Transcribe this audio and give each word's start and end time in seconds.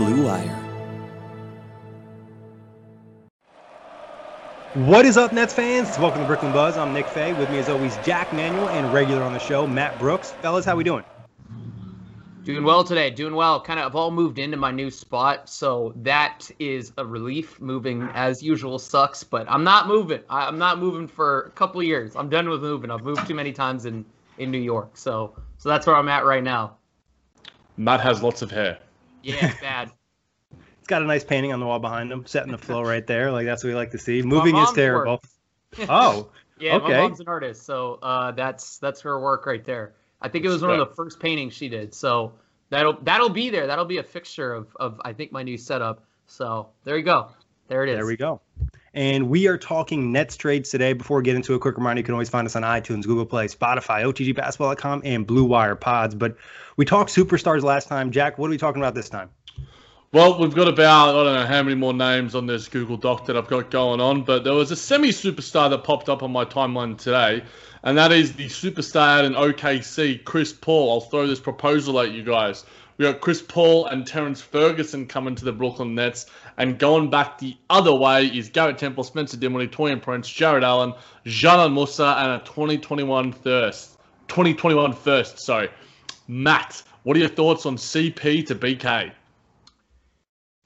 Blue 0.00 0.24
Wire. 0.24 0.48
What 4.72 5.04
is 5.04 5.18
up, 5.18 5.30
Nets 5.30 5.52
fans? 5.52 5.98
Welcome 5.98 6.20
to 6.20 6.26
Brooklyn 6.26 6.52
Buzz. 6.52 6.78
I'm 6.78 6.94
Nick 6.94 7.06
Fay. 7.06 7.34
With 7.34 7.50
me, 7.50 7.58
as 7.58 7.68
always, 7.68 7.98
Jack 7.98 8.32
Manuel 8.32 8.70
and 8.70 8.90
regular 8.90 9.22
on 9.22 9.34
the 9.34 9.38
show, 9.38 9.66
Matt 9.66 9.98
Brooks. 9.98 10.30
Fellas, 10.40 10.64
how 10.64 10.74
we 10.74 10.84
doing? 10.84 11.04
Doing 12.44 12.64
well 12.64 12.82
today. 12.82 13.10
Doing 13.10 13.34
well. 13.34 13.60
Kind 13.60 13.78
of, 13.78 13.84
I've 13.84 13.94
all 13.94 14.10
moved 14.10 14.38
into 14.38 14.56
my 14.56 14.70
new 14.70 14.90
spot, 14.90 15.50
so 15.50 15.92
that 15.96 16.50
is 16.58 16.94
a 16.96 17.04
relief. 17.04 17.60
Moving 17.60 18.08
as 18.14 18.42
usual 18.42 18.78
sucks, 18.78 19.22
but 19.22 19.46
I'm 19.50 19.64
not 19.64 19.86
moving. 19.86 20.22
I'm 20.30 20.56
not 20.56 20.78
moving 20.78 21.08
for 21.08 21.42
a 21.42 21.50
couple 21.50 21.82
years. 21.82 22.16
I'm 22.16 22.30
done 22.30 22.48
with 22.48 22.62
moving. 22.62 22.90
I've 22.90 23.04
moved 23.04 23.26
too 23.26 23.34
many 23.34 23.52
times 23.52 23.84
in 23.84 24.06
in 24.38 24.50
New 24.50 24.60
York, 24.60 24.96
so 24.96 25.36
so 25.58 25.68
that's 25.68 25.86
where 25.86 25.94
I'm 25.94 26.08
at 26.08 26.24
right 26.24 26.42
now. 26.42 26.78
Matt 27.76 28.00
has 28.00 28.22
lots 28.22 28.40
of 28.40 28.50
hair. 28.50 28.78
Yeah, 29.22 29.52
bad. 29.60 29.90
It's 30.78 30.86
got 30.86 31.02
a 31.02 31.04
nice 31.04 31.24
painting 31.24 31.52
on 31.52 31.60
the 31.60 31.66
wall 31.66 31.78
behind 31.78 32.10
him, 32.10 32.26
setting 32.26 32.52
the 32.52 32.58
flow 32.58 32.82
right 32.82 33.06
there. 33.06 33.30
Like 33.30 33.46
that's 33.46 33.62
what 33.62 33.70
we 33.70 33.74
like 33.74 33.90
to 33.92 33.98
see. 33.98 34.22
Moving 34.22 34.56
is 34.56 34.72
terrible. 34.72 35.22
oh, 35.88 36.30
yeah, 36.58 36.76
okay. 36.76 36.92
my 36.92 37.02
mom's 37.02 37.20
an 37.20 37.28
artist, 37.28 37.64
so 37.64 37.98
uh, 38.02 38.32
that's 38.32 38.78
that's 38.78 39.00
her 39.02 39.20
work 39.20 39.46
right 39.46 39.64
there. 39.64 39.94
I 40.20 40.28
think 40.28 40.44
it 40.44 40.48
was 40.48 40.62
one 40.62 40.78
of 40.78 40.88
the 40.88 40.94
first 40.94 41.20
paintings 41.20 41.54
she 41.54 41.68
did. 41.68 41.94
So 41.94 42.32
that'll 42.70 42.98
that'll 43.02 43.30
be 43.30 43.50
there. 43.50 43.66
That'll 43.66 43.84
be 43.84 43.98
a 43.98 44.02
fixture 44.02 44.52
of 44.52 44.76
of 44.78 45.00
I 45.04 45.12
think 45.12 45.32
my 45.32 45.42
new 45.42 45.56
setup. 45.56 46.04
So 46.26 46.68
there 46.84 46.96
you 46.96 47.04
go. 47.04 47.30
There 47.68 47.84
it 47.84 47.90
is. 47.90 47.96
There 47.96 48.06
we 48.06 48.16
go. 48.16 48.40
And 48.92 49.28
we 49.28 49.46
are 49.46 49.56
talking 49.56 50.10
Nets 50.10 50.36
trades 50.36 50.70
today. 50.70 50.92
Before 50.94 51.18
we 51.18 51.22
get 51.22 51.36
into 51.36 51.54
a 51.54 51.58
quick 51.60 51.76
reminder, 51.76 52.00
you 52.00 52.04
can 52.04 52.14
always 52.14 52.28
find 52.28 52.44
us 52.44 52.56
on 52.56 52.62
iTunes, 52.62 53.04
Google 53.04 53.24
Play, 53.24 53.46
Spotify, 53.46 54.02
OTGBasketball.com, 54.02 55.02
and 55.04 55.24
Blue 55.26 55.44
Wire 55.44 55.76
Pods. 55.76 56.16
But 56.16 56.36
we 56.76 56.84
talked 56.84 57.14
superstars 57.14 57.62
last 57.62 57.86
time. 57.86 58.10
Jack, 58.10 58.36
what 58.36 58.48
are 58.48 58.50
we 58.50 58.58
talking 58.58 58.82
about 58.82 58.96
this 58.96 59.08
time? 59.08 59.30
Well, 60.12 60.40
we've 60.40 60.54
got 60.54 60.66
about, 60.66 61.10
I 61.10 61.22
don't 61.22 61.34
know 61.34 61.46
how 61.46 61.62
many 61.62 61.76
more 61.76 61.94
names 61.94 62.34
on 62.34 62.46
this 62.46 62.66
Google 62.66 62.96
Doc 62.96 63.26
that 63.26 63.36
I've 63.36 63.46
got 63.46 63.70
going 63.70 64.00
on, 64.00 64.24
but 64.24 64.42
there 64.42 64.54
was 64.54 64.72
a 64.72 64.76
semi 64.76 65.10
superstar 65.10 65.70
that 65.70 65.84
popped 65.84 66.08
up 66.08 66.24
on 66.24 66.32
my 66.32 66.44
timeline 66.44 66.98
today, 66.98 67.44
and 67.84 67.96
that 67.96 68.10
is 68.10 68.32
the 68.32 68.46
superstar 68.46 69.22
in 69.22 69.34
OKC, 69.34 70.24
Chris 70.24 70.52
Paul. 70.52 70.90
I'll 70.90 71.00
throw 71.00 71.28
this 71.28 71.38
proposal 71.38 72.00
at 72.00 72.10
you 72.10 72.24
guys. 72.24 72.64
We 72.96 73.04
got 73.04 73.20
Chris 73.20 73.40
Paul 73.40 73.86
and 73.86 74.04
Terrance 74.04 74.42
Ferguson 74.42 75.06
coming 75.06 75.36
to 75.36 75.44
the 75.44 75.52
Brooklyn 75.52 75.94
Nets, 75.94 76.26
and 76.60 76.78
going 76.78 77.08
back 77.08 77.38
the 77.38 77.56
other 77.70 77.94
way 77.94 78.26
is 78.26 78.50
Garrett 78.50 78.76
Temple, 78.76 79.02
Spencer 79.02 79.38
Dinwiddie, 79.38 79.74
Taurean 79.74 80.00
Prince, 80.00 80.28
Jarrett 80.28 80.62
Allen, 80.62 80.92
Dzanan 81.24 81.72
Musa, 81.72 82.16
and 82.18 82.32
a 82.32 82.44
2021 82.44 83.32
first. 83.32 83.96
2021 84.28 84.92
first, 84.92 85.40
sorry. 85.40 85.70
Matt, 86.28 86.82
what 87.04 87.16
are 87.16 87.20
your 87.20 87.30
thoughts 87.30 87.64
on 87.64 87.76
CP 87.76 88.46
to 88.46 88.54
BK? 88.54 89.10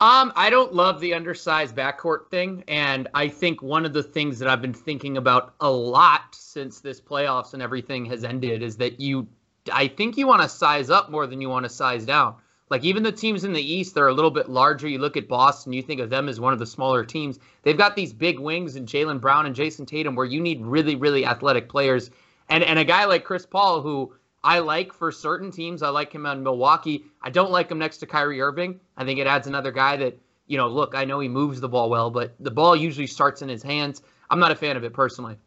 Um, 0.01 0.33
I 0.35 0.51
don't 0.51 0.75
love 0.75 0.99
the 0.99 1.15
undersized 1.15 1.77
backcourt 1.77 2.29
thing, 2.29 2.65
and 2.67 3.07
I 3.15 3.29
think 3.29 3.63
one 3.63 3.87
of 3.87 3.93
the 3.93 4.03
things 4.03 4.41
that 4.41 4.49
I've 4.49 4.61
been 4.61 4.75
thinking 4.75 5.17
about 5.17 5.55
a 5.61 5.71
lot 5.71 6.35
since 6.35 6.81
this 6.81 7.01
playoffs 7.01 7.55
and 7.55 7.63
everything 7.63 8.05
has 8.07 8.25
ended 8.25 8.65
is 8.65 8.77
that 8.79 8.99
you, 8.99 9.29
I 9.73 9.87
think 9.87 10.17
you 10.17 10.27
want 10.27 10.43
to 10.43 10.49
size 10.49 10.91
up 10.91 11.13
more 11.13 11.29
than 11.29 11.41
you 11.41 11.49
want 11.49 11.67
to 11.67 11.71
size 11.71 12.05
down. 12.05 12.35
Like 12.71 12.85
even 12.85 13.03
the 13.03 13.13
teams 13.13 13.45
in 13.45 13.53
the 13.53 13.63
East, 13.63 13.95
they're 13.95 14.09
a 14.09 14.15
little 14.15 14.31
bit 14.31 14.49
larger. 14.49 14.89
You 14.89 14.99
look 14.99 15.17
at 15.17 15.29
Boston, 15.29 15.73
you 15.73 15.83
think 15.83 16.01
of 16.01 16.11
them 16.11 16.29
as 16.29 16.41
one 16.41 16.53
of 16.53 16.59
the 16.59 16.67
smaller 16.67 17.05
teams. 17.05 17.39
They've 17.63 17.77
got 17.77 17.95
these 17.95 18.13
big 18.13 18.39
wings 18.39 18.77
and 18.77 18.89
Jaylen 18.89 19.21
Brown 19.21 19.47
and 19.47 19.55
Jayson 19.55 19.87
Tatum, 19.87 20.15
where 20.15 20.27
you 20.27 20.41
need 20.41 20.65
really, 20.65 20.97
really 20.97 21.27
athletic 21.27 21.69
players, 21.69 22.11
and 22.49 22.65
and 22.65 22.79
a 22.79 22.85
guy 22.85 23.05
like 23.05 23.25
Chris 23.25 23.47
Paul 23.47 23.83
who 23.83 24.15
I 24.45 24.59
like 24.59 24.93
for 24.93 25.11
certain 25.11 25.51
teams. 25.51 25.83
I 25.83 25.89
like 25.89 26.13
him 26.13 26.27
on 26.27 26.43
Milwaukee. 26.43 27.07
I 27.23 27.31
don't 27.31 27.51
like 27.51 27.71
him 27.71 27.79
next 27.79 27.99
to 27.99 28.07
Kyrie 28.07 28.43
Irving. 28.43 28.79
I 28.97 29.05
think 29.05 29.19
it 29.19 29.27
adds 29.27 29.47
another 29.47 29.73
guy 29.73 29.97
that, 29.97 30.19
you 30.47 30.59
know, 30.59 30.69
look, 30.69 30.95
I 30.95 31.07
know 31.07 31.19
he 31.19 31.29
moves 31.29 31.61
the 31.61 31.69
ball 31.69 31.89
well, 31.89 32.11
but 32.11 32.35
the 32.39 32.51
ball 32.51 32.77
usually 32.77 33.07
starts 33.07 33.41
in 33.41 33.49
his 33.49 33.63
hands. 33.63 34.03
I'm 34.29 34.39
not 34.39 34.53
a 34.53 34.57
fan 34.57 34.77
of 34.77 34.85
it 34.85 34.93
personally. 34.93 35.39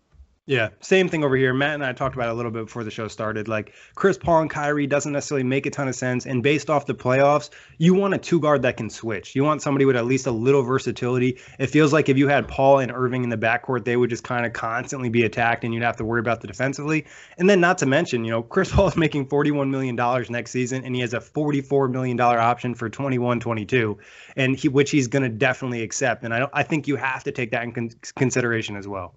Yeah, 0.50 0.70
same 0.80 1.10
thing 1.10 1.26
over 1.26 1.36
here. 1.36 1.54
Matt 1.54 1.74
and 1.74 1.84
I 1.84 1.92
talked 1.92 2.16
about 2.16 2.30
it 2.30 2.32
a 2.32 2.34
little 2.34 2.52
bit 2.52 2.68
before 2.68 2.86
the 2.86 2.90
show 2.90 3.10
started. 3.10 3.50
Like 3.50 3.74
Chris 3.96 4.18
Paul 4.18 4.44
and 4.44 4.50
Kyrie 4.50 4.88
doesn't 4.88 5.12
necessarily 5.12 5.44
make 5.44 5.66
a 5.66 5.70
ton 5.70 5.90
of 5.90 5.96
sense. 5.96 6.26
And 6.26 6.42
based 6.42 6.70
off 6.70 6.86
the 6.86 6.96
playoffs, 6.96 7.50
you 7.80 7.94
want 7.94 8.14
a 8.14 8.18
two 8.18 8.40
guard 8.40 8.62
that 8.62 8.78
can 8.78 8.90
switch. 8.90 9.36
You 9.36 9.44
want 9.44 9.62
somebody 9.62 9.84
with 9.84 9.98
at 9.98 10.06
least 10.06 10.26
a 10.26 10.32
little 10.32 10.62
versatility. 10.62 11.38
It 11.60 11.68
feels 11.68 11.92
like 11.92 12.08
if 12.08 12.18
you 12.18 12.30
had 12.30 12.48
Paul 12.48 12.80
and 12.80 12.94
Irving 12.94 13.26
in 13.26 13.30
the 13.30 13.38
backcourt, 13.38 13.84
they 13.84 13.98
would 13.98 14.10
just 14.10 14.24
kind 14.24 14.46
of 14.46 14.54
constantly 14.54 15.10
be 15.10 15.24
attacked 15.24 15.66
and 15.66 15.74
you'd 15.74 15.84
have 15.84 15.98
to 15.98 16.06
worry 16.06 16.22
about 16.22 16.40
the 16.40 16.48
defensively. 16.48 17.06
And 17.38 17.50
then 17.50 17.60
not 17.60 17.78
to 17.80 17.86
mention, 17.86 18.24
you 18.24 18.32
know, 18.32 18.42
Chris 18.42 18.72
Paul 18.74 18.88
is 18.88 18.96
making 18.96 19.28
$41 19.28 19.70
million 19.70 19.98
next 20.30 20.52
season 20.52 20.86
and 20.86 20.96
he 20.96 21.02
has 21.02 21.14
a 21.14 21.20
$44 21.20 21.92
million 21.92 22.18
option 22.22 22.74
for 22.74 22.90
21 22.90 23.42
22, 23.42 23.98
and 24.38 24.56
he, 24.56 24.70
which 24.70 24.92
he's 24.92 25.10
going 25.10 25.24
to 25.24 25.30
definitely 25.30 25.82
accept. 25.82 26.24
And 26.24 26.34
I, 26.34 26.48
I 26.54 26.64
think 26.64 26.88
you 26.88 26.96
have 26.96 27.26
to 27.26 27.34
take 27.34 27.52
that 27.52 27.64
in 27.64 27.74
con- 27.74 27.92
consideration 28.16 28.78
as 28.78 28.88
well. 28.88 29.14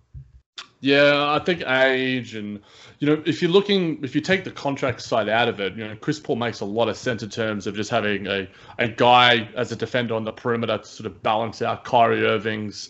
Yeah, 0.82 1.30
I 1.30 1.38
think 1.40 1.62
age 1.66 2.34
and 2.34 2.58
you 3.00 3.06
know 3.06 3.22
if 3.26 3.42
you're 3.42 3.50
looking 3.50 4.02
if 4.02 4.14
you 4.14 4.22
take 4.22 4.44
the 4.44 4.50
contract 4.50 5.02
side 5.02 5.28
out 5.28 5.46
of 5.46 5.60
it, 5.60 5.74
you 5.76 5.86
know 5.86 5.94
Chris 5.96 6.18
Paul 6.18 6.36
makes 6.36 6.60
a 6.60 6.64
lot 6.64 6.88
of 6.88 6.96
sense 6.96 7.22
in 7.22 7.28
terms 7.28 7.66
of 7.66 7.74
just 7.74 7.90
having 7.90 8.26
a, 8.26 8.48
a 8.78 8.88
guy 8.88 9.46
as 9.56 9.72
a 9.72 9.76
defender 9.76 10.14
on 10.14 10.24
the 10.24 10.32
perimeter 10.32 10.78
to 10.78 10.84
sort 10.86 11.06
of 11.06 11.22
balance 11.22 11.60
out 11.60 11.84
Kyrie 11.84 12.24
Irving's 12.24 12.88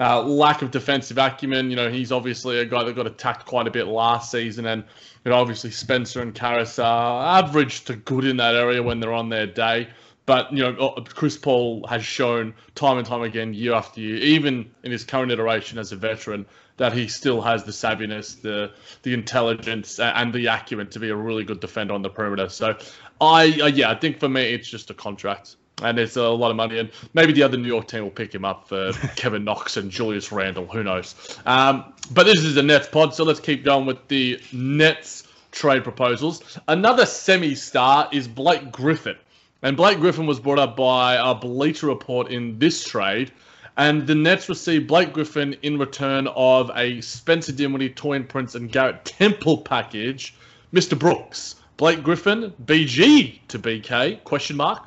uh, 0.00 0.22
lack 0.22 0.62
of 0.62 0.70
defensive 0.70 1.18
acumen. 1.18 1.68
You 1.68 1.76
know 1.76 1.90
he's 1.90 2.10
obviously 2.10 2.58
a 2.58 2.64
guy 2.64 2.84
that 2.84 2.96
got 2.96 3.06
attacked 3.06 3.44
quite 3.44 3.66
a 3.66 3.70
bit 3.70 3.86
last 3.86 4.30
season, 4.30 4.64
and 4.64 4.82
you 5.22 5.30
know 5.30 5.36
obviously 5.36 5.70
Spencer 5.70 6.22
and 6.22 6.34
Caris 6.34 6.78
are 6.78 7.38
average 7.38 7.84
to 7.84 7.96
good 7.96 8.24
in 8.24 8.38
that 8.38 8.54
area 8.54 8.82
when 8.82 8.98
they're 8.98 9.12
on 9.12 9.28
their 9.28 9.46
day. 9.46 9.88
But 10.24 10.52
you 10.52 10.58
know, 10.58 10.74
uh, 10.88 11.02
Chris 11.02 11.36
Paul 11.36 11.86
has 11.86 12.04
shown 12.04 12.52
time 12.74 12.98
and 12.98 13.06
time 13.06 13.22
again, 13.22 13.54
year 13.54 13.74
after 13.74 14.00
year, 14.00 14.16
even 14.16 14.68
in 14.82 14.90
his 14.90 15.04
current 15.04 15.30
iteration 15.30 15.78
as 15.78 15.92
a 15.92 15.96
veteran, 15.96 16.46
that 16.76 16.92
he 16.92 17.08
still 17.08 17.40
has 17.40 17.64
the 17.64 17.72
savviness, 17.72 18.40
the 18.40 18.72
the 19.02 19.14
intelligence, 19.14 19.98
and 19.98 20.32
the 20.32 20.46
acumen 20.46 20.88
to 20.90 20.98
be 20.98 21.10
a 21.10 21.16
really 21.16 21.44
good 21.44 21.60
defender 21.60 21.94
on 21.94 22.02
the 22.02 22.10
perimeter. 22.10 22.48
So, 22.48 22.76
I 23.20 23.58
uh, 23.60 23.66
yeah, 23.66 23.90
I 23.90 23.94
think 23.94 24.20
for 24.20 24.28
me 24.28 24.42
it's 24.54 24.68
just 24.68 24.90
a 24.90 24.94
contract. 24.94 25.56
And 25.82 25.98
it's 25.98 26.16
a 26.16 26.26
lot 26.26 26.50
of 26.50 26.56
money, 26.56 26.78
and 26.78 26.90
maybe 27.12 27.34
the 27.34 27.42
other 27.42 27.58
New 27.58 27.68
York 27.68 27.86
team 27.86 28.02
will 28.02 28.10
pick 28.10 28.34
him 28.34 28.46
up 28.46 28.66
for 28.66 28.92
Kevin 29.16 29.44
Knox 29.44 29.76
and 29.76 29.90
Julius 29.90 30.32
Randle. 30.32 30.66
Who 30.66 30.82
knows? 30.82 31.38
Um, 31.44 31.92
but 32.12 32.24
this 32.24 32.42
is 32.42 32.54
the 32.54 32.62
Nets 32.62 32.88
pod, 32.88 33.14
so 33.14 33.24
let's 33.24 33.40
keep 33.40 33.62
going 33.62 33.84
with 33.84 34.08
the 34.08 34.40
Nets 34.54 35.24
trade 35.52 35.84
proposals. 35.84 36.58
Another 36.68 37.04
semi-star 37.04 38.08
is 38.10 38.26
Blake 38.26 38.72
Griffin. 38.72 39.16
And 39.62 39.76
Blake 39.76 39.98
Griffin 39.98 40.26
was 40.26 40.38
brought 40.38 40.58
up 40.58 40.76
by 40.76 41.16
a 41.16 41.34
Bleacher 41.34 41.88
Report 41.88 42.28
in 42.28 42.58
this 42.58 42.84
trade. 42.84 43.32
And 43.76 44.06
the 44.06 44.14
Nets 44.14 44.48
received 44.48 44.86
Blake 44.86 45.12
Griffin 45.12 45.54
in 45.62 45.78
return 45.78 46.28
of 46.28 46.70
a 46.74 47.00
Spencer 47.02 47.52
Dinwiddie, 47.52 47.90
Taurean 47.90 48.26
Prince, 48.26 48.54
and 48.54 48.72
Garrett 48.72 49.04
Temple 49.04 49.58
package. 49.58 50.34
Mr. 50.72 50.98
Brooks, 50.98 51.56
Blake 51.76 52.02
Griffin, 52.02 52.52
BG 52.64 53.40
to 53.48 53.58
BK? 53.58 54.22
Question 54.24 54.56
mark. 54.56 54.84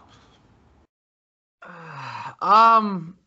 Um, 2.41 3.18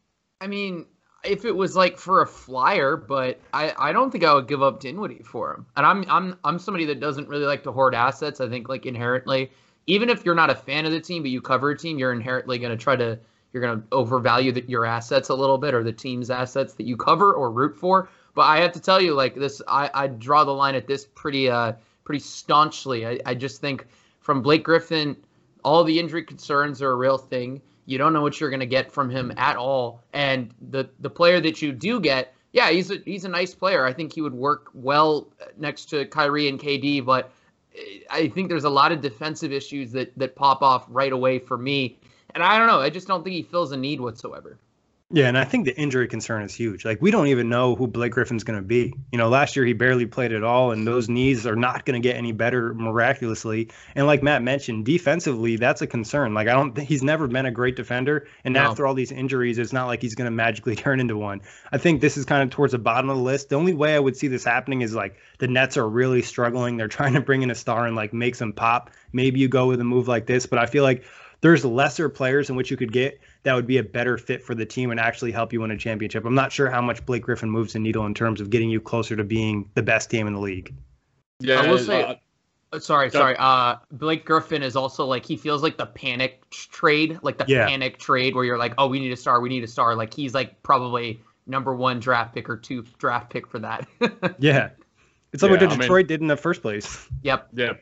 I 0.41 0.47
mean, 0.47 0.87
if 1.23 1.45
it 1.45 1.55
was 1.55 1.77
like 1.77 1.99
for 1.99 2.23
a 2.23 2.27
flyer, 2.27 2.97
but 2.97 3.39
I, 3.53 3.75
I 3.79 3.93
don't 3.93 4.11
think 4.11 4.25
I 4.25 4.35
would 4.35 4.49
give 4.49 4.63
up 4.63 4.81
Dinwiddie 4.81 5.23
for 5.23 5.53
him. 5.53 5.67
And 5.77 5.85
I'm 5.85 6.05
I'm 6.09 6.39
I'm 6.45 6.59
somebody 6.59 6.87
that 6.87 6.99
doesn't 6.99 7.29
really 7.29 7.45
like 7.45 7.63
to 7.65 7.73
hoard 7.73 7.95
assets. 7.95 8.41
I 8.41 8.49
think 8.49 8.69
like 8.69 8.87
inherently, 8.87 9.53
even 9.87 10.09
if 10.09 10.25
you're 10.25 10.35
not 10.35 10.51
a 10.51 10.55
fan 10.55 10.87
of 10.87 10.93
the 10.93 11.01
team, 11.01 11.23
but 11.23 11.31
you 11.31 11.41
cover 11.41 11.71
a 11.71 11.79
team, 11.79 11.99
you're 11.99 12.13
inherently 12.13 12.59
going 12.59 12.77
to 12.77 12.83
try 12.83 12.97
to 12.97 13.19
you're 13.53 13.63
going 13.63 13.81
to 13.81 13.87
overvalue 13.93 14.53
the, 14.53 14.65
your 14.67 14.87
assets 14.87 15.29
a 15.29 15.35
little 15.35 15.59
bit 15.59 15.75
or 15.75 15.83
the 15.83 15.93
team's 15.93 16.31
assets 16.31 16.75
that 16.75 16.87
you 16.87 16.97
cover 16.97 17.33
or 17.33 17.51
root 17.51 17.77
for. 17.77 18.09
But 18.35 18.43
I 18.43 18.61
have 18.61 18.73
to 18.73 18.81
tell 18.81 19.01
you, 19.01 19.15
like 19.15 19.35
this, 19.35 19.61
I, 19.69 19.91
I 19.93 20.07
draw 20.07 20.45
the 20.45 20.53
line 20.53 20.75
at 20.75 20.87
this 20.87 21.07
pretty 21.15 21.51
uh 21.51 21.75
pretty 22.05 22.21
staunchly. 22.21 23.07
I, 23.07 23.21
I 23.27 23.35
just 23.35 23.61
think 23.61 23.87
from 24.21 24.43
Blake 24.43 24.65
Griffin, 24.65 25.17
all 25.65 25.85
the 25.85 25.99
injury 25.99 26.25
concerns 26.25 26.83
are 26.83 26.91
a 26.91 26.97
real 26.97 27.19
thing. 27.19 27.61
You 27.87 27.99
don't 27.99 28.13
know 28.13 28.23
what 28.23 28.41
you're 28.41 28.51
going 28.51 28.61
to 28.61 28.67
get 28.67 28.91
from 28.91 29.11
him 29.11 29.33
at 29.37 29.57
all. 29.57 30.03
And 30.13 30.53
the 30.71 30.89
the 31.01 31.11
player 31.11 31.41
that 31.41 31.61
you 31.61 31.73
do 31.73 32.01
get, 32.01 32.35
yeah, 32.53 32.71
he's 32.71 32.91
a 32.91 32.99
he's 33.05 33.25
a 33.25 33.29
nice 33.29 33.55
player. 33.55 33.85
I 33.85 33.93
think 33.93 34.15
he 34.15 34.23
would 34.23 34.35
work 34.35 34.71
well 34.73 35.29
next 35.59 35.87
to 35.91 36.07
Kyrie 36.07 36.49
and 36.49 36.59
KD, 36.59 37.05
but 37.05 37.31
I 38.11 38.29
think 38.29 38.49
there's 38.49 38.65
a 38.65 38.71
lot 38.71 38.93
of 38.93 39.01
defensive 39.01 39.53
issues 39.53 39.93
that 39.93 40.17
that 40.19 40.37
pop 40.37 40.63
off 40.63 40.87
right 40.89 41.13
away 41.13 41.39
for 41.39 41.59
me. 41.59 41.99
And 42.35 42.43
I 42.43 42.59
don't 42.59 42.67
know, 42.67 42.81
I 42.81 42.91
just 42.91 43.07
don't 43.07 43.23
think 43.23 43.35
he 43.35 43.43
fills 43.43 43.73
a 43.73 43.77
need 43.77 44.01
whatsoever. 44.01 44.59
Yeah, 45.15 45.29
and 45.29 45.37
I 45.37 45.45
think 45.45 45.67
the 45.67 45.79
injury 45.79 46.09
concern 46.09 46.41
is 46.43 46.55
huge. 46.55 46.87
Like 46.87 47.03
we 47.03 47.11
don't 47.11 47.27
even 47.27 47.51
know 47.51 47.75
who 47.75 47.87
Blake 47.87 48.13
Griffin's 48.13 48.45
going 48.45 48.59
to 48.59 48.65
be. 48.65 48.95
You 49.13 49.19
know, 49.19 49.29
last 49.29 49.55
year 49.55 49.67
he 49.67 49.75
barely 49.75 50.07
played 50.07 50.33
at 50.33 50.43
all, 50.43 50.71
and 50.71 50.87
those 50.87 51.11
knees 51.11 51.47
are 51.47 51.55
not 51.55 51.85
going 51.85 52.01
to 52.01 52.09
get 52.09 52.17
any 52.17 52.33
better 52.33 52.73
miraculously. 52.73 53.69
And 53.95 54.07
like 54.07 54.23
Matt 54.23 54.43
mentioned, 54.43 54.87
defensively, 54.87 55.57
that's 55.57 55.83
a 55.83 55.87
concern. 55.87 56.33
Like 56.33 56.49
I 56.49 56.53
don't, 56.53 56.75
think 56.75 56.89
he's 56.89 57.03
never 57.03 57.29
been 57.29 57.45
a 57.45 57.51
great 57.51 57.77
defender, 57.77 58.27
and 58.45 58.55
No. 58.55 58.61
after 58.61 58.87
all 58.87 58.95
these 58.95 59.13
injuries, 59.13 59.59
it's 59.59 59.75
not 59.75 59.87
like 59.87 60.01
he's 60.01 60.15
going 60.15 60.25
to 60.29 60.31
magically 60.31 60.77
turn 60.85 60.99
into 60.99 61.19
one. 61.19 61.43
I 61.71 61.77
think 61.77 62.01
this 62.01 62.17
is 62.17 62.25
kind 62.25 62.43
of 62.43 62.49
towards 62.49 62.73
the 62.73 62.79
bottom 62.79 63.11
of 63.11 63.19
the 63.19 63.23
list. 63.23 63.51
The 63.51 63.57
only 63.57 63.75
way 63.75 63.95
I 63.95 63.99
would 63.99 64.17
see 64.17 64.29
this 64.29 64.45
happening 64.45 64.81
is 64.81 64.95
like 64.95 65.19
the 65.41 65.47
Nets 65.47 65.77
are 65.77 65.87
really 65.87 66.23
struggling. 66.23 66.79
They're 66.79 66.89
trying 66.89 67.13
to 67.13 67.21
bring 67.21 67.43
in 67.43 67.51
a 67.51 67.55
star 67.55 67.87
and 67.87 67.95
like 67.95 68.15
make 68.15 68.35
some 68.35 68.55
pop. 68.55 68.89
Maybe 69.13 69.41
you 69.41 69.49
go 69.49 69.67
with 69.67 69.79
a 69.83 69.85
move 69.85 70.09
like 70.09 70.25
this, 70.25 70.47
but 70.47 70.59
I 70.59 70.65
feel 70.65 70.85
like 70.85 71.05
there's 71.43 71.65
lesser 71.65 72.09
players 72.09 72.49
in 72.51 72.57
which 72.57 72.71
you 72.71 72.77
could 72.77 72.93
get 72.93 73.21
that 73.43 73.55
would 73.55 73.67
be 73.67 73.77
a 73.79 73.83
better 73.83 74.17
fit 74.17 74.43
for 74.43 74.55
the 74.55 74.65
team 74.65 74.91
and 74.91 74.99
actually 74.99 75.31
help 75.33 75.53
you 75.53 75.61
win 75.61 75.71
a 75.71 75.77
championship. 75.77 76.25
I'm 76.25 76.35
not 76.35 76.51
sure 76.53 76.71
how 76.71 76.81
much 76.81 77.05
Blake 77.05 77.23
Griffin 77.25 77.51
moves 77.51 77.73
the 77.75 77.79
needle 77.81 78.07
in 78.07 78.15
terms 78.15 78.41
of 78.41 78.49
getting 78.51 78.71
you 78.71 78.81
closer 78.81 79.15
to 79.17 79.25
being 79.25 79.69
the 79.75 79.83
best 79.83 80.09
team 80.11 80.27
in 80.27 80.33
the 80.35 80.41
league. 80.41 80.75
Yeah, 81.41 81.61
I 81.61 81.67
will 81.69 81.79
say, 81.79 82.19
uh, 82.73 82.79
sorry, 82.79 83.11
go- 83.11 83.19
sorry. 83.19 83.37
Uh, 83.39 83.77
Blake 83.91 84.25
Griffin 84.25 84.63
is 84.63 84.77
also 84.77 85.05
like 85.05 85.27
he 85.27 85.37
feels 85.37 85.63
like 85.63 85.77
the 85.77 85.87
panic 85.87 86.49
trade, 86.51 87.19
like 87.23 87.37
the 87.39 87.45
Yeah. 87.49 87.67
panic 87.67 87.99
trade 87.99 88.35
where 88.37 88.45
you're 88.45 88.59
like, 88.59 88.75
oh, 88.79 88.87
we 88.87 89.01
need 89.01 89.13
a 89.13 89.17
star, 89.17 89.41
we 89.41 89.49
need 89.49 89.65
a 89.65 89.69
star. 89.69 89.97
Like 89.97 90.15
he's 90.15 90.35
like 90.35 90.63
probably 90.63 91.21
number 91.49 91.75
one 91.75 91.99
draft 91.99 92.35
pick 92.37 92.49
or 92.49 92.57
two 92.57 92.85
draft 92.99 93.31
pick 93.31 93.49
for 93.49 93.59
that. 93.59 93.89
Yeah. 94.39 94.71
It's 95.33 95.43
like 95.43 95.51
Yeah, 95.51 95.57
what 95.57 95.63
I 95.65 95.69
mean- 95.71 95.79
Detroit 95.81 96.07
did 96.07 96.21
in 96.21 96.29
the 96.29 96.37
first 96.37 96.63
place. 96.63 97.09
yep. 97.23 97.49
Yeah, 97.53 97.73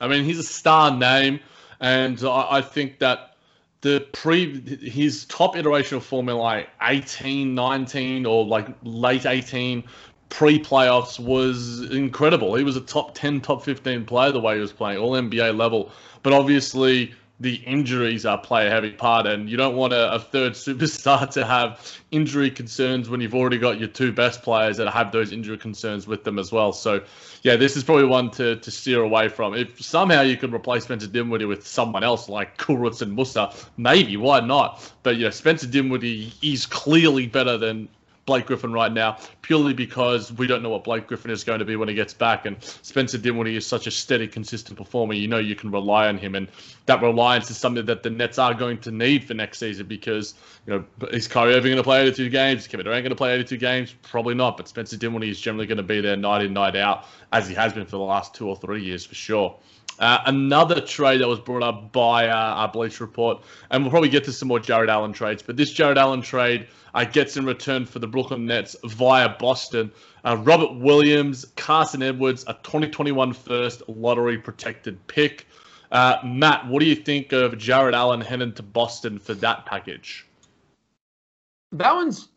I 0.00 0.08
mean 0.08 0.24
he's 0.24 0.38
a 0.38 0.42
star 0.44 0.96
name, 0.96 1.40
and 1.80 2.22
I, 2.24 2.58
I 2.58 2.62
think 2.62 2.98
that 2.98 3.36
the 3.80 4.06
pre 4.12 4.60
his 4.78 5.24
top 5.24 5.56
iteration 5.56 5.96
of 5.96 6.04
Formula 6.04 6.38
like 6.38 6.68
18, 6.82 7.54
19, 7.54 8.26
or 8.26 8.44
like 8.44 8.68
late 8.82 9.26
18 9.26 9.84
pre-playoffs 10.28 11.18
was 11.18 11.80
incredible. 11.90 12.54
He 12.54 12.62
was 12.64 12.76
a 12.76 12.80
top 12.80 13.14
10, 13.14 13.40
top 13.40 13.64
15 13.64 14.04
player 14.04 14.32
the 14.32 14.40
way 14.40 14.54
he 14.54 14.60
was 14.60 14.72
playing, 14.72 14.98
all 14.98 15.12
NBA 15.12 15.56
level. 15.56 15.90
But 16.22 16.32
obviously 16.32 17.12
the 17.40 17.54
injuries 17.54 18.26
are 18.26 18.36
play 18.36 18.66
a 18.66 18.70
heavy 18.70 18.92
part, 18.92 19.26
and 19.26 19.48
you 19.48 19.56
don't 19.56 19.74
want 19.74 19.94
a, 19.94 20.12
a 20.12 20.18
third 20.18 20.52
superstar 20.66 21.28
to 21.30 21.44
have 21.44 21.98
injury 22.10 22.50
concerns 22.50 23.08
when 23.08 23.20
you've 23.20 23.34
already 23.34 23.58
got 23.58 23.78
your 23.78 23.88
two 23.88 24.12
best 24.12 24.42
players 24.42 24.76
that 24.76 24.90
have 24.90 25.10
those 25.10 25.32
injury 25.32 25.56
concerns 25.56 26.06
with 26.06 26.22
them 26.22 26.38
as 26.38 26.52
well. 26.52 26.72
So, 26.72 27.02
yeah, 27.42 27.56
this 27.56 27.76
is 27.76 27.84
probably 27.84 28.04
one 28.04 28.30
to, 28.32 28.56
to 28.56 28.70
steer 28.70 29.02
away 29.02 29.28
from. 29.28 29.54
If 29.54 29.80
somehow 29.80 30.20
you 30.20 30.36
could 30.36 30.52
replace 30.52 30.84
Spencer 30.84 31.06
Dinwiddie 31.06 31.46
with 31.46 31.66
someone 31.66 32.04
else 32.04 32.28
like 32.28 32.58
Kurucs 32.58 33.00
and 33.00 33.16
Musa, 33.16 33.52
maybe, 33.78 34.18
why 34.18 34.40
not? 34.40 34.92
But, 35.02 35.16
yeah, 35.16 35.30
Spencer 35.30 35.66
Dinwiddie 35.66 36.32
is 36.42 36.66
clearly 36.66 37.26
better 37.26 37.56
than 37.56 37.88
Blake 38.30 38.46
Griffin 38.46 38.72
right 38.72 38.92
now, 38.92 39.18
purely 39.42 39.74
because 39.74 40.32
we 40.32 40.46
don't 40.46 40.62
know 40.62 40.68
what 40.68 40.84
Blake 40.84 41.08
Griffin 41.08 41.32
is 41.32 41.42
going 41.42 41.58
to 41.58 41.64
be 41.64 41.74
when 41.74 41.88
he 41.88 41.96
gets 41.96 42.14
back. 42.14 42.46
And 42.46 42.62
Spencer 42.62 43.18
Dinwiddie 43.18 43.56
is 43.56 43.66
such 43.66 43.88
a 43.88 43.90
steady, 43.90 44.28
consistent 44.28 44.78
performer. 44.78 45.14
You 45.14 45.26
know 45.26 45.38
you 45.38 45.56
can 45.56 45.72
rely 45.72 46.06
on 46.06 46.16
him, 46.16 46.36
and 46.36 46.46
that 46.86 47.02
reliance 47.02 47.50
is 47.50 47.56
something 47.56 47.86
that 47.86 48.04
the 48.04 48.10
Nets 48.10 48.38
are 48.38 48.54
going 48.54 48.78
to 48.82 48.92
need 48.92 49.24
for 49.24 49.34
next 49.34 49.58
season 49.58 49.86
because 49.88 50.34
you 50.64 50.72
know 50.72 51.08
is 51.08 51.26
Kyrie 51.26 51.54
Irving 51.54 51.72
going 51.72 51.78
to 51.78 51.82
play 51.82 52.02
82 52.02 52.28
games? 52.28 52.68
Kevin 52.68 52.84
Durant 52.84 53.02
going 53.02 53.10
to 53.10 53.16
play 53.16 53.34
82 53.34 53.56
games? 53.56 53.96
Probably 54.02 54.36
not. 54.36 54.56
But 54.56 54.68
Spencer 54.68 54.96
Dinwiddie 54.96 55.30
is 55.30 55.40
generally 55.40 55.66
going 55.66 55.78
to 55.78 55.82
be 55.82 56.00
there 56.00 56.16
night 56.16 56.44
in, 56.44 56.52
night 56.52 56.76
out, 56.76 57.06
as 57.32 57.48
he 57.48 57.54
has 57.56 57.72
been 57.72 57.84
for 57.84 57.96
the 57.96 57.98
last 57.98 58.32
two 58.32 58.48
or 58.48 58.54
three 58.54 58.84
years 58.84 59.04
for 59.04 59.16
sure. 59.16 59.58
Uh, 60.00 60.22
another 60.26 60.80
trade 60.80 61.20
that 61.20 61.28
was 61.28 61.38
brought 61.38 61.62
up 61.62 61.92
by 61.92 62.26
uh, 62.26 62.34
our 62.34 62.68
Bleach 62.68 63.00
Report, 63.00 63.42
and 63.70 63.84
we'll 63.84 63.90
probably 63.90 64.08
get 64.08 64.24
to 64.24 64.32
some 64.32 64.48
more 64.48 64.58
Jarrett 64.58 64.88
Allen 64.90 65.12
trades, 65.12 65.42
but 65.42 65.56
this 65.56 65.70
Jarrett 65.70 65.98
Allen 65.98 66.22
trade 66.22 66.66
uh, 66.94 67.04
gets 67.04 67.36
in 67.36 67.44
return 67.44 67.84
for 67.84 67.98
the 67.98 68.06
Brooklyn 68.06 68.46
Nets 68.46 68.74
via 68.82 69.28
Boston 69.38 69.92
uh, 70.24 70.36
Robert 70.36 70.74
Williams, 70.74 71.46
Carson 71.56 72.02
Edwards, 72.02 72.44
a 72.46 72.54
2021 72.54 73.32
first 73.32 73.82
lottery 73.88 74.38
protected 74.38 75.06
pick. 75.06 75.46
Uh, 75.90 76.16
Matt, 76.24 76.66
what 76.66 76.80
do 76.80 76.86
you 76.86 76.94
think 76.94 77.32
of 77.32 77.58
Jarrett 77.58 77.94
Allen 77.94 78.20
heading 78.20 78.52
to 78.54 78.62
Boston 78.62 79.18
for 79.18 79.34
that 79.34 79.66
package? 79.66 80.26
That 81.72 81.94
one's 81.94 82.28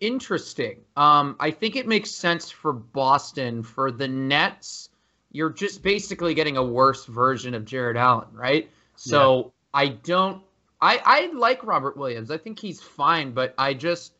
interesting. 0.00 0.80
Um, 0.96 1.36
I 1.40 1.50
think 1.50 1.76
it 1.76 1.86
makes 1.86 2.10
sense 2.10 2.50
for 2.50 2.72
Boston. 2.72 3.62
For 3.62 3.90
the 3.90 4.08
Nets, 4.08 4.89
you're 5.32 5.50
just 5.50 5.82
basically 5.82 6.34
getting 6.34 6.56
a 6.56 6.62
worse 6.62 7.04
version 7.06 7.54
of 7.54 7.64
Jarrett 7.64 7.96
Allen, 7.96 8.28
right? 8.32 8.68
So 8.96 9.52
I 9.72 9.88
don't. 9.88 10.42
I 10.80 11.00
I 11.04 11.32
like 11.32 11.64
Robert 11.64 11.96
Williams. 11.96 12.30
I 12.30 12.38
think 12.38 12.58
he's 12.58 12.80
fine, 12.80 13.32
but 13.32 13.54
I 13.58 13.74
just. 13.74 14.12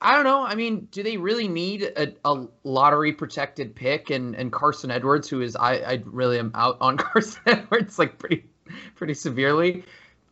I 0.00 0.16
don't 0.16 0.24
know. 0.24 0.42
I 0.42 0.56
mean, 0.56 0.88
do 0.90 1.04
they 1.04 1.16
really 1.16 1.46
need 1.46 1.84
a, 1.84 2.12
a 2.24 2.46
lottery 2.64 3.12
protected 3.12 3.76
pick 3.76 4.10
and, 4.10 4.34
and 4.34 4.50
Carson 4.50 4.90
Edwards, 4.90 5.28
who 5.28 5.42
is 5.42 5.54
I, 5.54 5.74
I 5.76 6.02
really 6.06 6.40
am 6.40 6.50
out 6.56 6.78
on 6.80 6.96
Carson 6.98 7.40
Edwards 7.46 8.00
like 8.00 8.18
pretty 8.18 8.44
pretty 8.96 9.14
severely. 9.14 9.84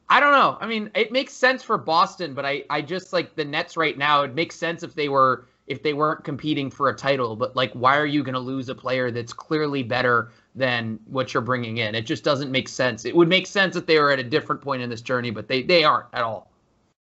I 0.09 0.19
don't 0.19 0.33
know. 0.33 0.59
I 0.61 0.67
mean, 0.67 0.91
it 0.97 1.13
makes 1.13 1.33
sense 1.33 1.63
for 1.63 1.79
Boston, 1.79 2.35
but 2.35 2.45
I, 2.45 2.65
I 2.69 2.83
just 2.83 3.13
like 3.13 3.37
the 3.37 3.45
Nets 3.45 3.77
right 3.77 3.97
now. 3.97 4.23
It 4.23 4.35
makes 4.35 4.57
sense 4.57 4.83
if 4.83 4.95
they 4.95 5.09
were 5.09 5.47
if 5.71 5.85
they 5.85 5.95
weren't 5.95 6.25
competing 6.25 6.69
for 6.69 6.89
a 6.89 6.95
title. 6.95 7.37
But 7.37 7.55
like, 7.55 7.73
why 7.75 7.97
are 7.97 8.05
you 8.05 8.25
going 8.25 8.35
to 8.35 8.41
lose 8.41 8.69
a 8.69 8.75
player 8.75 9.13
that's 9.13 9.33
clearly 9.33 9.85
better 9.85 10.33
than 10.57 10.99
what 11.07 11.33
you're 11.33 11.43
bringing 11.43 11.77
in? 11.79 11.95
It 11.95 12.03
just 12.03 12.25
doesn't 12.25 12.51
make 12.51 12.69
sense. 12.69 13.05
It 13.05 13.15
would 13.15 13.29
make 13.29 13.47
sense 13.47 13.77
if 13.77 13.87
they 13.87 14.01
were 14.01 14.11
at 14.11 14.19
a 14.19 14.25
different 14.25 14.61
point 14.61 14.83
in 14.83 14.91
this 14.91 15.01
journey, 15.01 15.31
but 15.31 15.47
they 15.47 15.63
they 15.63 15.85
aren't 15.85 16.07
at 16.13 16.23
all. 16.25 16.50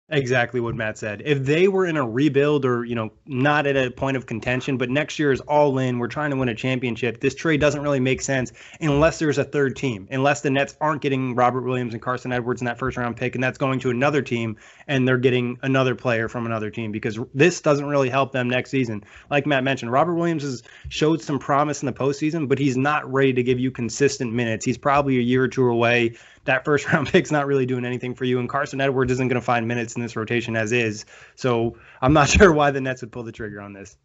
Exactly 0.08 0.60
what 0.60 0.76
Matt 0.76 0.98
said. 0.98 1.20
If 1.24 1.44
they 1.44 1.66
were 1.66 1.84
in 1.84 1.96
a 1.96 2.08
rebuild 2.08 2.64
or, 2.64 2.84
you 2.84 2.94
know, 2.94 3.10
not 3.26 3.66
at 3.66 3.76
a 3.76 3.90
point 3.90 4.16
of 4.16 4.26
contention, 4.26 4.76
but 4.76 4.88
next 4.88 5.18
year 5.18 5.32
is 5.32 5.40
all 5.40 5.80
in, 5.80 5.98
we're 5.98 6.06
trying 6.06 6.30
to 6.30 6.36
win 6.36 6.48
a 6.48 6.54
championship, 6.54 7.18
this 7.18 7.34
trade 7.34 7.60
doesn't 7.60 7.82
really 7.82 7.98
make 7.98 8.22
sense 8.22 8.52
unless 8.80 9.18
there's 9.18 9.38
a 9.38 9.42
third 9.42 9.74
team, 9.74 10.06
unless 10.12 10.42
the 10.42 10.50
Nets 10.50 10.76
aren't 10.80 11.02
getting 11.02 11.34
Robert 11.34 11.62
Williams 11.62 11.92
and 11.92 12.00
Carson 12.00 12.30
Edwards 12.30 12.62
in 12.62 12.66
that 12.66 12.78
first 12.78 12.96
round 12.96 13.16
pick, 13.16 13.34
and 13.34 13.42
that's 13.42 13.58
going 13.58 13.80
to 13.80 13.90
another 13.90 14.22
team 14.22 14.56
and 14.86 15.08
they're 15.08 15.18
getting 15.18 15.58
another 15.62 15.96
player 15.96 16.28
from 16.28 16.46
another 16.46 16.70
team 16.70 16.92
because 16.92 17.18
this 17.34 17.60
doesn't 17.60 17.86
really 17.86 18.08
help 18.08 18.30
them 18.30 18.48
next 18.48 18.70
season. 18.70 19.02
Like 19.28 19.44
Matt 19.44 19.64
mentioned, 19.64 19.90
Robert 19.90 20.14
Williams 20.14 20.44
has 20.44 20.62
showed 20.88 21.20
some 21.20 21.40
promise 21.40 21.82
in 21.82 21.86
the 21.86 21.92
postseason, 21.92 22.48
but 22.48 22.60
he's 22.60 22.76
not 22.76 23.12
ready 23.12 23.32
to 23.32 23.42
give 23.42 23.58
you 23.58 23.72
consistent 23.72 24.32
minutes. 24.32 24.64
He's 24.64 24.78
probably 24.78 25.18
a 25.18 25.22
year 25.22 25.42
or 25.42 25.48
two 25.48 25.68
away 25.68 26.14
that 26.46 26.64
first 26.64 26.86
round 26.92 27.08
pick's 27.08 27.30
not 27.30 27.46
really 27.46 27.66
doing 27.66 27.84
anything 27.84 28.14
for 28.14 28.24
you. 28.24 28.38
And 28.38 28.48
Carson 28.48 28.80
Edwards 28.80 29.12
isn't 29.12 29.28
going 29.28 29.40
to 29.40 29.44
find 29.44 29.68
minutes 29.68 29.94
in 29.94 30.02
this 30.02 30.16
rotation 30.16 30.56
as 30.56 30.72
is. 30.72 31.04
So 31.34 31.76
I'm 32.00 32.12
not 32.12 32.28
sure 32.30 32.52
why 32.52 32.70
the 32.70 32.80
Nets 32.80 33.02
would 33.02 33.12
pull 33.12 33.22
the 33.22 33.32
trigger 33.32 33.60
on 33.60 33.72
this. 33.72 33.96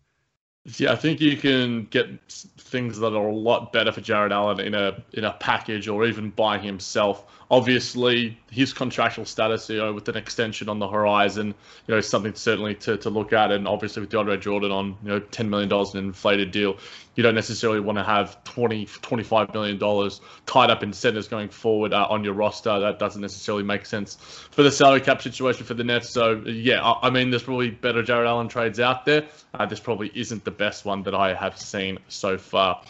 Yeah, 0.77 0.91
I 0.91 0.95
think 0.95 1.19
you 1.19 1.37
can 1.37 1.85
get 1.85 2.07
things 2.29 2.99
that 2.99 3.15
are 3.15 3.27
a 3.27 3.35
lot 3.35 3.73
better 3.73 3.91
for 3.91 4.01
Jarrett 4.01 4.31
Allen 4.31 4.59
in 4.59 4.75
a 4.75 5.03
in 5.13 5.23
a 5.23 5.31
package 5.31 5.87
or 5.87 6.05
even 6.05 6.29
by 6.29 6.59
himself. 6.59 7.25
Obviously, 7.49 8.37
his 8.51 8.71
contractual 8.71 9.25
status, 9.25 9.67
you 9.69 9.77
know, 9.77 9.91
with 9.91 10.07
an 10.07 10.17
extension 10.17 10.69
on 10.69 10.77
the 10.77 10.87
horizon, 10.87 11.47
you 11.87 11.95
know, 11.95 11.99
something 11.99 12.35
certainly 12.35 12.75
to, 12.75 12.95
to 12.97 13.09
look 13.09 13.33
at. 13.33 13.51
And 13.51 13.67
obviously, 13.67 14.01
with 14.01 14.11
DeAndre 14.11 14.39
Jordan 14.39 14.71
on, 14.71 14.97
you 15.01 15.09
know, 15.09 15.19
ten 15.19 15.49
million 15.49 15.67
dollars 15.67 15.95
an 15.95 16.05
inflated 16.05 16.51
deal, 16.51 16.77
you 17.15 17.23
don't 17.23 17.35
necessarily 17.35 17.79
want 17.79 17.97
to 17.97 18.03
have 18.03 18.41
20 18.45 18.85
25 18.85 19.53
million 19.53 19.77
dollars 19.77 20.21
tied 20.45 20.69
up 20.69 20.81
in 20.81 20.93
centers 20.93 21.27
going 21.27 21.49
forward 21.49 21.93
uh, 21.93 22.07
on 22.09 22.23
your 22.23 22.33
roster. 22.33 22.79
That 22.79 22.99
doesn't 22.99 23.21
necessarily 23.21 23.63
make 23.63 23.85
sense 23.85 24.15
for 24.51 24.63
the 24.63 24.71
salary 24.71 25.01
cap 25.01 25.21
situation 25.21 25.65
for 25.65 25.73
the 25.73 25.83
Nets. 25.83 26.09
So 26.09 26.41
yeah, 26.45 26.81
I, 26.81 27.07
I 27.07 27.09
mean, 27.09 27.29
there's 27.29 27.43
probably 27.43 27.71
better 27.71 28.01
Jarrett 28.01 28.27
Allen 28.27 28.47
trades 28.47 28.79
out 28.79 29.05
there. 29.05 29.27
Uh, 29.53 29.65
this 29.65 29.79
probably 29.79 30.11
isn't 30.15 30.45
the 30.45 30.51
best 30.51 30.85
one 30.85 31.03
that 31.03 31.15
I 31.15 31.33
have 31.33 31.57
seen 31.57 31.99
so 32.07 32.37
far. 32.37 32.81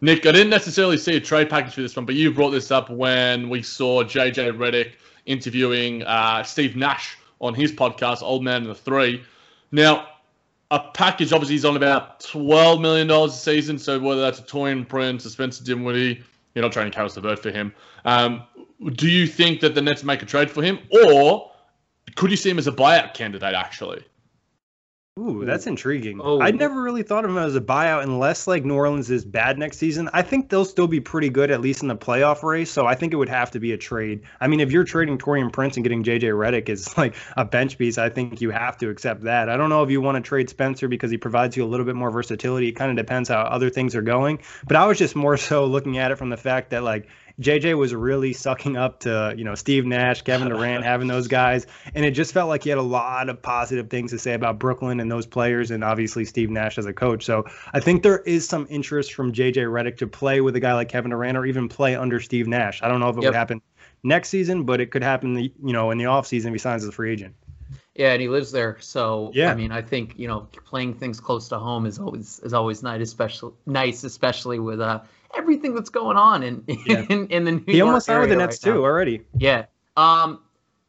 Nick, 0.00 0.26
I 0.26 0.32
didn't 0.32 0.50
necessarily 0.50 0.98
see 0.98 1.16
a 1.16 1.20
trade 1.20 1.48
package 1.48 1.74
for 1.74 1.80
this 1.80 1.94
one, 1.94 2.04
but 2.04 2.16
you 2.16 2.32
brought 2.32 2.50
this 2.50 2.72
up 2.72 2.90
when 2.90 3.48
we 3.48 3.62
saw 3.62 4.02
JJ 4.02 4.58
Redick 4.58 4.94
interviewing 5.26 6.02
uh, 6.02 6.42
Steve 6.42 6.74
Nash 6.74 7.16
on 7.40 7.54
his 7.54 7.72
podcast, 7.72 8.20
Old 8.22 8.42
Man 8.42 8.62
and 8.62 8.70
the 8.70 8.74
Three. 8.74 9.22
Now, 9.70 10.08
a 10.72 10.90
package 10.94 11.34
obviously 11.34 11.54
is 11.54 11.66
on 11.66 11.76
about 11.76 12.20
$12 12.20 12.80
million 12.80 13.10
a 13.10 13.28
season, 13.28 13.78
so 13.78 14.00
whether 14.00 14.22
that's 14.22 14.38
a 14.38 14.42
Taurean 14.42 14.88
Prince, 14.88 15.26
a 15.26 15.30
Spencer 15.30 15.62
Dinwiddie, 15.62 16.22
you're 16.54 16.62
not 16.62 16.72
trying 16.72 16.90
to 16.90 16.90
trading 16.90 16.92
Caris 16.92 17.16
LeVert 17.16 17.38
for 17.40 17.50
him. 17.50 17.74
Um, 18.06 18.42
do 18.94 19.08
you 19.08 19.26
think 19.26 19.60
that 19.60 19.74
the 19.74 19.82
Nets 19.82 20.02
make 20.02 20.22
a 20.22 20.26
trade 20.26 20.50
for 20.50 20.62
him, 20.62 20.78
or 21.06 21.50
could 22.16 22.30
you 22.30 22.38
see 22.38 22.48
him 22.48 22.58
as 22.58 22.66
a 22.66 22.72
buyout 22.72 23.12
candidate, 23.12 23.54
actually? 23.54 24.02
Ooh, 25.18 25.44
that's 25.44 25.66
intriguing. 25.66 26.22
Oh. 26.22 26.40
I'd 26.40 26.58
never 26.58 26.80
really 26.80 27.02
thought 27.02 27.26
of 27.26 27.30
him 27.30 27.36
as 27.36 27.54
a 27.54 27.60
buyout 27.60 28.02
unless 28.02 28.46
like 28.46 28.64
New 28.64 28.76
Orleans 28.76 29.10
is 29.10 29.26
bad 29.26 29.58
next 29.58 29.76
season. 29.76 30.08
I 30.14 30.22
think 30.22 30.48
they'll 30.48 30.64
still 30.64 30.86
be 30.86 31.00
pretty 31.00 31.28
good 31.28 31.50
at 31.50 31.60
least 31.60 31.82
in 31.82 31.88
the 31.88 31.96
playoff 31.96 32.42
race. 32.42 32.70
So 32.70 32.86
I 32.86 32.94
think 32.94 33.12
it 33.12 33.16
would 33.16 33.28
have 33.28 33.50
to 33.50 33.60
be 33.60 33.72
a 33.72 33.76
trade. 33.76 34.22
I 34.40 34.48
mean, 34.48 34.60
if 34.60 34.72
you're 34.72 34.84
trading 34.84 35.18
Taurean 35.18 35.52
Prince 35.52 35.76
and 35.76 35.84
getting 35.84 36.02
JJ 36.02 36.22
Redick 36.32 36.70
is 36.70 36.96
like 36.96 37.14
a 37.36 37.44
bench 37.44 37.76
piece, 37.76 37.98
I 37.98 38.08
think 38.08 38.40
you 38.40 38.48
have 38.48 38.78
to 38.78 38.88
accept 38.88 39.24
that. 39.24 39.50
I 39.50 39.58
don't 39.58 39.68
know 39.68 39.82
if 39.82 39.90
you 39.90 40.00
want 40.00 40.16
to 40.16 40.26
trade 40.26 40.48
Spencer 40.48 40.88
because 40.88 41.10
he 41.10 41.18
provides 41.18 41.58
you 41.58 41.64
a 41.64 41.68
little 41.68 41.84
bit 41.84 41.94
more 41.94 42.10
versatility. 42.10 42.68
It 42.68 42.72
kind 42.72 42.90
of 42.90 42.96
depends 42.96 43.28
how 43.28 43.42
other 43.42 43.68
things 43.68 43.94
are 43.94 44.00
going. 44.00 44.38
But 44.66 44.78
I 44.78 44.86
was 44.86 44.96
just 44.96 45.14
more 45.14 45.36
so 45.36 45.66
looking 45.66 45.98
at 45.98 46.10
it 46.10 46.16
from 46.16 46.30
the 46.30 46.38
fact 46.38 46.70
that 46.70 46.84
like 46.84 47.06
JJ 47.42 47.76
was 47.76 47.94
really 47.94 48.32
sucking 48.32 48.76
up 48.76 49.00
to, 49.00 49.34
you 49.36 49.44
know, 49.44 49.54
Steve 49.54 49.84
Nash, 49.84 50.22
Kevin 50.22 50.48
Durant, 50.48 50.84
having 50.92 51.08
those 51.08 51.28
guys. 51.28 51.66
And 51.94 52.04
it 52.04 52.12
just 52.12 52.32
felt 52.32 52.48
like 52.48 52.62
he 52.62 52.70
had 52.70 52.78
a 52.78 52.82
lot 52.82 53.28
of 53.28 53.42
positive 53.42 53.90
things 53.90 54.10
to 54.12 54.18
say 54.18 54.34
about 54.34 54.58
Brooklyn 54.58 55.00
and 55.00 55.10
those 55.10 55.26
players, 55.26 55.70
and 55.70 55.84
obviously 55.84 56.24
Steve 56.24 56.50
Nash 56.50 56.78
as 56.78 56.86
a 56.86 56.92
coach. 56.92 57.24
So 57.24 57.44
I 57.72 57.80
think 57.80 58.02
there 58.02 58.20
is 58.20 58.48
some 58.48 58.66
interest 58.70 59.14
from 59.14 59.32
JJ 59.32 59.66
Redick 59.66 59.96
to 59.98 60.06
play 60.06 60.40
with 60.40 60.56
a 60.56 60.60
guy 60.60 60.74
like 60.74 60.88
Kevin 60.88 61.10
Durant 61.10 61.36
or 61.36 61.44
even 61.44 61.68
play 61.68 61.96
under 61.96 62.20
Steve 62.20 62.46
Nash. 62.46 62.82
I 62.82 62.88
don't 62.88 63.00
know 63.00 63.08
if 63.08 63.16
it 63.16 63.22
yep. 63.22 63.30
would 63.30 63.36
happen 63.36 63.62
next 64.02 64.28
season, 64.28 64.64
but 64.64 64.80
it 64.80 64.90
could 64.90 65.02
happen, 65.02 65.34
the, 65.34 65.52
you 65.62 65.72
know, 65.72 65.90
in 65.90 65.98
the 65.98 66.04
offseason 66.04 66.46
if 66.46 66.52
he 66.52 66.58
signs 66.58 66.82
as 66.82 66.88
a 66.88 66.92
free 66.92 67.12
agent. 67.12 67.34
Yeah, 67.94 68.12
and 68.12 68.22
he 68.22 68.28
lives 68.28 68.50
there, 68.50 68.78
so 68.80 69.30
yeah. 69.34 69.50
I 69.50 69.54
mean, 69.54 69.70
I 69.70 69.82
think 69.82 70.18
you 70.18 70.26
know, 70.26 70.48
playing 70.64 70.94
things 70.94 71.20
close 71.20 71.48
to 71.48 71.58
home 71.58 71.84
is 71.84 71.98
always 71.98 72.38
is 72.38 72.54
always 72.54 72.82
nice, 72.82 73.02
especially 73.02 73.52
nice, 73.66 74.02
especially 74.02 74.58
with 74.58 74.80
uh 74.80 75.00
everything 75.36 75.74
that's 75.74 75.90
going 75.90 76.16
on 76.16 76.42
in 76.42 76.64
yeah. 76.86 77.04
in, 77.08 77.28
in, 77.28 77.44
the 77.44 77.52
New 77.52 77.64
he 77.66 77.78
York 77.78 77.88
almost 77.88 78.06
signed 78.06 78.20
with 78.20 78.30
the 78.30 78.36
Nets 78.36 78.64
right 78.64 78.72
too 78.72 78.82
already. 78.82 79.22
Yeah. 79.36 79.66
Um. 79.96 80.40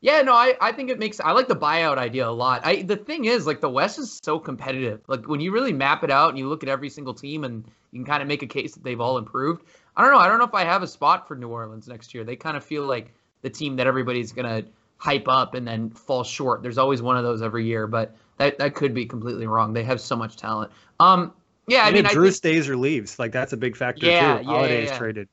Yeah. 0.02 0.22
No. 0.22 0.34
I 0.34 0.56
I 0.62 0.72
think 0.72 0.90
it 0.90 1.00
makes. 1.00 1.20
I 1.20 1.32
like 1.32 1.48
the 1.48 1.56
buyout 1.56 1.98
idea 1.98 2.28
a 2.28 2.32
lot. 2.32 2.62
I 2.64 2.84
the 2.84 2.98
thing 2.98 3.26
is 3.26 3.48
like 3.48 3.62
the 3.62 3.70
West 3.70 4.00
is 4.00 4.20
so 4.24 4.40
competitive. 4.40 5.02
Like 5.08 5.28
when 5.28 5.40
you 5.40 5.52
really 5.52 5.74
map 5.74 6.04
it 6.04 6.12
out 6.12 6.30
and 6.30 6.38
you 6.38 6.48
look 6.48 6.64
at 6.64 6.70
every 6.70 6.90
single 6.90 7.14
team 7.14 7.44
and 7.44 7.66
you 7.92 8.00
can 8.00 8.06
kind 8.06 8.22
of 8.22 8.28
make 8.28 8.42
a 8.42 8.48
case 8.48 8.74
that 8.74 8.84
they've 8.84 9.02
all 9.02 9.18
improved. 9.18 9.64
I 9.96 10.04
don't 10.04 10.12
know. 10.12 10.20
I 10.20 10.28
don't 10.28 10.40
know 10.40 10.46
if 10.46 10.54
I 10.54 10.64
have 10.64 10.84
a 10.84 10.88
spot 10.88 11.28
for 11.28 11.36
New 11.36 11.50
Orleans 11.50 11.88
next 11.88 12.14
year. 12.14 12.24
They 12.24 12.36
kind 12.36 12.58
of 12.58 12.64
feel 12.64 12.86
like 12.86 13.14
the 13.42 13.50
team 13.50 13.76
that 13.76 13.88
everybody's 13.88 14.32
gonna 14.32 14.64
hype 14.98 15.28
up 15.28 15.54
and 15.54 15.68
then 15.68 15.90
fall 15.90 16.24
short. 16.24 16.64
There's 16.64 16.78
always 16.78 17.02
one 17.02 17.18
of 17.18 17.24
those 17.24 17.42
every 17.42 17.66
year, 17.66 17.88
but 17.88 18.16
that, 18.38 18.58
that 18.58 18.74
could 18.74 18.94
be 18.94 19.06
completely 19.06 19.48
wrong. 19.48 19.74
They 19.74 19.84
have 19.84 20.00
so 20.00 20.16
much 20.16 20.38
talent. 20.38 20.72
Um, 21.00 21.34
yeah, 21.68 21.84
I 21.84 21.92
mean, 21.92 22.04
Jrue 22.06 22.24
think, 22.24 22.36
stays 22.36 22.70
or 22.70 22.76
leaves, 22.76 23.20
like 23.20 23.32
that's 23.32 23.54
a 23.54 23.58
big 23.58 23.76
factor 23.76 24.06
yeah, 24.06 24.38
too. 24.38 24.44
Yeah, 24.44 24.50
Holiday 24.50 24.86
yeah, 24.86 24.98
traded, 24.98 25.30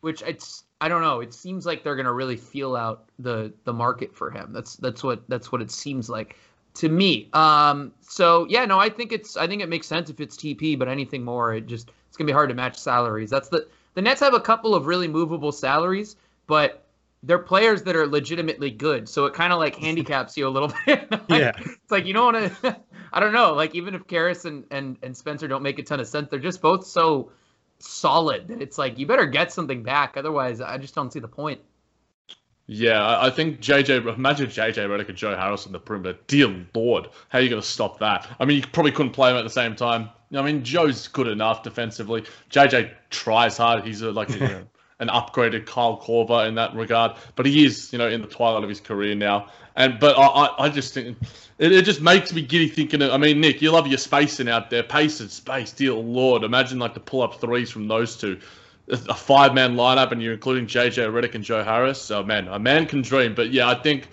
which 0.00 0.22
it's 0.22 0.64
I 0.80 0.88
don't 0.88 1.02
know. 1.02 1.20
It 1.20 1.32
seems 1.32 1.64
like 1.64 1.82
they're 1.82 1.96
gonna 1.96 2.12
really 2.12 2.36
feel 2.36 2.76
out 2.76 3.04
the 3.18 3.52
the 3.64 3.72
market 3.72 4.14
for 4.14 4.30
him. 4.30 4.52
That's 4.52 4.76
that's 4.76 5.02
what 5.02 5.28
that's 5.28 5.50
what 5.50 5.62
it 5.62 5.70
seems 5.70 6.08
like 6.08 6.36
to 6.74 6.88
me. 6.88 7.28
Um, 7.32 7.92
so 8.00 8.46
yeah, 8.48 8.64
no, 8.64 8.78
I 8.78 8.88
think 8.88 9.12
it's 9.12 9.36
I 9.36 9.46
think 9.46 9.62
it 9.62 9.68
makes 9.68 9.86
sense 9.86 10.10
if 10.10 10.20
it's 10.20 10.36
TP, 10.36 10.78
but 10.78 10.88
anything 10.88 11.24
more, 11.24 11.54
it 11.54 11.66
just 11.66 11.90
it's 12.08 12.16
gonna 12.16 12.26
be 12.26 12.32
hard 12.32 12.48
to 12.48 12.54
match 12.54 12.76
salaries. 12.76 13.30
That's 13.30 13.48
the 13.48 13.66
the 13.94 14.02
Nets 14.02 14.20
have 14.20 14.34
a 14.34 14.40
couple 14.40 14.74
of 14.74 14.86
really 14.86 15.08
movable 15.08 15.52
salaries, 15.52 16.16
but 16.46 16.81
they're 17.22 17.38
players 17.38 17.82
that 17.82 17.94
are 17.94 18.06
legitimately 18.06 18.70
good. 18.70 19.08
So 19.08 19.26
it 19.26 19.34
kind 19.34 19.52
of 19.52 19.58
like 19.58 19.76
handicaps 19.76 20.36
you 20.36 20.46
a 20.46 20.50
little 20.50 20.72
bit. 20.86 21.10
like, 21.10 21.22
yeah. 21.28 21.52
It's 21.56 21.90
like 21.90 22.06
you 22.06 22.12
don't 22.12 22.34
want 22.34 22.62
to 22.62 22.76
I 23.12 23.20
don't 23.20 23.32
know. 23.32 23.52
Like 23.52 23.74
even 23.74 23.94
if 23.94 24.06
Caris 24.06 24.44
and, 24.44 24.64
and 24.70 24.96
and 25.02 25.16
Spencer 25.16 25.46
don't 25.46 25.62
make 25.62 25.78
a 25.78 25.82
ton 25.82 26.00
of 26.00 26.06
sense, 26.06 26.28
they're 26.30 26.38
just 26.38 26.62
both 26.62 26.86
so 26.86 27.30
solid 27.78 28.48
that 28.48 28.62
it's 28.62 28.78
like 28.78 28.98
you 28.98 29.06
better 29.06 29.26
get 29.26 29.52
something 29.52 29.82
back. 29.82 30.16
Otherwise, 30.16 30.60
I 30.60 30.78
just 30.78 30.94
don't 30.94 31.12
see 31.12 31.20
the 31.20 31.28
point. 31.28 31.60
Yeah, 32.66 33.20
I 33.20 33.28
think 33.28 33.60
JJ. 33.60 34.16
Imagine 34.16 34.46
JJ 34.46 34.74
Redick 34.88 35.08
and 35.08 35.18
Joe 35.18 35.36
Harris 35.36 35.66
on 35.66 35.72
the 35.72 35.80
perimeter. 35.80 36.18
Dear 36.26 36.64
Lord, 36.74 37.08
how 37.28 37.38
are 37.38 37.42
you 37.42 37.50
going 37.50 37.60
to 37.60 37.68
stop 37.68 37.98
that? 37.98 38.28
I 38.40 38.44
mean, 38.44 38.58
you 38.58 38.66
probably 38.72 38.92
couldn't 38.92 39.12
play 39.12 39.30
them 39.30 39.38
at 39.38 39.42
the 39.42 39.50
same 39.50 39.76
time. 39.76 40.08
I 40.34 40.40
mean, 40.40 40.64
Joe's 40.64 41.08
good 41.08 41.26
enough 41.28 41.62
defensively. 41.62 42.24
JJ 42.50 42.92
tries 43.10 43.58
hard. 43.58 43.84
He's 43.84 44.00
a, 44.00 44.10
like 44.10 44.30
you 44.30 44.40
know, 44.40 44.64
an 45.02 45.08
upgraded 45.08 45.66
Kyle 45.66 46.00
Korver 46.00 46.46
in 46.48 46.54
that 46.54 46.74
regard, 46.74 47.16
but 47.34 47.44
he 47.44 47.66
is, 47.66 47.92
you 47.92 47.98
know, 47.98 48.08
in 48.08 48.22
the 48.22 48.28
twilight 48.28 48.62
of 48.62 48.68
his 48.68 48.80
career 48.80 49.14
now. 49.16 49.48
And 49.74 49.98
but 49.98 50.16
I, 50.16 50.54
I 50.58 50.68
just 50.68 50.94
think 50.94 51.18
it, 51.58 51.72
it 51.72 51.84
just 51.84 52.00
makes 52.00 52.32
me 52.32 52.40
giddy 52.40 52.68
thinking. 52.68 53.02
Of, 53.02 53.10
I 53.10 53.16
mean, 53.16 53.40
Nick, 53.40 53.60
you 53.60 53.72
love 53.72 53.86
your 53.88 53.98
spacing 53.98 54.48
out 54.48 54.70
there, 54.70 54.82
pace 54.82 55.20
and 55.20 55.30
space. 55.30 55.72
Dear 55.72 55.94
Lord, 55.94 56.44
imagine 56.44 56.78
like 56.78 56.94
the 56.94 57.00
pull 57.00 57.22
up 57.22 57.40
threes 57.40 57.68
from 57.70 57.88
those 57.88 58.16
two, 58.16 58.38
a 58.88 59.14
five 59.14 59.54
man 59.54 59.74
lineup, 59.74 60.12
and 60.12 60.22
you're 60.22 60.34
including 60.34 60.66
JJ 60.66 61.10
Redick 61.12 61.34
and 61.34 61.42
Joe 61.42 61.64
Harris. 61.64 62.00
So 62.00 62.22
man, 62.22 62.46
a 62.48 62.58
man 62.58 62.86
can 62.86 63.02
dream. 63.02 63.34
But 63.34 63.50
yeah, 63.50 63.68
I 63.68 63.74
think. 63.74 64.08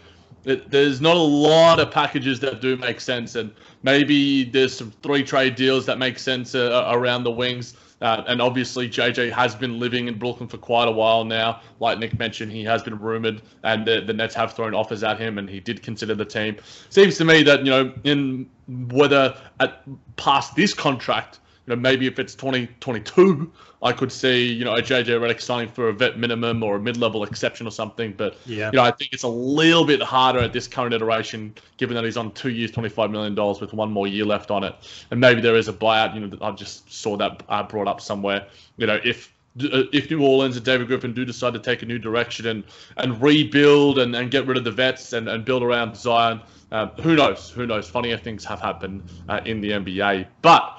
It, 0.45 0.71
there's 0.71 1.01
not 1.01 1.17
a 1.17 1.19
lot 1.19 1.81
of 1.81 1.91
packages 1.91 2.39
that 2.39 2.61
do 2.61 2.77
make 2.77 3.01
sense, 3.01 3.35
and 3.35 3.51
maybe 3.83 4.45
there's 4.45 4.73
some 4.73 4.89
three 5.03 5.21
trade 5.21 5.55
deals 5.55 5.85
that 5.85 5.99
make 5.99 6.17
sense 6.17 6.55
uh, 6.55 6.89
around 6.93 7.25
the 7.25 7.31
wings. 7.31 7.75
Uh, 8.01 8.23
and 8.27 8.41
obviously, 8.41 8.89
JJ 8.89 9.31
has 9.31 9.55
been 9.55 9.79
living 9.79 10.07
in 10.07 10.17
Brooklyn 10.17 10.47
for 10.47 10.57
quite 10.57 10.87
a 10.87 10.91
while 10.91 11.25
now. 11.25 11.61
Like 11.79 11.99
Nick 11.99 12.17
mentioned, 12.17 12.51
he 12.51 12.63
has 12.63 12.81
been 12.81 12.97
rumored, 12.97 13.41
and 13.63 13.85
the, 13.85 14.01
the 14.01 14.13
Nets 14.13 14.35
have 14.35 14.53
thrown 14.53 14.73
offers 14.73 15.03
at 15.03 15.19
him, 15.19 15.37
and 15.37 15.49
he 15.49 15.59
did 15.59 15.83
consider 15.83 16.15
the 16.15 16.25
team. 16.25 16.57
Seems 16.89 17.17
to 17.17 17.25
me 17.25 17.43
that 17.43 17.59
you 17.59 17.71
know, 17.71 17.93
in 18.03 18.49
whether 18.67 19.35
at 19.59 19.83
past 20.15 20.55
this 20.55 20.73
contract, 20.73 21.39
know, 21.69 21.75
maybe 21.75 22.07
if 22.07 22.19
it's 22.19 22.35
2022, 22.35 23.51
I 23.81 23.93
could 23.93 24.11
see, 24.11 24.51
you 24.51 24.65
know, 24.65 24.75
a 24.75 24.81
JJ 24.81 25.05
Redick 25.05 25.39
signing 25.39 25.69
for 25.69 25.89
a 25.89 25.93
vet 25.93 26.17
minimum 26.17 26.63
or 26.63 26.75
a 26.75 26.79
mid-level 26.79 27.23
exception 27.23 27.65
or 27.65 27.71
something. 27.71 28.13
But 28.13 28.37
yeah. 28.45 28.71
you 28.71 28.77
know, 28.77 28.83
I 28.83 28.91
think 28.91 29.13
it's 29.13 29.23
a 29.23 29.29
little 29.29 29.85
bit 29.85 30.01
harder 30.01 30.39
at 30.39 30.51
this 30.51 30.67
current 30.67 30.93
iteration, 30.93 31.55
given 31.77 31.95
that 31.95 32.03
he's 32.03 32.17
on 32.17 32.31
two 32.33 32.49
years, 32.49 32.71
twenty-five 32.71 33.11
million 33.11 33.35
dollars 33.35 33.61
with 33.61 33.73
one 33.73 33.91
more 33.91 34.07
year 34.07 34.25
left 34.25 34.51
on 34.51 34.63
it, 34.63 34.75
and 35.11 35.19
maybe 35.19 35.41
there 35.41 35.55
is 35.55 35.67
a 35.67 35.73
buyout. 35.73 36.13
You 36.13 36.27
know, 36.27 36.37
I 36.41 36.51
just 36.51 36.91
saw 36.91 37.15
that 37.17 37.43
uh, 37.47 37.63
brought 37.63 37.87
up 37.87 38.01
somewhere. 38.01 38.47
You 38.77 38.87
know, 38.87 38.99
if 39.03 39.33
uh, 39.63 39.83
if 39.93 40.09
New 40.09 40.23
Orleans 40.23 40.55
and 40.55 40.65
David 40.65 40.87
Griffin 40.87 41.13
do 41.13 41.25
decide 41.25 41.53
to 41.53 41.59
take 41.59 41.81
a 41.81 41.85
new 41.85 41.99
direction 41.99 42.47
and 42.47 42.63
and 42.97 43.21
rebuild 43.21 43.99
and, 43.99 44.15
and 44.15 44.29
get 44.29 44.45
rid 44.45 44.57
of 44.57 44.63
the 44.63 44.71
vets 44.71 45.13
and, 45.13 45.29
and 45.29 45.45
build 45.45 45.63
around 45.63 45.95
Zion, 45.95 46.41
uh, 46.71 46.87
who 47.01 47.15
knows? 47.15 47.49
Who 47.49 47.65
knows? 47.65 47.89
Funnier 47.89 48.17
things 48.17 48.45
have 48.45 48.59
happened 48.59 49.03
uh, 49.27 49.41
in 49.45 49.61
the 49.61 49.71
NBA, 49.71 50.27
but 50.41 50.78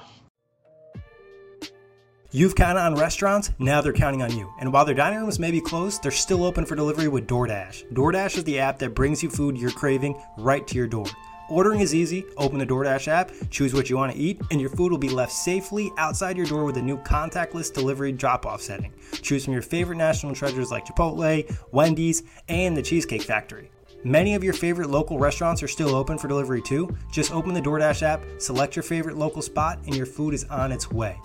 You've 2.32 2.54
counted 2.54 2.80
on 2.80 2.94
restaurants, 2.94 3.50
now 3.58 3.80
they're 3.80 3.92
counting 3.92 4.22
on 4.22 4.38
you. 4.38 4.54
And 4.60 4.72
while 4.72 4.84
their 4.84 4.94
dining 4.94 5.18
rooms 5.18 5.40
may 5.40 5.50
be 5.50 5.60
closed, 5.60 6.00
they're 6.00 6.12
still 6.12 6.44
open 6.44 6.64
for 6.64 6.76
delivery 6.76 7.08
with 7.08 7.26
DoorDash. 7.26 7.92
DoorDash 7.92 8.36
is 8.36 8.44
the 8.44 8.60
app 8.60 8.78
that 8.78 8.94
brings 8.94 9.20
you 9.20 9.28
food 9.28 9.58
you're 9.58 9.72
craving 9.72 10.16
right 10.38 10.64
to 10.68 10.76
your 10.76 10.86
door. 10.86 11.06
Ordering 11.48 11.80
is 11.80 11.92
easy. 11.92 12.24
Open 12.36 12.60
the 12.60 12.66
DoorDash 12.66 13.08
app, 13.08 13.32
choose 13.50 13.74
what 13.74 13.90
you 13.90 13.96
want 13.96 14.12
to 14.12 14.18
eat, 14.18 14.40
and 14.52 14.60
your 14.60 14.70
food 14.70 14.92
will 14.92 14.98
be 14.98 15.08
left 15.08 15.32
safely 15.32 15.90
outside 15.98 16.36
your 16.36 16.46
door 16.46 16.64
with 16.64 16.76
a 16.76 16.82
new 16.82 16.98
contactless 16.98 17.74
delivery 17.74 18.12
drop 18.12 18.46
off 18.46 18.62
setting. 18.62 18.92
Choose 19.22 19.44
from 19.44 19.54
your 19.54 19.62
favorite 19.62 19.96
national 19.96 20.32
treasures 20.32 20.70
like 20.70 20.86
Chipotle, 20.86 21.52
Wendy's, 21.72 22.22
and 22.48 22.76
the 22.76 22.82
Cheesecake 22.82 23.22
Factory. 23.22 23.72
Many 24.04 24.36
of 24.36 24.44
your 24.44 24.54
favorite 24.54 24.88
local 24.88 25.18
restaurants 25.18 25.64
are 25.64 25.68
still 25.68 25.96
open 25.96 26.16
for 26.16 26.28
delivery 26.28 26.62
too. 26.62 26.96
Just 27.10 27.32
open 27.32 27.54
the 27.54 27.60
DoorDash 27.60 28.02
app, 28.04 28.22
select 28.38 28.76
your 28.76 28.84
favorite 28.84 29.16
local 29.16 29.42
spot, 29.42 29.80
and 29.86 29.96
your 29.96 30.06
food 30.06 30.32
is 30.32 30.44
on 30.44 30.70
its 30.70 30.92
way. 30.92 31.18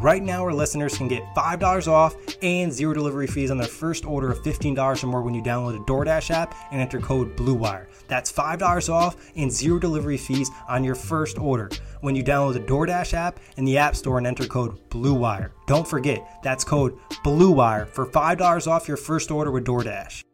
Right 0.00 0.22
now, 0.22 0.44
our 0.44 0.54
listeners 0.54 0.96
can 0.96 1.08
get 1.08 1.22
$5 1.34 1.86
off 1.86 2.16
and 2.40 2.72
zero 2.72 2.94
delivery 2.94 3.26
fees 3.26 3.50
on 3.50 3.58
their 3.58 3.68
first 3.68 4.06
order 4.06 4.32
of 4.32 4.38
$15 4.42 5.04
or 5.04 5.06
more 5.06 5.20
when 5.20 5.34
you 5.34 5.42
download 5.42 5.72
the 5.72 5.92
DoorDash 5.92 6.30
app 6.30 6.54
and 6.72 6.80
enter 6.80 6.98
code 6.98 7.36
BLUEWIRE. 7.36 7.86
That's 8.08 8.32
$5 8.32 8.90
off 8.90 9.16
and 9.36 9.52
zero 9.52 9.78
delivery 9.78 10.16
fees 10.16 10.50
on 10.70 10.84
your 10.84 10.94
first 10.94 11.38
order 11.38 11.68
when 12.00 12.16
you 12.16 12.24
download 12.24 12.54
the 12.54 12.60
DoorDash 12.60 13.12
app 13.12 13.40
in 13.58 13.66
the 13.66 13.76
App 13.76 13.94
Store 13.94 14.16
and 14.16 14.26
enter 14.26 14.46
code 14.46 14.88
BLUEWIRE. 14.88 15.50
Don't 15.66 15.86
forget, 15.86 16.26
that's 16.42 16.64
code 16.64 16.96
BLUEWIRE 17.22 17.86
for 17.90 18.06
$5 18.06 18.66
off 18.68 18.88
your 18.88 18.96
first 18.96 19.30
order 19.30 19.50
with 19.50 19.66
DoorDash. 19.66 20.24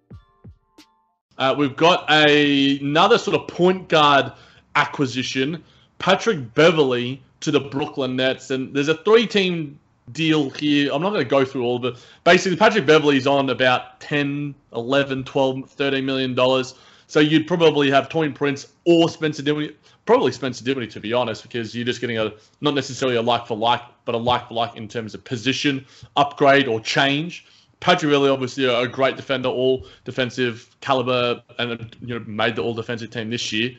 Uh, 1.39 1.57
we've 1.59 1.77
got 1.77 2.09
a, 2.09 2.79
another 2.79 3.19
sort 3.19 3.37
of 3.37 3.49
point 3.49 3.89
guard 3.89 4.33
acquisition. 4.77 5.65
Patrick 5.99 6.55
Beverley 6.55 7.21
to 7.41 7.51
the 7.51 7.61
Brooklyn 7.61 8.17
Nets. 8.17 8.51
And 8.51 8.75
there's 8.75 8.89
a 8.89 8.97
three 8.97 9.27
team 9.27 9.79
deal 10.13 10.51
here. 10.51 10.91
I'm 10.93 11.03
not 11.03 11.11
going 11.11 11.25
to 11.25 11.29
go 11.29 11.45
through 11.45 11.65
all 11.65 11.77
of 11.77 11.85
it. 11.85 12.07
Basically, 12.25 12.57
Patrick 12.57 12.87
Beverley's 12.87 13.27
on 13.27 13.51
about 13.51 14.01
10, 14.01 14.55
11, 14.73 15.25
12, 15.25 15.71
13 15.71 16.05
million 16.05 16.35
dollars. 16.35 16.75
So 17.09 17.21
you'd 17.21 17.47
probably 17.47 17.91
have 17.91 18.09
Taurean 18.09 18.35
Prince 18.35 18.73
or 18.85 19.09
Spencer 19.09 19.43
Dinwiddie. 19.43 19.77
Probably 20.07 20.33
Spencer 20.33 20.65
Dinwiddie, 20.65 20.91
to 20.93 21.01
be 21.01 21.13
honest, 21.13 21.43
because 21.43 21.75
you're 21.75 21.85
just 21.85 22.01
getting 22.01 22.19
a 22.19 22.33
not 22.61 22.75
necessarily 22.75 23.17
a 23.17 23.23
like 23.23 23.47
for 23.47 23.57
like, 23.57 23.83
but 24.05 24.15
a 24.15 24.19
like 24.19 24.49
for 24.49 24.55
like 24.55 24.77
in 24.77 24.89
terms 24.89 25.15
of 25.15 25.25
position 25.25 25.85
upgrade 26.17 26.69
or 26.69 26.81
change. 26.81 27.47
Patrick 27.81 28.11
Beverley 28.11 28.31
obviously 28.31 28.65
a, 28.65 28.81
a 28.81 28.89
great 28.89 29.17
defender, 29.17 29.49
all 29.49 29.87
defensive 30.05 30.75
caliber, 30.81 31.43
and 31.59 31.95
you 32.01 32.19
know 32.19 32.25
made 32.27 32.57
the 32.57 32.63
all 32.63 32.75
defensive 32.75 33.11
team 33.11 33.31
this 33.31 33.53
year. 33.53 33.77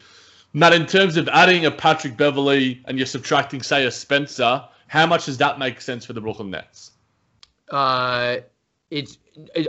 Matt, 0.57 0.73
in 0.73 0.87
terms 0.87 1.17
of 1.17 1.27
adding 1.27 1.67
a 1.67 1.71
Patrick 1.71 2.17
Beverley 2.17 2.81
and 2.85 2.97
you're 2.97 3.05
subtracting, 3.05 3.61
say, 3.61 3.85
a 3.85 3.91
Spencer, 3.91 4.63
how 4.87 5.05
much 5.05 5.25
does 5.25 5.37
that 5.37 5.59
make 5.59 5.79
sense 5.81 6.03
for 6.03 6.13
the 6.13 6.21
Brooklyn 6.21 6.49
Nets? 6.49 6.93
Uh, 7.69 8.37
it's. 8.89 9.19
It, 9.53 9.67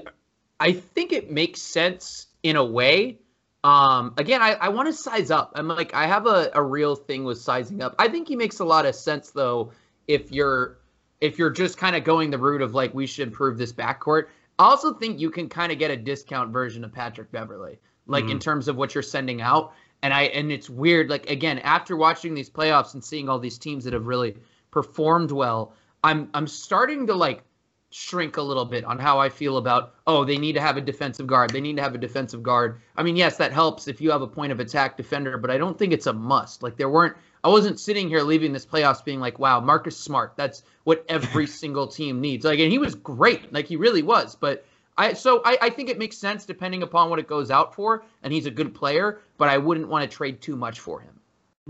I 0.59 0.73
think 0.73 1.13
it 1.13 1.31
makes 1.31 1.61
sense 1.61 2.29
in 2.43 2.57
a 2.57 2.65
way. 2.65 3.19
Um, 3.65 4.15
again, 4.17 4.41
I, 4.41 4.53
I 4.55 4.71
want 4.71 4.87
to 4.89 4.95
size 4.95 5.31
up. 5.31 5.53
I'm 5.57 5.69
like, 5.69 5.93
I 5.93 6.07
have 6.07 6.27
a, 6.27 6.51
a 6.55 6.63
real 6.63 6.97
thing 6.97 7.25
with 7.25 7.39
sizing 7.39 7.83
up. 7.83 7.95
I 7.99 8.09
think 8.09 8.27
he 8.27 8.35
makes 8.35 8.61
a 8.61 8.65
lot 8.65 8.87
of 8.87 8.95
sense 8.95 9.31
though 9.31 9.73
if 10.07 10.33
you're 10.33 10.79
if 11.21 11.39
you're 11.39 11.51
just 11.51 11.77
kind 11.77 11.97
of 11.97 12.05
going 12.05 12.31
the 12.31 12.39
route 12.39 12.63
of 12.63 12.75
like 12.75 12.95
we 12.95 13.07
should 13.07 13.29
improve 13.29 13.59
this 13.59 13.75
backcourt. 13.75 14.29
I 14.59 14.65
also 14.65 14.95
think 14.95 15.21
you 15.21 15.31
can 15.31 15.51
kind 15.51 15.71
of 15.71 15.79
get 15.79 15.91
a 15.91 15.97
discount 15.97 16.51
version 16.51 16.83
of 16.83 16.93
Patrick 16.93 17.31
Beverley, 17.31 17.79
like 18.07 18.25
mm-hmm. 18.25 18.33
in 18.33 18.39
terms 18.39 18.69
of 18.69 18.77
what 18.77 18.95
you're 18.95 19.03
sending 19.03 19.43
out. 19.43 19.75
And 20.03 20.15
I 20.15 20.23
and 20.25 20.53
it's 20.53 20.71
weird. 20.71 21.11
Like 21.11 21.29
again, 21.31 21.59
after 21.61 21.97
watching 21.97 22.35
these 22.35 22.51
playoffs 22.51 22.95
and 22.95 23.05
seeing 23.05 23.29
all 23.29 23.39
these 23.39 23.59
teams 23.59 23.85
that 23.85 23.93
have 23.93 24.07
really 24.07 24.37
performed 24.71 25.33
well, 25.33 25.75
I'm 26.05 26.29
I'm 26.35 26.47
starting 26.47 27.07
to 27.09 27.15
like 27.15 27.43
shrink 27.91 28.37
a 28.37 28.43
little 28.43 28.67
bit 28.67 28.85
on 28.85 28.99
how 28.99 29.19
I 29.19 29.31
feel 29.31 29.57
about 29.57 29.95
oh 30.07 30.23
they 30.23 30.37
need 30.37 30.53
to 30.53 30.61
have 30.61 30.77
a 30.77 30.81
defensive 30.81 31.27
guard. 31.27 31.51
They 31.51 31.61
need 31.61 31.77
to 31.77 31.83
have 31.83 31.95
a 31.95 31.99
defensive 31.99 32.43
guard. 32.43 32.81
I 32.97 33.03
mean, 33.03 33.17
yes, 33.17 33.37
that 33.39 33.53
helps 33.53 33.89
if 33.89 34.01
you 34.01 34.11
have 34.11 34.23
a 34.23 34.27
point 34.27 34.53
of 34.53 34.61
attack 34.61 34.97
defender, 34.97 35.39
but 35.39 35.51
I 35.51 35.59
don't 35.59 35.79
think 35.79 35.93
it's 35.93 36.07
a 36.07 36.13
must. 36.13 36.63
Like 36.63 36.77
there 36.77 36.91
weren't 36.91 37.17
I 37.43 37.49
wasn't 37.49 37.81
sitting 37.81 38.09
here 38.09 38.23
leaving 38.23 38.53
this 38.53 38.67
playoffs 38.67 39.05
being 39.05 39.21
like, 39.21 39.39
wow, 39.39 39.61
Marcus 39.61 39.97
Smart, 39.97 40.35
that's 40.37 40.63
what 40.85 41.05
every 41.09 41.47
single 41.63 41.87
team 41.87 42.21
needs. 42.21 42.45
Like 42.45 42.61
and 42.61 42.71
he 42.71 42.79
was 42.79 42.95
great. 42.95 43.53
Like 43.53 43.67
he 43.67 43.77
really 43.77 44.03
was, 44.03 44.37
but 44.37 44.65
I 44.99 45.13
so 45.15 45.41
I, 45.45 45.57
I 45.63 45.71
think 45.71 45.89
it 45.89 45.99
makes 45.99 46.19
sense 46.19 46.45
depending 46.45 46.83
upon 46.83 47.09
what 47.09 47.19
it 47.19 47.27
goes 47.27 47.51
out 47.51 47.75
for, 47.75 48.05
and 48.23 48.33
he's 48.33 48.47
a 48.47 48.51
good 48.51 48.75
player, 48.75 49.21
but 49.39 49.49
I 49.49 49.57
wouldn't 49.57 49.89
want 49.89 50.09
to 50.09 50.15
trade 50.15 50.43
too 50.43 50.57
much 50.57 50.81
for 50.81 51.01
him. 51.01 51.19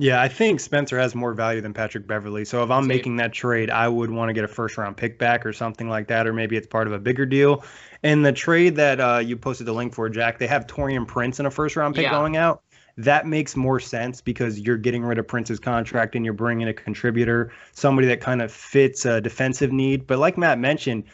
Yeah, 0.01 0.23
I 0.23 0.29
think 0.29 0.61
Spencer 0.61 0.97
has 0.97 1.17
more 1.17 1.35
value 1.35 1.61
than 1.61 1.75
Patrick 1.75 2.07
Beverley. 2.07 2.45
So 2.45 2.63
if 2.63 2.71
I'm 2.71 2.85
Same. 2.85 2.89
making 2.89 3.17
that 3.17 3.33
trade, 3.33 3.69
I 3.69 3.89
would 3.89 4.11
want 4.11 4.29
to 4.29 4.33
get 4.33 4.45
a 4.45 4.49
first 4.49 4.79
round 4.79 4.97
pick 4.97 5.19
back 5.19 5.45
or 5.45 5.53
something 5.53 5.89
like 5.89 6.07
that, 6.07 6.27
or 6.27 6.33
maybe 6.33 6.57
it's 6.57 6.69
part 6.69 6.87
of 6.87 6.93
a 6.93 7.01
bigger 7.01 7.27
deal. 7.27 7.65
And 8.05 8.25
the 8.25 8.33
trade 8.33 8.77
that 8.77 9.01
uh, 9.01 9.19
you 9.19 9.37
posted 9.37 9.67
the 9.67 9.73
link 9.73 9.93
for, 9.93 10.09
Jack, 10.09 10.39
they 10.39 10.47
have 10.47 10.69
Taurean 10.69 11.07
Prince 11.07 11.41
in 11.41 11.47
a 11.47 11.51
first 11.51 11.75
round 11.75 11.97
pick 11.97 12.05
yeah. 12.05 12.13
going 12.13 12.37
out. 12.37 12.63
That 12.97 13.27
makes 13.27 13.57
more 13.57 13.81
sense 13.81 14.21
because 14.21 14.61
you're 14.61 14.77
getting 14.77 15.05
rid 15.05 15.19
of 15.19 15.27
Prince's 15.27 15.59
contract 15.59 16.15
and 16.15 16.25
you're 16.25 16.35
bringing 16.35 16.69
a 16.69 16.75
contributor, 16.75 17.53
somebody 17.73 18.07
that 18.07 18.21
kind 18.21 18.41
of 18.41 18.53
fits 18.53 19.05
a 19.05 19.21
defensive 19.21 19.73
need. 19.73 20.07
But 20.07 20.19
like 20.19 20.39
Matt 20.39 20.61
mentioned, 20.61 21.05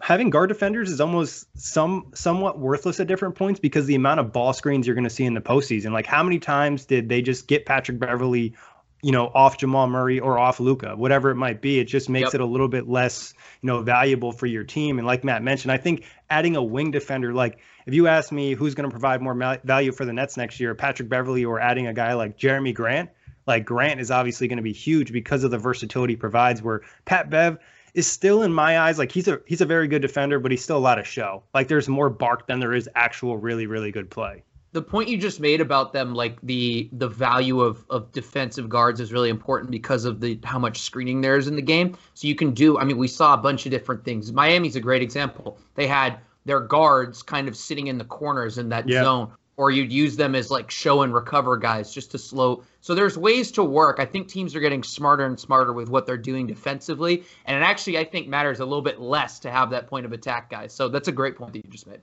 having 0.00 0.30
guard 0.30 0.48
defenders 0.48 0.90
is 0.90 1.00
almost 1.00 1.46
some 1.58 2.12
somewhat 2.14 2.58
worthless 2.58 3.00
at 3.00 3.06
different 3.06 3.34
points 3.34 3.60
because 3.60 3.86
the 3.86 3.94
amount 3.94 4.20
of 4.20 4.32
ball 4.32 4.52
screens 4.52 4.86
you're 4.86 4.94
going 4.94 5.04
to 5.04 5.10
see 5.10 5.24
in 5.24 5.34
the 5.34 5.40
postseason. 5.40 5.92
Like 5.92 6.06
how 6.06 6.22
many 6.22 6.38
times 6.38 6.84
did 6.86 7.08
they 7.08 7.22
just 7.22 7.46
get 7.46 7.66
Patrick 7.66 7.98
Beverley, 7.98 8.54
you 9.02 9.12
know, 9.12 9.26
off 9.26 9.58
Jamal 9.58 9.86
Murray 9.86 10.20
or 10.20 10.38
off 10.38 10.60
Luka, 10.60 10.96
whatever 10.96 11.30
it 11.30 11.36
might 11.36 11.60
be? 11.60 11.78
It 11.78 11.84
just 11.84 12.08
makes 12.08 12.28
yep. 12.28 12.34
it 12.34 12.40
a 12.40 12.46
little 12.46 12.68
bit 12.68 12.88
less, 12.88 13.34
you 13.60 13.66
know, 13.66 13.82
valuable 13.82 14.32
for 14.32 14.46
your 14.46 14.64
team. 14.64 14.98
And 14.98 15.06
like 15.06 15.24
Matt 15.24 15.42
mentioned, 15.42 15.72
I 15.72 15.78
think 15.78 16.04
adding 16.28 16.56
a 16.56 16.62
wing 16.62 16.90
defender, 16.90 17.32
like 17.32 17.58
if 17.86 17.94
you 17.94 18.06
ask 18.06 18.32
me 18.32 18.54
who's 18.54 18.74
going 18.74 18.88
to 18.88 18.90
provide 18.90 19.22
more 19.22 19.34
value 19.64 19.92
for 19.92 20.04
the 20.04 20.12
Nets 20.12 20.36
next 20.36 20.60
year, 20.60 20.74
Patrick 20.74 21.08
Beverley 21.08 21.44
or 21.44 21.60
adding 21.60 21.86
a 21.86 21.94
guy 21.94 22.14
like 22.14 22.38
Jerami 22.38 22.74
Grant, 22.74 23.10
like 23.46 23.64
Grant 23.64 24.00
is 24.00 24.10
obviously 24.10 24.48
going 24.48 24.58
to 24.58 24.62
be 24.62 24.72
huge 24.72 25.12
because 25.12 25.44
of 25.44 25.50
the 25.50 25.58
versatility 25.58 26.16
provides. 26.16 26.62
Where 26.62 26.82
Pat 27.04 27.30
Bev 27.30 27.58
is 27.94 28.06
still 28.06 28.42
in 28.42 28.52
my 28.52 28.80
eyes 28.80 28.98
like 28.98 29.12
he's 29.12 29.28
a 29.28 29.40
he's 29.46 29.60
a 29.60 29.66
very 29.66 29.88
good 29.88 30.02
defender, 30.02 30.38
but 30.38 30.50
he's 30.50 30.62
still 30.62 30.76
a 30.76 30.78
lot 30.78 30.98
of 30.98 31.06
show. 31.06 31.42
Like 31.54 31.68
there's 31.68 31.88
more 31.88 32.10
bark 32.10 32.46
than 32.46 32.60
there 32.60 32.74
is 32.74 32.88
actual 32.94 33.38
really 33.38 33.66
really 33.66 33.90
good 33.90 34.10
play. 34.10 34.42
The 34.72 34.82
point 34.82 35.08
you 35.08 35.18
just 35.18 35.40
made 35.40 35.60
about 35.60 35.92
them, 35.92 36.14
like 36.14 36.40
the 36.42 36.88
the 36.92 37.08
value 37.08 37.60
of 37.60 37.84
of 37.90 38.12
defensive 38.12 38.68
guards, 38.68 39.00
is 39.00 39.12
really 39.12 39.30
important 39.30 39.70
because 39.70 40.04
of 40.04 40.20
the 40.20 40.38
how 40.44 40.58
much 40.58 40.80
screening 40.80 41.20
there 41.20 41.36
is 41.36 41.48
in 41.48 41.56
the 41.56 41.62
game. 41.62 41.96
So 42.14 42.28
you 42.28 42.34
can 42.34 42.52
do. 42.52 42.78
I 42.78 42.84
mean, 42.84 42.96
we 42.96 43.08
saw 43.08 43.34
a 43.34 43.38
bunch 43.38 43.66
of 43.66 43.72
different 43.72 44.04
things. 44.04 44.32
Miami's 44.32 44.76
a 44.76 44.80
great 44.80 45.02
example. 45.02 45.58
They 45.74 45.86
had 45.86 46.18
their 46.44 46.60
guards 46.60 47.22
kind 47.22 47.48
of 47.48 47.56
sitting 47.56 47.88
in 47.88 47.98
the 47.98 48.04
corners 48.04 48.58
in 48.58 48.68
that 48.70 48.88
yep. 48.88 49.04
zone 49.04 49.30
or 49.60 49.70
you'd 49.70 49.92
use 49.92 50.16
them 50.16 50.34
as 50.34 50.50
like 50.50 50.70
show 50.70 51.02
and 51.02 51.12
recover 51.12 51.54
guys 51.54 51.92
just 51.92 52.10
to 52.10 52.16
slow. 52.18 52.64
So 52.80 52.94
there's 52.94 53.18
ways 53.18 53.50
to 53.52 53.62
work. 53.62 54.00
I 54.00 54.06
think 54.06 54.26
teams 54.26 54.56
are 54.56 54.60
getting 54.60 54.82
smarter 54.82 55.26
and 55.26 55.38
smarter 55.38 55.74
with 55.74 55.90
what 55.90 56.06
they're 56.06 56.16
doing 56.16 56.46
defensively, 56.46 57.24
and 57.44 57.62
it 57.62 57.62
actually 57.62 57.98
I 57.98 58.04
think 58.04 58.26
matters 58.26 58.60
a 58.60 58.64
little 58.64 58.80
bit 58.80 59.02
less 59.02 59.38
to 59.40 59.50
have 59.50 59.68
that 59.68 59.86
point 59.86 60.06
of 60.06 60.14
attack 60.14 60.48
guys. 60.48 60.72
So 60.72 60.88
that's 60.88 61.08
a 61.08 61.12
great 61.12 61.36
point 61.36 61.52
that 61.52 61.62
you 61.62 61.70
just 61.70 61.86
made. 61.86 62.00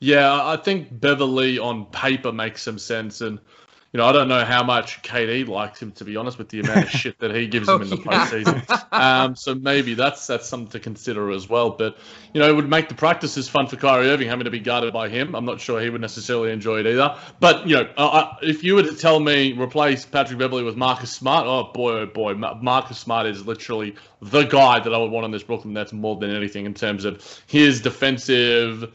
Yeah, 0.00 0.44
I 0.46 0.58
think 0.58 1.00
Beverley 1.00 1.58
on 1.58 1.86
paper 1.86 2.30
makes 2.30 2.60
some 2.60 2.78
sense, 2.78 3.22
and 3.22 3.38
you 3.92 3.98
know, 3.98 4.06
I 4.06 4.12
don't 4.12 4.28
know 4.28 4.44
how 4.44 4.62
much 4.62 5.02
KD 5.02 5.48
likes 5.48 5.80
him 5.80 5.92
to 5.92 6.04
be 6.04 6.16
honest 6.16 6.36
with 6.36 6.50
the 6.50 6.60
amount 6.60 6.84
of 6.84 6.90
shit 6.90 7.18
that 7.20 7.34
he 7.34 7.46
gives 7.48 7.68
oh, 7.68 7.76
him 7.76 7.82
in 7.82 7.90
the 7.90 7.96
yeah. 7.96 8.26
postseason. 8.26 8.92
Um, 8.92 9.34
so 9.34 9.54
maybe 9.54 9.94
that's 9.94 10.26
that's 10.26 10.46
something 10.46 10.70
to 10.72 10.80
consider 10.80 11.30
as 11.30 11.48
well. 11.48 11.70
But 11.70 11.96
you 12.34 12.40
know, 12.40 12.48
it 12.48 12.54
would 12.54 12.68
make 12.68 12.88
the 12.88 12.94
practices 12.94 13.48
fun 13.48 13.66
for 13.66 13.76
Kyrie 13.76 14.10
Irving 14.10 14.28
having 14.28 14.44
to 14.44 14.50
be 14.50 14.60
guarded 14.60 14.92
by 14.92 15.08
him. 15.08 15.34
I'm 15.34 15.46
not 15.46 15.60
sure 15.60 15.80
he 15.80 15.88
would 15.88 16.02
necessarily 16.02 16.52
enjoy 16.52 16.80
it 16.80 16.86
either. 16.86 17.16
But 17.40 17.66
you 17.66 17.76
know, 17.76 17.90
uh, 17.96 18.36
if 18.42 18.62
you 18.62 18.74
were 18.74 18.82
to 18.82 18.94
tell 18.94 19.20
me 19.20 19.52
replace 19.52 20.04
Patrick 20.04 20.38
Beverley 20.38 20.64
with 20.64 20.76
Marcus 20.76 21.10
Smart, 21.10 21.46
oh 21.46 21.72
boy, 21.72 21.92
oh 21.92 22.06
boy, 22.06 22.34
Marcus 22.34 22.98
Smart 22.98 23.26
is 23.26 23.46
literally 23.46 23.96
the 24.20 24.44
guy 24.44 24.80
that 24.80 24.92
I 24.92 24.98
would 24.98 25.10
want 25.10 25.24
on 25.24 25.30
this 25.30 25.42
Brooklyn 25.42 25.72
Nets 25.72 25.94
more 25.94 26.16
than 26.16 26.30
anything 26.30 26.66
in 26.66 26.74
terms 26.74 27.06
of 27.06 27.42
his 27.46 27.80
defensive 27.80 28.92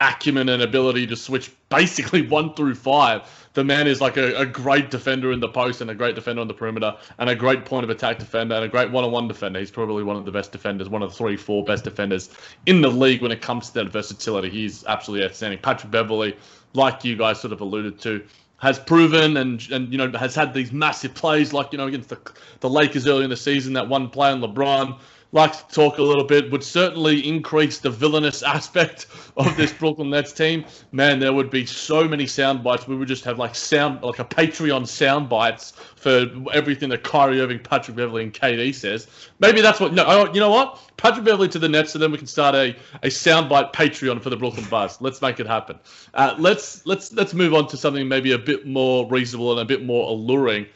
acumen 0.00 0.48
and 0.48 0.62
ability 0.62 1.06
to 1.08 1.16
switch 1.16 1.50
basically 1.68 2.22
one 2.28 2.54
through 2.54 2.74
five. 2.74 3.39
The 3.52 3.64
man 3.64 3.88
is 3.88 4.00
like 4.00 4.16
a, 4.16 4.36
a, 4.36 4.46
great 4.46 4.90
defender 4.90 5.32
in 5.32 5.40
the 5.40 5.48
post 5.48 5.80
and 5.80 5.90
a 5.90 5.94
great 5.94 6.14
defender 6.14 6.40
on 6.40 6.46
the 6.46 6.54
perimeter 6.54 6.96
and 7.18 7.28
a 7.28 7.34
great 7.34 7.64
point 7.64 7.82
of 7.82 7.90
attack 7.90 8.20
defender 8.20 8.54
and 8.54 8.64
a 8.64 8.68
great 8.68 8.90
one 8.92 9.02
on 9.02 9.10
one 9.10 9.26
defender. 9.26 9.58
He's 9.58 9.72
probably 9.72 10.04
one 10.04 10.16
of 10.16 10.24
the 10.24 10.30
best 10.30 10.52
defenders, 10.52 10.88
one 10.88 11.02
of 11.02 11.10
the 11.10 11.16
three, 11.16 11.36
four 11.36 11.64
best 11.64 11.82
defenders 11.82 12.30
in 12.66 12.80
the 12.80 12.88
league 12.88 13.22
when 13.22 13.32
it 13.32 13.42
comes 13.42 13.68
to 13.68 13.74
that 13.74 13.88
versatility. 13.90 14.50
He's 14.50 14.84
absolutely 14.84 15.26
outstanding. 15.26 15.58
Patrick 15.58 15.90
Beverley, 15.90 16.36
like 16.74 17.04
you 17.04 17.16
guys 17.16 17.40
sort 17.40 17.52
of 17.52 17.60
alluded 17.60 17.98
to, 18.02 18.24
has 18.58 18.78
proven 18.78 19.36
and 19.38 19.68
and 19.70 19.90
you 19.90 19.98
know 19.98 20.10
has 20.18 20.34
had 20.34 20.54
these 20.54 20.70
massive 20.70 21.14
plays 21.14 21.52
like 21.52 21.72
you 21.72 21.78
know 21.78 21.86
against 21.86 22.10
the 22.10 22.18
the 22.60 22.68
Lakers 22.68 23.06
early 23.06 23.24
in 23.24 23.30
the 23.30 23.36
season 23.36 23.72
that 23.72 23.88
one 23.88 24.08
play 24.08 24.30
on 24.30 24.40
LeBron 24.40 24.98
likes 25.32 25.62
to 25.62 25.74
talk 25.74 25.98
a 25.98 26.02
little 26.02 26.24
bit, 26.24 26.50
would 26.50 26.64
certainly 26.64 27.26
increase 27.26 27.78
the 27.78 27.90
villainous 27.90 28.42
aspect 28.56 29.06
of 29.36 29.56
this 29.56 29.72
Brooklyn 29.72 30.10
Nets 30.10 30.32
team. 30.32 30.64
Man, 30.92 31.18
there 31.18 31.32
would 31.32 31.50
be 31.50 31.66
so 31.66 32.06
many 32.08 32.26
sound 32.26 32.64
bites. 32.64 32.88
We 32.88 32.96
would 32.96 33.08
just 33.08 33.24
have 33.24 33.38
like 33.38 33.54
sound, 33.54 34.02
like 34.02 34.18
a 34.18 34.24
Patreon 34.24 34.86
sound 34.86 35.28
bites 35.28 35.72
for 35.96 36.26
everything 36.52 36.88
that 36.88 37.04
Kyrie 37.04 37.40
Irving, 37.40 37.60
Patrick 37.60 37.96
Beverley, 37.96 38.24
and 38.24 38.34
KD 38.34 38.74
says. 38.74 39.06
Maybe 39.38 39.60
that's 39.60 39.80
what. 39.80 39.92
No, 39.92 40.32
you 40.32 40.40
know 40.40 40.50
what? 40.50 40.80
Patrick 40.96 41.24
Beverley 41.24 41.48
to 41.48 41.58
the 41.58 41.68
Nets, 41.68 41.94
and 41.94 42.02
then 42.02 42.12
we 42.12 42.18
can 42.18 42.26
start 42.26 42.54
a 42.54 42.76
a 43.02 43.08
soundbite 43.08 43.72
Patreon 43.72 44.20
for 44.22 44.30
the 44.30 44.36
Brooklyn 44.36 44.66
Buzz. 44.68 45.00
Let's 45.00 45.22
make 45.22 45.40
it 45.40 45.46
happen. 45.46 45.78
Uh, 46.14 46.34
let's 46.38 46.84
let's 46.86 47.12
let's 47.12 47.34
move 47.34 47.54
on 47.54 47.68
to 47.68 47.76
something 47.76 48.08
maybe 48.08 48.32
a 48.32 48.38
bit 48.38 48.66
more 48.66 49.08
reasonable 49.08 49.52
and 49.52 49.60
a 49.60 49.64
bit 49.64 49.84
more 49.84 50.08
alluring. 50.08 50.66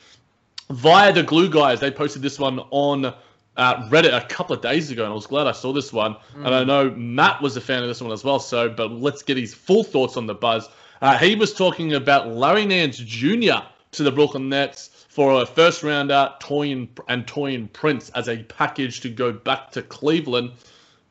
Via 0.71 1.13
the 1.13 1.23
Glue 1.23 1.51
Guys, 1.51 1.81
they 1.81 1.91
posted 1.91 2.23
this 2.23 2.39
one 2.39 2.59
on 2.71 3.15
uh, 3.57 3.89
Reddit 3.89 4.17
a 4.17 4.27
couple 4.27 4.55
of 4.55 4.63
days 4.63 4.91
ago, 4.91 5.05
and 5.05 5.13
I 5.13 5.15
was 5.15 5.27
glad 5.27 5.47
I 5.47 5.53
saw 5.53 5.73
this 5.73 5.93
one. 5.93 6.15
Mm. 6.37 6.47
And 6.47 6.55
I 6.55 6.65
know 6.65 6.91
Matt 6.91 7.41
was 7.41 7.57
a 7.57 7.61
fan 7.61 7.83
of 7.83 7.89
this 7.89 8.01
one 8.01 8.13
as 8.13 8.25
well. 8.25 8.41
So, 8.41 8.69
but 8.69 8.91
let's 8.91 9.23
get 9.23 9.37
his 9.37 9.55
full 9.55 9.85
thoughts 9.85 10.17
on 10.17 10.27
the 10.27 10.35
buzz. 10.35 10.69
Uh, 11.01 11.19
he 11.19 11.35
was 11.35 11.53
talking 11.53 11.95
about 11.95 12.29
Larry 12.29 12.67
Nance 12.67 12.99
Jr. 12.99 13.65
to 13.93 14.03
the 14.03 14.13
Brooklyn 14.13 14.49
Nets 14.49 14.89
for 15.09 15.43
a 15.43 15.47
first 15.47 15.83
rounder, 15.83 16.33
Taurean 16.41 16.89
and 17.09 17.27
Taurean 17.27 17.73
Prince 17.73 18.11
as 18.11 18.29
a 18.29 18.43
package 18.45 19.01
to 19.01 19.11
go 19.11 19.33
back 19.33 19.71
to 19.73 19.83
Cleveland. 19.83 20.53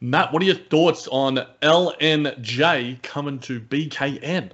Matt, 0.02 0.34
what 0.34 0.42
are 0.42 0.46
your 0.46 0.56
thoughts 0.56 1.08
on 1.08 1.40
LNJ 1.62 3.02
coming 3.04 3.40
to 3.40 3.62
BKN? 3.62 4.52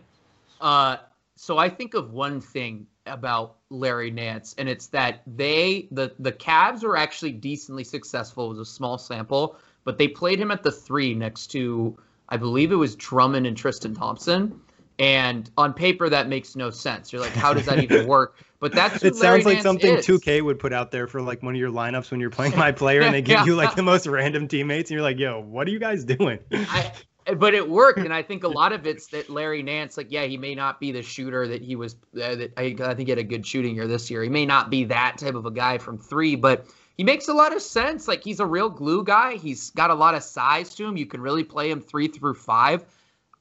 Uh, 0.61 0.97
so 1.35 1.57
I 1.57 1.69
think 1.69 1.95
of 1.95 2.11
one 2.11 2.39
thing 2.39 2.85
about 3.09 3.55
Larry 3.69 4.11
Nance, 4.11 4.55
and 4.57 4.69
it's 4.69 4.87
that 4.87 5.21
they 5.27 5.87
the 5.91 6.13
the 6.19 6.31
Cavs 6.31 6.83
were 6.83 6.97
actually 6.97 7.31
decently 7.31 7.83
successful. 7.83 8.45
It 8.45 8.49
was 8.49 8.59
a 8.59 8.65
small 8.65 8.97
sample, 8.97 9.57
but 9.83 9.97
they 9.97 10.07
played 10.07 10.39
him 10.39 10.51
at 10.51 10.63
the 10.63 10.71
three 10.71 11.13
next 11.13 11.47
to 11.47 11.97
I 12.29 12.37
believe 12.37 12.71
it 12.71 12.75
was 12.75 12.95
Drummond 12.95 13.47
and 13.47 13.57
Tristan 13.57 13.93
Thompson. 13.93 14.61
And 14.99 15.49
on 15.57 15.73
paper, 15.73 16.09
that 16.09 16.27
makes 16.27 16.57
no 16.57 16.69
sense. 16.69 17.13
You're 17.13 17.21
like, 17.21 17.31
how 17.31 17.53
does 17.53 17.65
that 17.67 17.81
even 17.81 18.05
work? 18.07 18.35
But 18.59 18.73
that's 18.73 19.01
it 19.01 19.15
sounds 19.15 19.45
like 19.45 19.55
Nance 19.55 19.63
something 19.63 19.95
is. 19.95 20.05
2K 20.05 20.41
would 20.41 20.59
put 20.59 20.73
out 20.73 20.91
there 20.91 21.07
for 21.07 21.21
like 21.21 21.41
one 21.41 21.55
of 21.55 21.59
your 21.59 21.71
lineups 21.71 22.11
when 22.11 22.19
you're 22.19 22.29
playing 22.29 22.57
my 22.57 22.73
player, 22.73 23.01
and 23.01 23.13
they 23.13 23.21
give 23.23 23.39
yeah. 23.39 23.45
you 23.45 23.55
like 23.55 23.75
the 23.75 23.83
most 23.83 24.05
random 24.05 24.49
teammates, 24.49 24.89
and 24.89 24.95
you're 24.95 25.01
like, 25.01 25.17
yo, 25.17 25.39
what 25.39 25.67
are 25.67 25.71
you 25.71 25.79
guys 25.79 26.03
doing? 26.03 26.39
I, 26.51 26.91
but 27.35 27.53
it 27.53 27.69
worked, 27.69 27.99
and 27.99 28.13
I 28.13 28.21
think 28.21 28.43
a 28.43 28.47
lot 28.59 28.73
of 28.73 28.85
it's 28.87 29.07
that 29.07 29.29
Larry 29.29 29.63
Nance, 29.63 29.97
like, 29.97 30.11
yeah, 30.11 30.25
he 30.25 30.37
may 30.37 30.55
not 30.55 30.79
be 30.79 30.91
the 30.91 31.01
shooter 31.01 31.47
that 31.47 31.61
he 31.61 31.75
was. 31.75 31.95
Uh, 32.15 32.35
that 32.35 32.53
I, 32.57 32.75
I 32.79 32.93
think 32.95 33.07
he 33.07 33.09
had 33.09 33.19
a 33.19 33.23
good 33.23 33.45
shooting 33.45 33.75
year 33.75 33.87
this 33.87 34.09
year. 34.09 34.23
He 34.23 34.29
may 34.29 34.45
not 34.45 34.69
be 34.69 34.85
that 34.85 35.17
type 35.17 35.35
of 35.35 35.45
a 35.45 35.51
guy 35.51 35.77
from 35.77 35.97
three, 35.97 36.35
but 36.35 36.65
he 36.97 37.03
makes 37.03 37.27
a 37.27 37.33
lot 37.33 37.55
of 37.55 37.61
sense. 37.61 38.07
Like, 38.07 38.23
he's 38.23 38.39
a 38.39 38.45
real 38.45 38.69
glue 38.69 39.03
guy. 39.03 39.35
He's 39.35 39.69
got 39.71 39.89
a 39.89 39.95
lot 39.95 40.15
of 40.15 40.23
size 40.23 40.75
to 40.75 40.85
him. 40.85 40.97
You 40.97 41.05
can 41.05 41.21
really 41.21 41.43
play 41.43 41.69
him 41.69 41.81
three 41.81 42.07
through 42.07 42.35
five. 42.35 42.85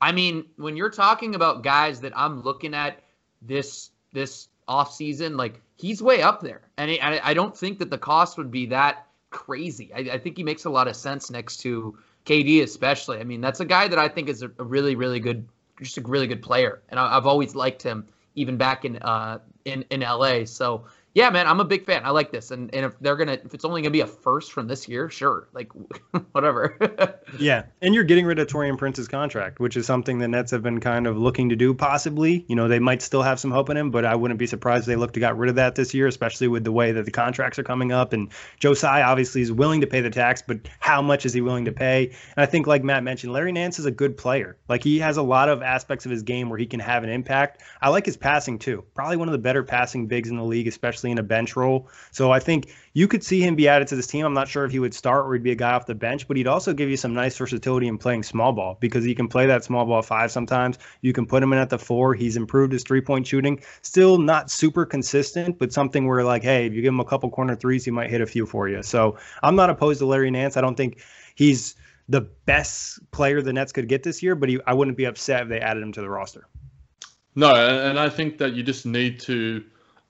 I 0.00 0.12
mean, 0.12 0.44
when 0.56 0.76
you're 0.76 0.90
talking 0.90 1.34
about 1.34 1.62
guys 1.62 2.00
that 2.00 2.16
I'm 2.16 2.42
looking 2.42 2.74
at 2.74 3.00
this 3.42 3.90
this 4.12 4.48
off 4.66 4.94
season, 4.94 5.36
like 5.36 5.60
he's 5.76 6.02
way 6.02 6.22
up 6.22 6.40
there, 6.40 6.62
and 6.76 6.90
I, 6.90 7.20
I 7.22 7.34
don't 7.34 7.56
think 7.56 7.78
that 7.78 7.90
the 7.90 7.98
cost 7.98 8.38
would 8.38 8.50
be 8.50 8.66
that 8.66 9.06
crazy. 9.30 9.90
I, 9.94 9.98
I 10.12 10.18
think 10.18 10.36
he 10.36 10.44
makes 10.44 10.64
a 10.64 10.70
lot 10.70 10.88
of 10.88 10.96
sense 10.96 11.30
next 11.30 11.58
to 11.58 11.98
KD 12.28 12.62
especially. 12.62 13.18
I 13.18 13.24
mean, 13.24 13.40
that's 13.40 13.60
a 13.60 13.64
guy 13.64 13.88
that 13.88 13.98
I 13.98 14.08
think 14.08 14.28
is 14.28 14.42
a, 14.42 14.48
really, 14.58 14.94
really 14.94 15.18
good, 15.18 15.48
just 15.80 15.96
a 15.96 16.02
really 16.02 16.26
good 16.26 16.42
player, 16.42 16.82
and 16.90 17.00
I, 17.00 17.14
have 17.14 17.26
always 17.26 17.54
liked 17.54 17.82
him 17.82 18.06
even 18.34 18.56
back 18.56 18.84
in 18.84 18.98
uh 18.98 19.38
in 19.64 19.84
in 19.90 20.00
LA. 20.00 20.44
So 20.44 20.84
yeah, 21.18 21.30
man, 21.30 21.48
I'm 21.48 21.58
a 21.58 21.64
big 21.64 21.84
fan. 21.84 22.02
I 22.04 22.10
like 22.10 22.30
this, 22.30 22.52
and 22.52 22.72
and 22.72 22.86
if 22.86 22.96
they're 23.00 23.16
gonna, 23.16 23.32
if 23.32 23.52
it's 23.52 23.64
only 23.64 23.82
gonna 23.82 23.90
be 23.90 24.02
a 24.02 24.06
first 24.06 24.52
from 24.52 24.68
this 24.68 24.86
year, 24.86 25.10
sure, 25.10 25.48
like 25.52 25.72
whatever. 26.30 26.78
yeah, 27.40 27.64
and 27.82 27.92
you're 27.92 28.04
getting 28.04 28.24
rid 28.24 28.38
of 28.38 28.46
Taurean 28.46 28.78
Prince's 28.78 29.08
contract, 29.08 29.58
which 29.58 29.76
is 29.76 29.84
something 29.84 30.20
the 30.20 30.28
Nets 30.28 30.52
have 30.52 30.62
been 30.62 30.78
kind 30.78 31.08
of 31.08 31.18
looking 31.18 31.48
to 31.48 31.56
do. 31.56 31.74
Possibly, 31.74 32.44
you 32.46 32.54
know, 32.54 32.68
they 32.68 32.78
might 32.78 33.02
still 33.02 33.22
have 33.22 33.40
some 33.40 33.50
hope 33.50 33.68
in 33.68 33.76
him, 33.76 33.90
but 33.90 34.04
I 34.04 34.14
wouldn't 34.14 34.38
be 34.38 34.46
surprised 34.46 34.82
if 34.82 34.86
they 34.86 34.94
look 34.94 35.12
to 35.14 35.18
got 35.18 35.36
rid 35.36 35.50
of 35.50 35.56
that 35.56 35.74
this 35.74 35.92
year, 35.92 36.06
especially 36.06 36.46
with 36.46 36.62
the 36.62 36.70
way 36.70 36.92
that 36.92 37.04
the 37.04 37.10
contracts 37.10 37.58
are 37.58 37.64
coming 37.64 37.90
up. 37.90 38.12
And 38.12 38.30
Joe 38.60 38.74
Tsai 38.74 39.02
obviously 39.02 39.42
is 39.42 39.50
willing 39.50 39.80
to 39.80 39.88
pay 39.88 40.00
the 40.00 40.10
tax, 40.10 40.40
but 40.40 40.68
how 40.78 41.02
much 41.02 41.26
is 41.26 41.32
he 41.32 41.40
willing 41.40 41.64
to 41.64 41.72
pay? 41.72 42.10
And 42.36 42.44
I 42.44 42.46
think, 42.46 42.68
like 42.68 42.84
Matt 42.84 43.02
mentioned, 43.02 43.32
Larry 43.32 43.50
Nance 43.50 43.80
is 43.80 43.86
a 43.86 43.90
good 43.90 44.16
player. 44.16 44.56
Like 44.68 44.84
he 44.84 45.00
has 45.00 45.16
a 45.16 45.22
lot 45.22 45.48
of 45.48 45.62
aspects 45.62 46.04
of 46.04 46.12
his 46.12 46.22
game 46.22 46.48
where 46.48 46.60
he 46.60 46.66
can 46.66 46.78
have 46.78 47.02
an 47.02 47.10
impact. 47.10 47.64
I 47.82 47.88
like 47.88 48.06
his 48.06 48.16
passing 48.16 48.60
too. 48.60 48.84
Probably 48.94 49.16
one 49.16 49.26
of 49.26 49.32
the 49.32 49.38
better 49.38 49.64
passing 49.64 50.06
bigs 50.06 50.30
in 50.30 50.36
the 50.36 50.44
league, 50.44 50.68
especially 50.68 51.07
in 51.10 51.18
a 51.18 51.22
bench 51.22 51.56
role. 51.56 51.88
So 52.10 52.30
I 52.30 52.40
think 52.40 52.74
you 52.92 53.08
could 53.08 53.22
see 53.22 53.40
him 53.40 53.54
be 53.54 53.68
added 53.68 53.88
to 53.88 53.96
this 53.96 54.06
team. 54.06 54.24
I'm 54.24 54.34
not 54.34 54.48
sure 54.48 54.64
if 54.64 54.72
he 54.72 54.78
would 54.78 54.94
start 54.94 55.26
or 55.26 55.32
he'd 55.34 55.42
be 55.42 55.52
a 55.52 55.56
guy 55.56 55.72
off 55.72 55.86
the 55.86 55.94
bench, 55.94 56.26
but 56.26 56.36
he'd 56.36 56.46
also 56.46 56.72
give 56.72 56.88
you 56.88 56.96
some 56.96 57.14
nice 57.14 57.36
versatility 57.36 57.88
in 57.88 57.98
playing 57.98 58.22
small 58.22 58.52
ball 58.52 58.76
because 58.80 59.04
he 59.04 59.14
can 59.14 59.28
play 59.28 59.46
that 59.46 59.64
small 59.64 59.84
ball 59.84 60.02
five 60.02 60.30
sometimes. 60.30 60.78
You 61.00 61.12
can 61.12 61.26
put 61.26 61.42
him 61.42 61.52
in 61.52 61.58
at 61.58 61.70
the 61.70 61.78
four. 61.78 62.14
He's 62.14 62.36
improved 62.36 62.72
his 62.72 62.82
three 62.82 63.00
point 63.00 63.26
shooting. 63.26 63.60
Still 63.82 64.18
not 64.18 64.50
super 64.50 64.84
consistent, 64.84 65.58
but 65.58 65.72
something 65.72 66.06
where 66.06 66.24
like, 66.24 66.42
hey, 66.42 66.66
if 66.66 66.72
you 66.72 66.82
give 66.82 66.92
him 66.92 67.00
a 67.00 67.04
couple 67.04 67.30
corner 67.30 67.56
threes, 67.56 67.84
he 67.84 67.90
might 67.90 68.10
hit 68.10 68.20
a 68.20 68.26
few 68.26 68.46
for 68.46 68.68
you. 68.68 68.82
So 68.82 69.18
I'm 69.42 69.56
not 69.56 69.70
opposed 69.70 70.00
to 70.00 70.06
Larry 70.06 70.30
Nance. 70.30 70.56
I 70.56 70.60
don't 70.60 70.76
think 70.76 71.00
he's 71.34 71.76
the 72.08 72.22
best 72.22 72.98
player 73.10 73.42
the 73.42 73.52
Nets 73.52 73.72
could 73.72 73.88
get 73.88 74.02
this 74.02 74.22
year, 74.22 74.34
but 74.34 74.48
he, 74.48 74.58
I 74.66 74.74
wouldn't 74.74 74.96
be 74.96 75.04
upset 75.04 75.42
if 75.42 75.48
they 75.48 75.60
added 75.60 75.82
him 75.82 75.92
to 75.92 76.00
the 76.00 76.08
roster. 76.08 76.46
No, 77.34 77.54
and 77.54 78.00
I 78.00 78.08
think 78.08 78.38
that 78.38 78.54
you 78.54 78.62
just 78.62 78.86
need 78.86 79.20
to 79.20 79.64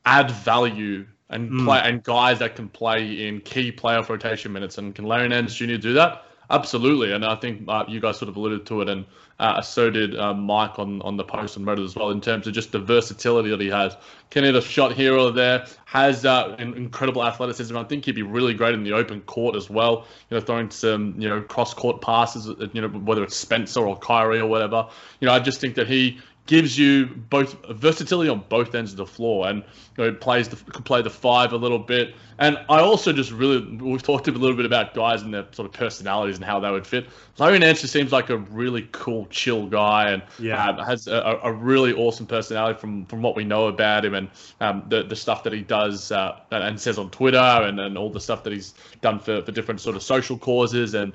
add 0.04 0.30
value 0.30 1.06
and 1.30 1.50
mm. 1.50 1.64
play 1.64 1.80
and 1.84 2.02
guys 2.02 2.38
that 2.38 2.56
can 2.56 2.68
play 2.68 3.26
in 3.26 3.40
key 3.40 3.70
playoff 3.70 4.08
rotation 4.08 4.52
minutes. 4.52 4.78
And 4.78 4.94
can 4.94 5.04
Larry 5.04 5.28
Nance 5.28 5.54
Jr. 5.54 5.76
do 5.76 5.92
that? 5.94 6.24
Absolutely, 6.50 7.12
and 7.12 7.26
I 7.26 7.36
think 7.36 7.64
uh, 7.68 7.84
you 7.86 8.00
guys 8.00 8.16
sort 8.16 8.30
of 8.30 8.36
alluded 8.36 8.64
to 8.66 8.80
it, 8.80 8.88
and 8.88 9.04
uh, 9.38 9.60
so 9.60 9.90
did 9.90 10.18
uh, 10.18 10.32
Mike 10.32 10.78
on, 10.78 11.02
on 11.02 11.18
the 11.18 11.24
post 11.24 11.58
on 11.58 11.64
Reddit 11.64 11.84
as 11.84 11.94
well, 11.94 12.08
in 12.10 12.22
terms 12.22 12.46
of 12.46 12.54
just 12.54 12.72
the 12.72 12.78
versatility 12.78 13.50
that 13.50 13.60
he 13.60 13.68
has. 13.68 13.94
Can 14.30 14.44
hit 14.44 14.56
a 14.56 14.62
shot 14.62 14.92
here 14.94 15.14
or 15.14 15.30
there, 15.30 15.66
has 15.84 16.24
uh, 16.24 16.56
incredible 16.58 17.22
athleticism. 17.22 17.76
I 17.76 17.84
think 17.84 18.06
he'd 18.06 18.14
be 18.14 18.22
really 18.22 18.54
great 18.54 18.72
in 18.72 18.82
the 18.82 18.94
open 18.94 19.20
court 19.22 19.56
as 19.56 19.68
well. 19.68 20.06
You 20.30 20.38
know, 20.38 20.40
throwing 20.40 20.70
some 20.70 21.20
you 21.20 21.28
know 21.28 21.42
cross 21.42 21.74
court 21.74 22.00
passes, 22.00 22.48
uh, 22.48 22.66
you 22.72 22.80
know 22.80 22.88
whether 22.88 23.22
it's 23.22 23.36
Spencer 23.36 23.86
or 23.86 23.98
Kyrie 23.98 24.40
or 24.40 24.46
whatever. 24.46 24.88
You 25.20 25.26
know, 25.26 25.34
I 25.34 25.40
just 25.40 25.60
think 25.60 25.74
that 25.74 25.86
he 25.86 26.18
gives 26.48 26.78
you 26.78 27.06
both 27.28 27.62
versatility 27.68 28.30
on 28.30 28.42
both 28.48 28.74
ends 28.74 28.90
of 28.90 28.96
the 28.96 29.06
floor, 29.06 29.48
and 29.48 29.62
you 29.96 30.04
know, 30.04 30.12
plays 30.14 30.48
the 30.48 30.56
can 30.72 30.82
play 30.82 31.02
the 31.02 31.10
five 31.10 31.52
a 31.52 31.56
little 31.56 31.78
bit. 31.78 32.14
And 32.38 32.56
I 32.68 32.80
also 32.80 33.12
just 33.12 33.30
really 33.30 33.60
we've 33.76 34.02
talked 34.02 34.26
a 34.28 34.32
little 34.32 34.56
bit 34.56 34.64
about 34.64 34.94
guys 34.94 35.22
and 35.22 35.32
their 35.32 35.46
sort 35.52 35.66
of 35.66 35.72
personalities 35.72 36.36
and 36.36 36.44
how 36.44 36.58
they 36.58 36.70
would 36.70 36.86
fit. 36.86 37.06
Larry 37.36 37.58
Nance 37.58 37.82
just 37.82 37.92
seems 37.92 38.12
like 38.12 38.30
a 38.30 38.38
really 38.38 38.88
cool, 38.92 39.26
chill 39.26 39.66
guy, 39.66 40.10
and 40.10 40.22
yeah. 40.38 40.68
um, 40.68 40.78
has 40.78 41.06
a, 41.06 41.38
a, 41.42 41.52
really 41.52 41.92
awesome 41.92 42.26
personality 42.26 42.80
from 42.80 43.04
from 43.06 43.20
what 43.20 43.36
we 43.36 43.44
know 43.44 43.66
about 43.66 44.04
him 44.04 44.14
and 44.14 44.30
um, 44.60 44.82
the 44.88 45.02
the 45.02 45.16
stuff 45.16 45.44
that 45.44 45.52
he 45.52 45.60
does 45.60 46.10
uh, 46.10 46.40
and 46.50 46.80
says 46.80 46.98
on 46.98 47.10
Twitter 47.10 47.38
and, 47.38 47.78
and 47.78 47.98
all 47.98 48.10
the 48.10 48.20
stuff 48.20 48.42
that 48.44 48.52
he's 48.54 48.72
done 49.02 49.18
for, 49.18 49.42
for 49.42 49.52
different 49.52 49.80
sort 49.80 49.96
of 49.96 50.02
social 50.02 50.38
causes 50.38 50.94
and 50.94 51.12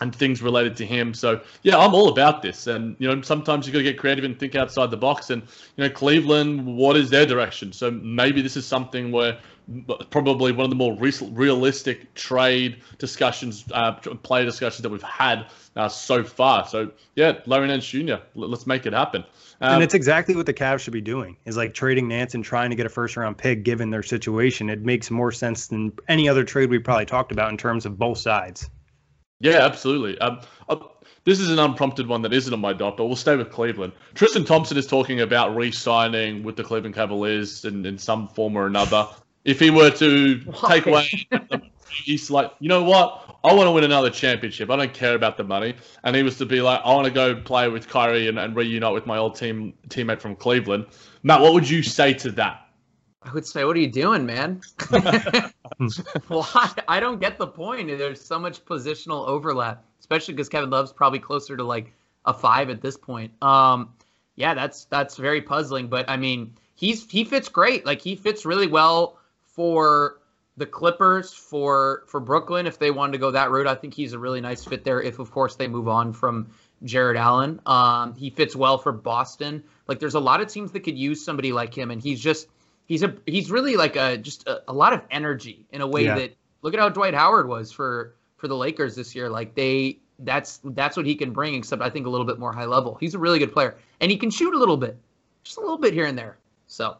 and 0.00 0.14
things 0.14 0.42
related 0.42 0.76
to 0.78 0.86
him. 0.86 1.12
So 1.14 1.40
yeah, 1.62 1.78
I'm 1.78 1.94
all 1.94 2.08
about 2.08 2.42
this. 2.42 2.66
And 2.66 2.96
you 2.98 3.08
know, 3.08 3.20
sometimes 3.22 3.66
you 3.66 3.72
got 3.72 3.80
to 3.80 3.84
get 3.84 3.98
creative 3.98 4.24
and 4.24 4.38
think 4.38 4.54
outside 4.54 4.90
the 4.90 4.96
box. 4.96 5.30
And 5.30 5.42
you 5.76 5.84
know, 5.84 5.90
Cleveland, 5.90 6.64
what 6.64 6.96
is 6.96 7.10
their 7.10 7.26
direction? 7.26 7.72
So 7.72 7.90
maybe 7.90 8.42
this 8.42 8.56
is 8.56 8.66
something 8.66 9.12
where 9.12 9.38
probably 10.10 10.50
one 10.50 10.64
of 10.64 10.70
the 10.70 10.76
more 10.76 10.96
realistic 11.30 12.12
trade 12.14 12.82
discussions, 12.98 13.64
uh, 13.72 13.92
player 13.92 14.44
discussions 14.44 14.82
that 14.82 14.88
we've 14.88 15.02
had 15.02 15.46
uh, 15.76 15.88
so 15.88 16.24
far. 16.24 16.66
So 16.66 16.90
yeah, 17.14 17.38
Larry 17.46 17.68
Nance 17.68 17.86
Jr. 17.86 18.16
Let's 18.34 18.66
make 18.66 18.86
it 18.86 18.92
happen. 18.92 19.24
Um, 19.60 19.74
and 19.74 19.82
it's 19.82 19.94
exactly 19.94 20.34
what 20.34 20.46
the 20.46 20.54
Cavs 20.54 20.80
should 20.80 20.94
be 20.94 21.02
doing 21.02 21.36
is 21.44 21.56
like 21.56 21.74
trading 21.74 22.08
Nance 22.08 22.34
and 22.34 22.42
trying 22.42 22.70
to 22.70 22.76
get 22.76 22.86
a 22.86 22.88
first 22.88 23.16
round 23.16 23.36
pick 23.36 23.62
given 23.62 23.90
their 23.90 24.02
situation. 24.02 24.70
It 24.70 24.80
makes 24.80 25.10
more 25.10 25.30
sense 25.30 25.66
than 25.68 25.92
any 26.08 26.28
other 26.28 26.44
trade 26.44 26.70
we 26.70 26.78
probably 26.78 27.06
talked 27.06 27.30
about 27.30 27.50
in 27.50 27.58
terms 27.58 27.84
of 27.86 27.98
both 27.98 28.18
sides. 28.18 28.70
Yeah, 29.40 29.64
absolutely. 29.64 30.18
Um, 30.18 30.40
uh, 30.68 30.76
this 31.24 31.40
is 31.40 31.50
an 31.50 31.58
unprompted 31.58 32.06
one 32.06 32.22
that 32.22 32.32
isn't 32.32 32.52
on 32.52 32.60
my 32.60 32.72
dot, 32.72 32.96
but 32.96 33.06
we'll 33.06 33.16
stay 33.16 33.36
with 33.36 33.50
Cleveland. 33.50 33.92
Tristan 34.14 34.44
Thompson 34.44 34.76
is 34.76 34.86
talking 34.86 35.20
about 35.20 35.54
re-signing 35.56 36.42
with 36.42 36.56
the 36.56 36.64
Cleveland 36.64 36.94
Cavaliers 36.94 37.64
in, 37.64 37.84
in 37.84 37.98
some 37.98 38.28
form 38.28 38.56
or 38.56 38.66
another. 38.66 39.08
If 39.44 39.58
he 39.58 39.70
were 39.70 39.90
to 39.90 40.40
Why? 40.44 40.68
take 40.68 40.86
away, 40.86 41.28
he's 42.04 42.30
like, 42.30 42.52
you 42.60 42.68
know 42.68 42.82
what? 42.82 43.38
I 43.42 43.54
want 43.54 43.66
to 43.66 43.70
win 43.70 43.84
another 43.84 44.10
championship. 44.10 44.70
I 44.70 44.76
don't 44.76 44.92
care 44.92 45.14
about 45.14 45.38
the 45.38 45.44
money. 45.44 45.74
And 46.04 46.14
he 46.14 46.22
was 46.22 46.36
to 46.38 46.46
be 46.46 46.60
like, 46.60 46.80
I 46.84 46.94
want 46.94 47.06
to 47.06 47.12
go 47.12 47.34
play 47.34 47.68
with 47.68 47.88
Kyrie 47.88 48.28
and, 48.28 48.38
and 48.38 48.54
reunite 48.54 48.92
with 48.92 49.06
my 49.06 49.16
old 49.16 49.34
team 49.36 49.72
teammate 49.88 50.20
from 50.20 50.36
Cleveland. 50.36 50.86
Matt, 51.22 51.40
what 51.40 51.54
would 51.54 51.68
you 51.68 51.82
say 51.82 52.12
to 52.14 52.30
that? 52.32 52.66
I 53.22 53.32
would 53.32 53.46
say, 53.46 53.64
what 53.64 53.76
are 53.76 53.80
you 53.80 53.90
doing, 53.90 54.24
man? 54.24 54.62
well, 54.90 56.48
I, 56.54 56.72
I, 56.88 57.00
don't 57.00 57.20
get 57.20 57.36
the 57.36 57.46
point. 57.46 57.88
There's 57.98 58.20
so 58.20 58.38
much 58.38 58.64
positional 58.64 59.28
overlap, 59.28 59.84
especially 60.00 60.34
because 60.34 60.48
Kevin 60.48 60.70
Love's 60.70 60.92
probably 60.92 61.18
closer 61.18 61.56
to 61.56 61.64
like 61.64 61.92
a 62.24 62.32
five 62.32 62.70
at 62.70 62.80
this 62.80 62.96
point. 62.96 63.32
Um, 63.42 63.92
yeah, 64.36 64.54
that's 64.54 64.86
that's 64.86 65.16
very 65.16 65.42
puzzling. 65.42 65.88
But 65.88 66.08
I 66.08 66.16
mean, 66.16 66.54
he's 66.74 67.08
he 67.10 67.24
fits 67.24 67.50
great. 67.50 67.84
Like 67.84 68.00
he 68.00 68.16
fits 68.16 68.46
really 68.46 68.66
well 68.66 69.18
for 69.42 70.18
the 70.56 70.66
Clippers 70.66 71.32
for 71.32 72.04
for 72.06 72.20
Brooklyn 72.20 72.66
if 72.66 72.78
they 72.78 72.90
wanted 72.90 73.12
to 73.12 73.18
go 73.18 73.32
that 73.32 73.50
route. 73.50 73.66
I 73.66 73.74
think 73.74 73.92
he's 73.92 74.14
a 74.14 74.18
really 74.18 74.40
nice 74.40 74.64
fit 74.64 74.82
there. 74.82 75.02
If 75.02 75.18
of 75.18 75.30
course 75.30 75.56
they 75.56 75.68
move 75.68 75.88
on 75.88 76.14
from 76.14 76.52
Jarrett 76.84 77.18
Allen, 77.18 77.60
um, 77.66 78.14
he 78.14 78.30
fits 78.30 78.56
well 78.56 78.78
for 78.78 78.92
Boston. 78.92 79.64
Like 79.86 79.98
there's 79.98 80.14
a 80.14 80.20
lot 80.20 80.40
of 80.40 80.48
teams 80.48 80.72
that 80.72 80.80
could 80.80 80.96
use 80.96 81.22
somebody 81.22 81.52
like 81.52 81.76
him, 81.76 81.90
and 81.90 82.00
he's 82.00 82.20
just 82.20 82.48
he's 82.90 83.04
a 83.04 83.14
he's 83.24 83.52
really 83.52 83.76
like 83.76 83.94
a 83.94 84.18
just 84.18 84.46
a, 84.48 84.62
a 84.66 84.72
lot 84.72 84.92
of 84.92 85.00
energy 85.12 85.64
in 85.70 85.80
a 85.80 85.86
way 85.86 86.04
Yeah. 86.04 86.16
that 86.16 86.34
look 86.62 86.74
at 86.74 86.80
how 86.80 86.88
Dwight 86.88 87.14
Howard 87.14 87.48
was 87.48 87.70
for 87.70 88.16
for 88.36 88.48
the 88.48 88.56
Lakers 88.56 88.96
this 88.96 89.14
year. 89.14 89.30
Like 89.30 89.54
they 89.54 90.00
that's 90.18 90.60
that's 90.64 90.96
what 90.96 91.06
he 91.06 91.14
can 91.14 91.32
bring, 91.32 91.54
except 91.54 91.80
I 91.82 91.88
think 91.88 92.06
a 92.06 92.10
little 92.10 92.26
bit 92.26 92.40
more 92.40 92.52
high 92.52 92.64
level. 92.64 92.96
He's 93.00 93.14
a 93.14 93.18
really 93.18 93.38
good 93.38 93.52
player, 93.52 93.76
and 94.00 94.10
he 94.10 94.16
can 94.16 94.28
shoot 94.28 94.52
a 94.54 94.58
little 94.58 94.76
bit, 94.76 94.98
just 95.44 95.56
a 95.56 95.60
little 95.60 95.78
bit 95.78 95.94
here 95.94 96.06
and 96.06 96.18
there. 96.18 96.36
So 96.66 96.96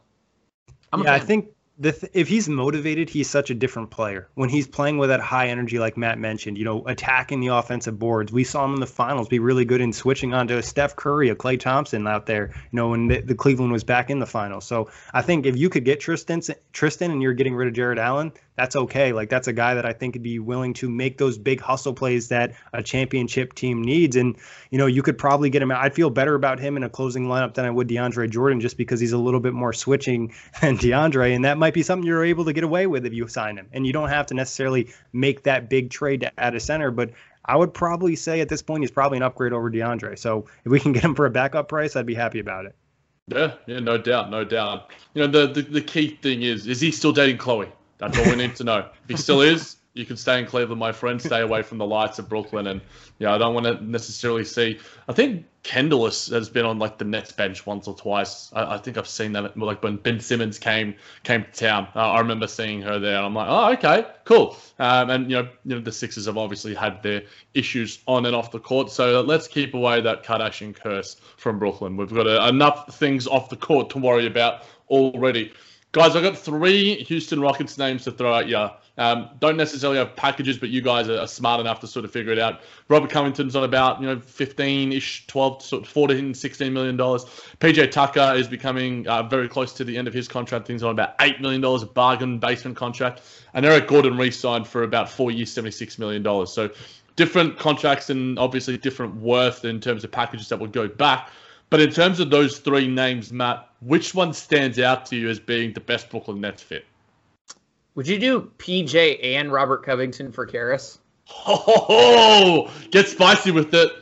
I'm 0.93 1.03
yeah, 1.03 1.15
I 1.15 1.19
think 1.19 1.49
th- 1.83 2.11
if 2.13 2.29
he's 2.29 2.49
motivated, 2.49 3.09
he's 3.09 3.29
such 3.29 3.51
a 3.51 3.55
different 3.55 3.91
player. 3.91 4.29
When 4.35 4.49
he's 4.49 4.67
playing 4.67 4.99
with 4.99 5.09
that 5.09 5.21
high 5.21 5.49
energy, 5.49 5.79
like 5.79 5.97
Matt 5.97 6.19
mentioned, 6.19 6.59
you 6.59 6.65
know, 6.65 6.85
attacking 6.87 7.41
the 7.41 7.49
offensive 7.49 7.99
boards. 7.99 8.33
We 8.33 8.45
saw 8.45 8.65
him 8.65 8.75
in 8.75 8.81
the 8.81 8.87
finals 8.87 9.29
be 9.29 9.39
really 9.39 9.65
good 9.65 9.81
in 9.81 9.93
switching 9.93 10.35
onto 10.35 10.57
a 10.57 10.63
Steph 10.63 10.97
Curry, 10.97 11.29
a 11.31 11.35
Klay 11.35 11.59
Thompson 11.59 12.07
out 12.07 12.27
there. 12.27 12.51
You 12.71 12.77
know, 12.77 12.89
when 12.89 13.09
the, 13.09 13.21
the 13.21 13.35
Cleveland 13.35 13.73
was 13.73 13.85
back 13.85 14.11
in 14.11 14.19
the 14.19 14.27
finals. 14.27 14.67
So 14.67 14.91
I 15.15 15.23
think 15.23 15.47
if 15.47 15.57
you 15.57 15.69
could 15.69 15.85
get 15.85 16.01
Tristan, 16.01 16.43
Tristan, 16.73 17.11
and 17.11 17.23
you're 17.23 17.35
getting 17.35 17.55
rid 17.55 17.69
of 17.69 17.75
Jarrett 17.75 17.99
Allen, 17.99 18.33
that's 18.61 18.77
okay. 18.77 19.15
Like 19.15 19.31
that's 19.31 19.49
a 19.49 19.55
guy 19.55 19.73
that 19.73 19.87
I 19.87 19.95
think 19.95 20.15
would 20.15 20.23
be 20.23 20.39
willing 20.39 20.75
to 20.75 20.91
make 20.91 21.17
those 21.17 21.39
big 21.39 21.63
hustle 21.63 21.95
plays 21.95 22.29
that 22.29 22.53
a 22.75 22.83
championship 22.83 23.55
team 23.55 23.81
needs. 23.81 24.17
And 24.17 24.37
you 24.69 24.77
know, 24.77 24.85
you 24.85 25.03
could 25.03 25.17
probably 25.17 25.49
get 25.49 25.63
him. 25.63 25.73
I'd 25.73 25.95
feel 25.95 26.11
better 26.11 26.35
about 26.35 26.61
him 26.61 26.77
in 26.77 26.83
a 26.83 26.91
closing 26.91 27.27
lineup 27.27 27.55
than 27.55 27.65
I 27.65 27.71
would 27.71 27.89
DeAndre 27.89 28.29
Jordan, 28.29 28.61
just 28.61 28.77
because 28.77 29.01
he's 29.01 29.13
a 29.13 29.19
little 29.19 29.41
bit 29.41 29.55
more 29.55 29.73
switching 29.73 30.35
than 30.61 30.77
DeAndre, 30.77 31.35
and 31.35 31.43
that 31.47 31.57
might 31.57 31.73
be 31.73 31.83
something 31.83 32.07
you're 32.07 32.23
able 32.23 32.45
to 32.45 32.53
get 32.53 32.63
away 32.63 32.87
with 32.87 33.07
if 33.07 33.15
you 33.15 33.27
sign 33.29 33.57
him. 33.57 33.67
And 33.73 33.87
you 33.87 33.95
don't 33.95 34.11
have 34.11 34.27
to 34.27 34.35
necessarily 34.35 34.93
make 35.15 35.45
that 35.45 35.71
big 35.71 35.89
trade 35.89 36.21
to 36.21 36.41
add 36.41 36.55
a 36.55 36.61
center, 36.61 36.91
but. 36.91 37.11
I 37.43 37.57
would 37.57 37.73
probably 37.73 38.17
say 38.17 38.43
at 38.43 38.51
this 38.51 38.61
point 38.61 38.83
he's 38.83 38.91
probably 38.91 39.17
an 39.17 39.23
upgrade 39.23 39.55
over 39.55 39.71
DeAndre. 39.71 40.19
So 40.19 40.45
if 40.67 40.71
we 40.71 40.79
can 40.79 40.93
get 40.93 41.03
him 41.03 41.15
for 41.15 41.25
a 41.25 41.31
backup 41.31 41.71
price, 41.71 41.97
I'd 41.97 42.05
be 42.05 42.15
happy 42.15 42.39
about 42.39 42.67
it. 42.67 42.77
Yeah, 43.29 43.55
yeah, 43.67 43.81
no 43.81 43.97
doubt, 43.97 44.31
no 44.31 44.45
doubt. 44.45 44.91
You 45.15 45.27
know, 45.27 45.47
the, 45.47 45.51
the 45.51 45.63
the 45.63 45.81
key 45.81 46.19
thing 46.21 46.43
is, 46.43 46.67
is 46.67 46.83
he 46.83 46.93
still 46.93 47.13
dating 47.13 47.39
Khloe? 47.39 47.73
That's 48.01 48.19
all 48.19 48.25
we 48.25 48.37
need 48.37 48.57
to 48.57 48.65
know. 48.65 48.79
If 48.79 49.09
he 49.09 49.17
still 49.17 49.43
is, 49.43 49.77
you 49.95 50.07
can 50.07 50.17
stay 50.17 50.39
in 50.39 50.47
Cleveland, 50.47 50.79
my 50.79 50.93
friend. 50.93 51.21
Stay 51.21 51.41
away 51.41 51.63
from 51.63 51.79
the 51.79 51.87
lights 51.87 52.19
of 52.19 52.29
Brooklyn. 52.29 52.69
And 52.69 52.81
yeah, 53.19 53.35
I 53.35 53.39
don't 53.39 53.55
want 53.55 53.67
to 53.67 53.85
necessarily 53.85 54.45
see. 54.45 54.79
I 55.09 55.13
think 55.13 55.45
Kendall 55.65 56.07
has 56.07 56.49
been 56.49 56.65
on 56.65 56.79
like 56.79 56.97
the 56.97 57.05
Nets 57.05 57.33
bench 57.33 57.67
once 57.67 57.89
or 57.89 57.95
twice. 57.95 58.51
I, 58.55 58.77
I 58.77 58.79
think 58.79 58.97
I've 58.97 59.09
seen 59.09 59.33
that 59.33 59.59
like 59.59 59.83
when 59.83 59.97
Ben 59.97 60.21
Simmons 60.21 60.59
came 60.59 60.95
came 61.25 61.45
to 61.45 61.51
town. 61.51 61.89
Uh, 61.95 62.13
I 62.13 62.21
remember 62.21 62.47
seeing 62.47 62.81
her 62.83 62.99
there. 62.99 63.21
I'm 63.21 63.35
like, 63.35 63.49
oh, 63.51 63.73
okay, 63.73 64.07
cool. 64.25 64.57
Um, 64.79 65.11
and 65.11 65.31
you 65.31 65.37
know, 65.37 65.49
you 65.65 65.75
know, 65.75 65.81
the 65.81 65.93
Sixers 65.93 66.27
have 66.27 66.39
obviously 66.39 66.75
had 66.75 67.03
their 67.03 67.23
issues 67.55 67.99
on 68.07 68.27
and 68.27 68.35
off 68.35 68.53
the 68.53 68.61
court. 68.61 68.91
So 68.91 69.21
let's 69.23 69.49
keep 69.49 69.75
away 69.75 70.01
that 70.01 70.25
Kardashian 70.25 70.75
curse 70.75 71.17
from 71.37 71.59
Brooklyn. 71.59 71.97
We've 71.97 72.15
got 72.15 72.29
uh, 72.29 72.47
enough 72.49 72.97
things 72.97 73.27
off 73.27 73.51
the 73.51 73.57
court 73.57 73.91
to 73.91 73.99
worry 73.99 74.27
about 74.27 74.63
already. 74.89 75.53
Guys, 75.93 76.15
I've 76.15 76.23
got 76.23 76.39
three 76.39 77.03
Houston 77.05 77.41
Rockets 77.41 77.77
names 77.77 78.05
to 78.05 78.13
throw 78.13 78.37
at 78.37 78.47
you. 78.47 78.69
Um, 78.97 79.31
don't 79.41 79.57
necessarily 79.57 79.99
have 79.99 80.15
packages, 80.15 80.57
but 80.57 80.69
you 80.69 80.83
guys 80.83 81.09
are, 81.09 81.27
smart 81.27 81.59
enough 81.61 81.81
to 81.81 81.89
sort 81.89 82.05
of 82.05 82.13
figure 82.13 82.31
it 82.31 82.39
out. 82.39 82.61
Robert 82.89 83.11
Covington's 83.11 83.57
on 83.57 83.65
about, 83.65 84.01
you 84.01 84.07
know, 84.07 84.17
15-ish, 84.17 85.27
12, 85.27 85.63
sort 85.63 85.83
of 85.83 85.89
14, 85.89 86.33
16 86.33 86.73
million 86.73 86.97
dollars. 86.97 87.25
PJ 87.59 87.91
Tucker 87.91 88.35
is 88.37 88.47
becoming 88.47 89.09
uh, 89.09 89.25
very 89.25 89.49
close 89.49 89.73
to 89.73 89.85
the 89.85 89.97
end 89.97 90.07
of 90.07 90.15
his 90.15 90.29
contract. 90.29 90.65
Things 90.65 90.85
on 90.85 90.93
about 90.93 91.15
eight 91.21 91.41
million 91.41 91.61
dollars, 91.61 91.83
a 91.83 91.87
bargain 91.87 92.39
basement 92.39 92.77
contract. 92.77 93.23
And 93.55 93.67
Eric 93.67 93.89
Gordon 93.89 94.17
re-signed 94.17 94.69
for 94.69 94.85
about 94.85 95.11
four 95.11 95.33
years, 95.33 95.51
76 95.51 95.99
million 95.99 96.23
dollars. 96.23 96.53
So 96.53 96.71
different 97.17 97.59
contracts 97.59 98.11
and 98.11 98.39
obviously 98.39 98.77
different 98.77 99.17
worth 99.17 99.65
in 99.65 99.81
terms 99.81 100.05
of 100.05 100.13
packages 100.13 100.51
that 100.51 100.61
would 100.61 100.73
go 100.73 100.87
back. 100.87 101.31
But 101.69 101.81
in 101.81 101.91
terms 101.91 102.21
of 102.21 102.31
those 102.31 102.59
three 102.59 102.87
names, 102.87 103.33
Matt, 103.33 103.70
which 103.81 104.15
one 104.15 104.33
stands 104.33 104.79
out 104.79 105.07
to 105.07 105.17
you 105.17 105.29
as 105.29 105.41
being 105.41 105.73
the 105.73 105.81
best 105.81 106.11
Brooklyn 106.11 106.41
Nets 106.41 106.63
fit? 106.63 106.85
Would 107.95 108.07
you 108.07 108.19
do 108.19 108.51
PJ 108.59 109.23
and 109.23 109.53
Robert 109.53 109.85
Covington 109.85 110.31
for 110.33 110.47
Caris? 110.47 110.99
Oh, 111.47 112.71
get 112.91 113.09
spicy 113.09 113.51
with 113.51 113.75
it. 113.75 113.93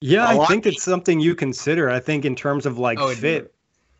Yeah, 0.00 0.26
I 0.26 0.38
I, 0.38 0.46
think 0.46 0.66
it's 0.66 0.82
something 0.82 1.18
you 1.18 1.34
consider. 1.34 1.88
I 1.88 2.00
think 2.00 2.24
in 2.24 2.36
terms 2.36 2.66
of 2.66 2.78
like 2.78 2.98
oh, 2.98 3.04
I 3.04 3.06
would 3.06 3.16
do 3.16 3.20
fit, 3.20 3.54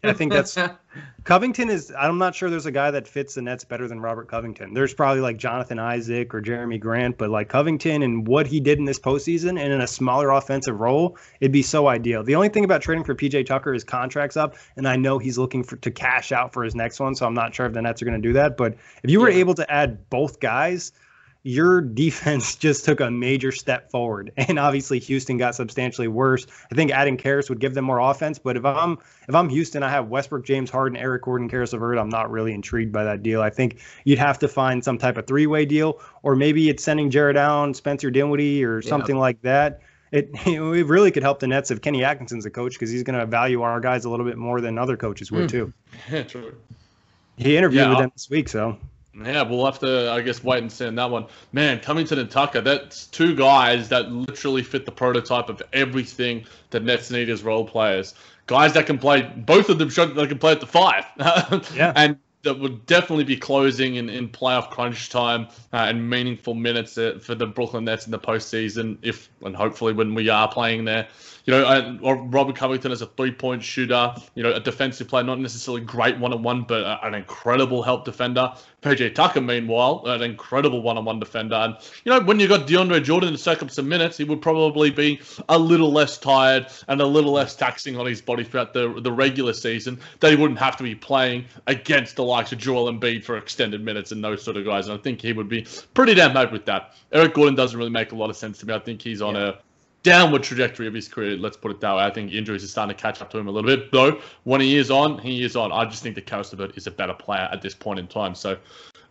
I 0.04 0.12
think 0.12 0.32
that's 0.32 0.54
Covington 1.24 1.70
is. 1.70 1.92
I'm 1.98 2.18
not 2.18 2.34
sure 2.34 2.50
there's 2.50 2.66
a 2.66 2.70
guy 2.70 2.90
that 2.90 3.08
fits 3.08 3.34
the 3.34 3.42
Nets 3.42 3.64
better 3.64 3.88
than 3.88 4.00
Robert 4.00 4.28
Covington. 4.28 4.74
There's 4.74 4.94
probably 4.94 5.20
like 5.20 5.36
Jonathan 5.36 5.78
Isaac 5.78 6.34
or 6.34 6.40
Jerami 6.40 6.78
Grant, 6.78 7.18
but 7.18 7.30
like 7.30 7.48
Covington 7.48 8.02
and 8.02 8.26
what 8.26 8.46
he 8.46 8.60
did 8.60 8.78
in 8.78 8.84
this 8.84 8.98
postseason 8.98 9.60
and 9.60 9.72
in 9.72 9.80
a 9.80 9.86
smaller 9.86 10.30
offensive 10.30 10.78
role, 10.78 11.18
it'd 11.40 11.52
be 11.52 11.62
so 11.62 11.88
ideal. 11.88 12.22
The 12.22 12.36
only 12.36 12.48
thing 12.48 12.64
about 12.64 12.82
trading 12.82 13.04
for 13.04 13.14
PJ 13.14 13.46
Tucker 13.46 13.74
is 13.74 13.82
contracts 13.82 14.36
up, 14.36 14.56
and 14.76 14.86
I 14.86 14.96
know 14.96 15.18
he's 15.18 15.38
looking 15.38 15.64
for 15.64 15.76
to 15.76 15.90
cash 15.90 16.32
out 16.32 16.52
for 16.52 16.62
his 16.62 16.74
next 16.74 17.00
one, 17.00 17.14
so 17.14 17.26
I'm 17.26 17.34
not 17.34 17.54
sure 17.54 17.66
if 17.66 17.72
the 17.72 17.82
Nets 17.82 18.00
are 18.02 18.04
going 18.04 18.20
to 18.20 18.28
do 18.28 18.34
that. 18.34 18.56
But 18.56 18.76
if 19.02 19.10
you 19.10 19.20
were 19.20 19.28
able 19.28 19.54
to 19.54 19.70
add 19.70 20.08
both 20.10 20.40
guys, 20.40 20.92
your 21.46 21.80
defense 21.80 22.56
just 22.66 22.84
took 22.84 23.00
a 23.00 23.08
major 23.10 23.52
step 23.52 23.88
forward. 23.90 24.32
And 24.36 24.58
obviously 24.58 24.98
Houston 24.98 25.38
got 25.38 25.54
substantially 25.54 26.08
worse. 26.08 26.46
I 26.72 26.74
think 26.74 26.90
adding 26.90 27.16
Caris 27.16 27.48
would 27.48 27.60
give 27.60 27.74
them 27.74 27.84
more 27.84 28.00
offense. 28.00 28.38
But 28.38 28.56
if 28.56 28.64
I'm 28.64 28.98
if 29.28 29.34
I'm 29.34 29.48
Houston, 29.48 29.82
I 29.84 29.88
have 29.90 30.08
Westbrook, 30.08 30.44
James 30.44 30.70
Harden, 30.70 30.96
Eric 30.96 31.22
Gordon, 31.22 31.48
Caris 31.48 31.72
LeVert. 31.72 31.98
I'm 31.98 32.08
not 32.08 32.30
really 32.30 32.52
intrigued 32.52 32.92
by 32.92 33.04
that 33.04 33.22
deal. 33.22 33.42
I 33.42 33.50
think 33.50 33.78
you'd 34.04 34.18
have 34.18 34.38
to 34.40 34.48
find 34.48 34.82
some 34.82 34.98
type 34.98 35.16
of 35.16 35.26
three 35.26 35.46
way 35.46 35.64
deal, 35.64 36.00
or 36.24 36.34
maybe 36.34 36.68
it's 36.68 36.82
sending 36.82 37.10
Jarrett 37.10 37.36
Allen, 37.36 37.74
Spencer 37.74 38.10
Dinwiddie, 38.10 38.64
or 38.64 38.80
Yeah. 38.80 38.88
something 38.88 39.16
like 39.16 39.40
that. 39.42 39.80
It, 40.12 40.30
it 40.46 40.86
really 40.86 41.10
could 41.12 41.22
help 41.22 41.38
the 41.40 41.46
Nets 41.46 41.70
if 41.70 41.80
Kenny 41.80 42.02
Atkinson's 42.04 42.44
the 42.44 42.50
coach 42.50 42.72
because 42.74 42.90
he's 42.90 43.02
going 43.04 43.18
to 43.18 43.26
value 43.26 43.62
our 43.62 43.78
guys 43.80 44.04
a 44.04 44.10
little 44.10 44.26
bit 44.26 44.36
more 44.36 44.60
than 44.60 44.78
other 44.78 44.96
coaches 44.96 45.30
would 45.30 45.42
Hmm. 45.42 45.46
too. 45.46 45.72
Yeah, 46.10 46.22
true. 46.34 46.54
He 47.36 47.56
interviewed 47.56 47.82
Yeah, 47.82 47.88
with 47.90 47.96
I'll- 47.96 48.02
them 48.02 48.12
this 48.14 48.28
week, 48.30 48.48
so 48.48 48.76
Yeah, 49.24 49.42
we'll 49.42 49.64
have 49.64 49.78
to, 49.80 50.10
I 50.10 50.20
guess, 50.20 50.44
wait 50.44 50.58
and 50.62 50.70
see 50.70 50.86
on 50.86 50.94
that 50.96 51.10
one. 51.10 51.26
Man, 51.52 51.80
Covington 51.80 52.18
and 52.18 52.30
Tucker, 52.30 52.60
that's 52.60 53.06
two 53.06 53.34
guys 53.34 53.88
that 53.88 54.12
literally 54.12 54.62
fit 54.62 54.84
the 54.84 54.92
prototype 54.92 55.48
of 55.48 55.62
everything 55.72 56.44
that 56.70 56.82
Nets 56.82 57.10
need 57.10 57.30
as 57.30 57.42
role 57.42 57.66
players. 57.66 58.14
Guys 58.46 58.74
that 58.74 58.86
can 58.86 58.98
play, 58.98 59.22
both 59.22 59.68
of 59.70 59.78
them 59.78 59.88
showed 59.88 60.14
that 60.14 60.28
can 60.28 60.38
play 60.38 60.52
at 60.52 60.60
the 60.60 60.66
five. 60.66 61.04
Yeah. 61.74 61.92
And 61.96 62.18
that 62.42 62.58
would 62.60 62.86
definitely 62.86 63.24
be 63.24 63.36
closing 63.36 63.96
in, 63.96 64.08
in 64.08 64.28
playoff 64.28 64.70
crunch 64.70 65.10
time 65.10 65.48
uh, 65.72 65.86
and 65.88 66.08
meaningful 66.08 66.54
minutes 66.54 66.96
uh, 66.96 67.18
for 67.20 67.34
the 67.34 67.46
Brooklyn 67.46 67.84
Nets 67.84 68.06
in 68.06 68.12
the 68.12 68.18
postseason, 68.18 68.98
if 69.02 69.28
and 69.42 69.56
hopefully 69.56 69.92
when 69.92 70.14
we 70.14 70.28
are 70.28 70.48
playing 70.48 70.84
there. 70.84 71.08
You 71.46 71.54
know, 71.54 71.98
or 72.02 72.16
Robert 72.16 72.56
Covington 72.56 72.90
as 72.90 73.02
a 73.02 73.06
three-point 73.06 73.62
shooter, 73.62 74.14
you 74.34 74.42
know, 74.42 74.52
a 74.52 74.60
defensive 74.60 75.06
player, 75.08 75.22
not 75.22 75.38
necessarily 75.38 75.80
great 75.80 76.18
one-on-one, 76.18 76.62
but 76.62 76.82
a- 76.82 77.06
an 77.06 77.14
incredible 77.14 77.82
help 77.84 78.04
defender. 78.04 78.52
PJ 78.82 79.14
Tucker, 79.14 79.40
meanwhile, 79.40 80.02
an 80.06 80.22
incredible 80.22 80.82
one-on-one 80.82 81.20
defender. 81.20 81.54
And 81.54 81.76
you 82.04 82.12
know, 82.12 82.20
when 82.20 82.40
you 82.40 82.48
got 82.48 82.66
DeAndre 82.66 83.02
Jordan 83.02 83.32
to 83.32 83.38
soak 83.38 83.62
up 83.62 83.70
some 83.70 83.88
minutes, 83.88 84.16
he 84.16 84.24
would 84.24 84.42
probably 84.42 84.90
be 84.90 85.20
a 85.48 85.58
little 85.58 85.92
less 85.92 86.18
tired 86.18 86.66
and 86.88 87.00
a 87.00 87.06
little 87.06 87.32
less 87.32 87.54
taxing 87.54 87.96
on 87.96 88.06
his 88.06 88.20
body 88.20 88.44
throughout 88.44 88.72
the 88.72 89.00
the 89.00 89.12
regular 89.12 89.52
season. 89.52 90.00
That 90.20 90.30
he 90.30 90.36
wouldn't 90.36 90.58
have 90.58 90.76
to 90.78 90.82
be 90.82 90.94
playing 90.94 91.44
against 91.66 92.16
the 92.16 92.24
likes 92.24 92.52
of 92.52 92.58
Joel 92.58 92.92
Embiid 92.92 93.24
for 93.24 93.36
extended 93.36 93.84
minutes 93.84 94.12
and 94.12 94.22
those 94.22 94.42
sort 94.42 94.56
of 94.56 94.64
guys. 94.64 94.88
And 94.88 94.98
I 94.98 95.02
think 95.02 95.20
he 95.20 95.32
would 95.32 95.48
be 95.48 95.66
pretty 95.94 96.14
damn 96.14 96.32
happy 96.32 96.52
with 96.52 96.66
that. 96.66 96.94
Eric 97.12 97.34
Gordon 97.34 97.54
doesn't 97.54 97.78
really 97.78 97.90
make 97.90 98.12
a 98.12 98.16
lot 98.16 98.30
of 98.30 98.36
sense 98.36 98.58
to 98.58 98.66
me. 98.66 98.74
I 98.74 98.78
think 98.78 99.00
he's 99.02 99.22
on 99.22 99.36
a 99.36 99.58
downward 100.06 100.44
trajectory 100.44 100.86
of 100.86 100.94
his 100.94 101.08
career. 101.08 101.36
Let's 101.36 101.56
put 101.56 101.72
it 101.72 101.80
that 101.80 101.96
way. 101.96 102.04
I 102.04 102.10
think 102.10 102.32
injuries 102.32 102.62
are 102.62 102.68
starting 102.68 102.96
to 102.96 103.02
catch 103.02 103.20
up 103.20 103.28
to 103.30 103.38
him 103.38 103.48
a 103.48 103.50
little 103.50 103.68
bit. 103.68 103.90
Though 103.90 104.20
when 104.44 104.60
he 104.60 104.76
is 104.76 104.88
on, 104.88 105.18
he 105.18 105.42
is 105.42 105.56
on. 105.56 105.72
I 105.72 105.84
just 105.84 106.02
think 106.02 106.14
that 106.14 106.26
Caris 106.26 106.52
LeVert 106.52 106.76
is 106.78 106.86
a 106.86 106.92
better 106.92 107.12
player 107.12 107.48
at 107.50 107.60
this 107.60 107.74
point 107.74 107.98
in 107.98 108.06
time. 108.06 108.36
So, 108.36 108.56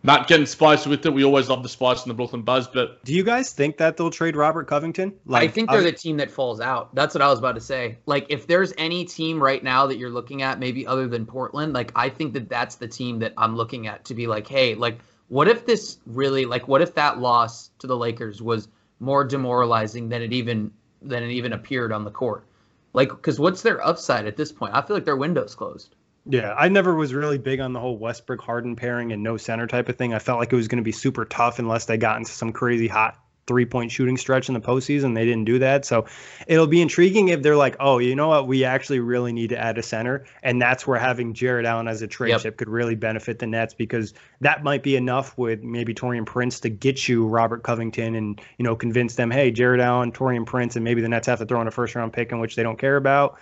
Matt 0.02 0.26
getting 0.26 0.46
spicy 0.46 0.88
with 0.88 1.04
it. 1.04 1.12
We 1.12 1.22
always 1.22 1.50
love 1.50 1.62
the 1.62 1.68
spice 1.68 2.04
in 2.04 2.08
the 2.08 2.14
Brooklyn 2.14 2.42
Buzz, 2.42 2.66
but 2.68 3.04
do 3.04 3.12
you 3.12 3.24
guys 3.24 3.52
think 3.52 3.76
that 3.76 3.98
they'll 3.98 4.10
trade 4.10 4.36
Robert 4.36 4.66
Covington? 4.68 5.12
I 5.30 5.48
think 5.48 5.68
they're 5.68 5.82
the 5.82 5.92
team 5.92 6.16
that 6.16 6.30
falls 6.30 6.60
out. 6.60 6.94
That's 6.94 7.14
what 7.14 7.20
I 7.20 7.28
was 7.28 7.38
about 7.38 7.56
to 7.56 7.60
say. 7.60 7.98
Like, 8.06 8.26
if 8.30 8.46
there's 8.46 8.72
any 8.78 9.04
team 9.04 9.42
right 9.42 9.62
now 9.62 9.88
that 9.88 9.98
you're 9.98 10.10
looking 10.10 10.42
at, 10.42 10.58
maybe 10.58 10.86
other 10.86 11.08
than 11.08 11.26
Portland, 11.26 11.74
like, 11.74 11.92
I 11.94 12.08
think 12.08 12.32
that 12.34 12.48
that's 12.48 12.76
the 12.76 12.88
team 12.88 13.18
that 13.18 13.34
I'm 13.36 13.54
looking 13.54 13.86
at 13.86 14.06
to 14.06 14.14
be 14.14 14.26
like, 14.26 14.46
hey, 14.46 14.74
like, 14.74 15.00
what 15.28 15.48
if 15.48 15.66
this 15.66 15.98
really, 16.06 16.46
like, 16.46 16.68
what 16.68 16.80
if 16.80 16.94
that 16.94 17.18
loss 17.18 17.70
to 17.80 17.86
the 17.86 17.96
Lakers 17.96 18.40
was 18.40 18.68
more 19.00 19.24
demoralizing 19.24 20.08
than 20.08 20.22
it 20.22 20.32
even 20.32 20.70
than 21.02 21.22
it 21.22 21.30
even 21.30 21.52
appeared 21.52 21.92
on 21.92 22.04
the 22.04 22.10
court? 22.10 22.44
Like, 22.92 23.10
because 23.10 23.38
what's 23.38 23.62
their 23.62 23.84
upside 23.86 24.26
at 24.26 24.36
this 24.36 24.52
point? 24.52 24.74
I 24.74 24.82
feel 24.82 24.96
like 24.96 25.04
their 25.04 25.16
window's 25.16 25.54
closed. 25.54 25.94
Yeah, 26.24 26.54
I 26.56 26.68
never 26.68 26.94
was 26.94 27.14
really 27.14 27.38
big 27.38 27.60
on 27.60 27.72
the 27.72 27.78
whole 27.78 27.98
Westbrook 27.98 28.40
Harden 28.40 28.74
pairing 28.74 29.12
and 29.12 29.22
no 29.22 29.36
center 29.36 29.66
type 29.66 29.88
of 29.88 29.96
thing. 29.96 30.12
I 30.12 30.18
felt 30.18 30.40
like 30.40 30.52
it 30.52 30.56
was 30.56 30.66
going 30.66 30.78
to 30.78 30.84
be 30.84 30.92
super 30.92 31.24
tough 31.24 31.58
unless 31.58 31.84
they 31.84 31.98
got 31.98 32.16
into 32.16 32.32
some 32.32 32.52
crazy 32.52 32.88
hot 32.88 33.16
three 33.46 33.64
point 33.64 33.90
shooting 33.92 34.16
stretch 34.16 34.48
in 34.48 34.54
the 34.54 34.60
postseason. 34.60 35.14
They 35.14 35.24
didn't 35.24 35.44
do 35.44 35.58
that. 35.58 35.84
So 35.84 36.06
it'll 36.46 36.66
be 36.66 36.82
intriguing 36.82 37.28
if 37.28 37.42
they're 37.42 37.56
like, 37.56 37.76
oh, 37.80 37.98
you 37.98 38.14
know 38.16 38.28
what? 38.28 38.46
We 38.46 38.64
actually 38.64 39.00
really 39.00 39.32
need 39.32 39.48
to 39.50 39.58
add 39.58 39.78
a 39.78 39.82
center. 39.82 40.24
And 40.42 40.60
that's 40.60 40.86
where 40.86 40.98
having 40.98 41.32
Jarrett 41.34 41.66
Allen 41.66 41.88
as 41.88 42.02
a 42.02 42.06
trade 42.06 42.30
Yep. 42.30 42.40
chip 42.42 42.56
could 42.56 42.68
really 42.68 42.94
benefit 42.94 43.38
the 43.38 43.46
Nets 43.46 43.74
because 43.74 44.14
that 44.40 44.64
might 44.64 44.82
be 44.82 44.96
enough 44.96 45.36
with 45.38 45.62
maybe 45.62 45.94
Taurean 45.94 46.26
Prince 46.26 46.60
to 46.60 46.68
get 46.68 47.08
you 47.08 47.26
Robert 47.26 47.62
Covington 47.62 48.14
and, 48.14 48.40
you 48.58 48.64
know, 48.64 48.74
convince 48.74 49.14
them, 49.14 49.30
hey, 49.30 49.50
Jarrett 49.50 49.80
Allen, 49.80 50.12
Taurean 50.12 50.44
Prince, 50.44 50.76
and 50.76 50.84
maybe 50.84 51.00
the 51.00 51.08
Nets 51.08 51.26
have 51.28 51.38
to 51.38 51.46
throw 51.46 51.60
in 51.60 51.68
a 51.68 51.70
first 51.70 51.94
round 51.94 52.12
pick 52.12 52.32
in 52.32 52.40
which 52.40 52.56
they 52.56 52.62
don't 52.62 52.78
care 52.78 52.96
about. 52.96 53.38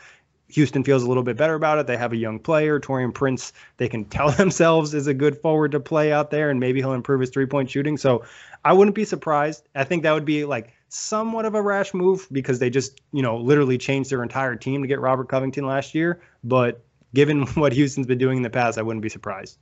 Houston 0.54 0.84
feels 0.84 1.02
a 1.02 1.08
little 1.08 1.22
bit 1.22 1.36
better 1.36 1.54
about 1.54 1.78
it. 1.78 1.86
They 1.86 1.96
have 1.96 2.12
a 2.12 2.16
young 2.16 2.38
player, 2.38 2.78
Taurean 2.78 3.12
Prince. 3.12 3.52
They 3.76 3.88
can 3.88 4.04
tell 4.04 4.30
themselves 4.42 4.94
is 4.94 5.06
a 5.06 5.14
good 5.14 5.36
forward 5.36 5.72
to 5.72 5.80
play 5.80 6.12
out 6.12 6.30
there, 6.30 6.50
and 6.50 6.60
maybe 6.60 6.80
he'll 6.80 6.92
improve 6.92 7.20
his 7.20 7.30
three 7.30 7.46
point 7.46 7.70
shooting. 7.70 7.96
So 7.96 8.24
I 8.64 8.72
wouldn't 8.72 8.94
be 8.94 9.04
surprised. 9.04 9.68
I 9.74 9.84
think 9.84 10.04
that 10.04 10.12
would 10.12 10.24
be 10.24 10.44
like 10.44 10.72
somewhat 10.88 11.44
of 11.44 11.54
a 11.54 11.62
rash 11.62 11.92
move 11.92 12.28
because 12.30 12.60
they 12.60 12.70
just, 12.70 13.00
you 13.12 13.22
know, 13.22 13.36
literally 13.36 13.78
changed 13.78 14.10
their 14.10 14.22
entire 14.22 14.54
team 14.54 14.82
to 14.82 14.88
get 14.88 15.00
Robert 15.00 15.28
Covington 15.28 15.66
last 15.66 15.94
year. 15.94 16.20
But 16.44 16.82
given 17.14 17.46
what 17.54 17.72
Houston's 17.72 18.06
been 18.06 18.18
doing 18.18 18.36
in 18.36 18.42
the 18.42 18.50
past, 18.50 18.78
I 18.78 18.82
wouldn't 18.82 19.02
be 19.02 19.08
surprised. 19.08 19.58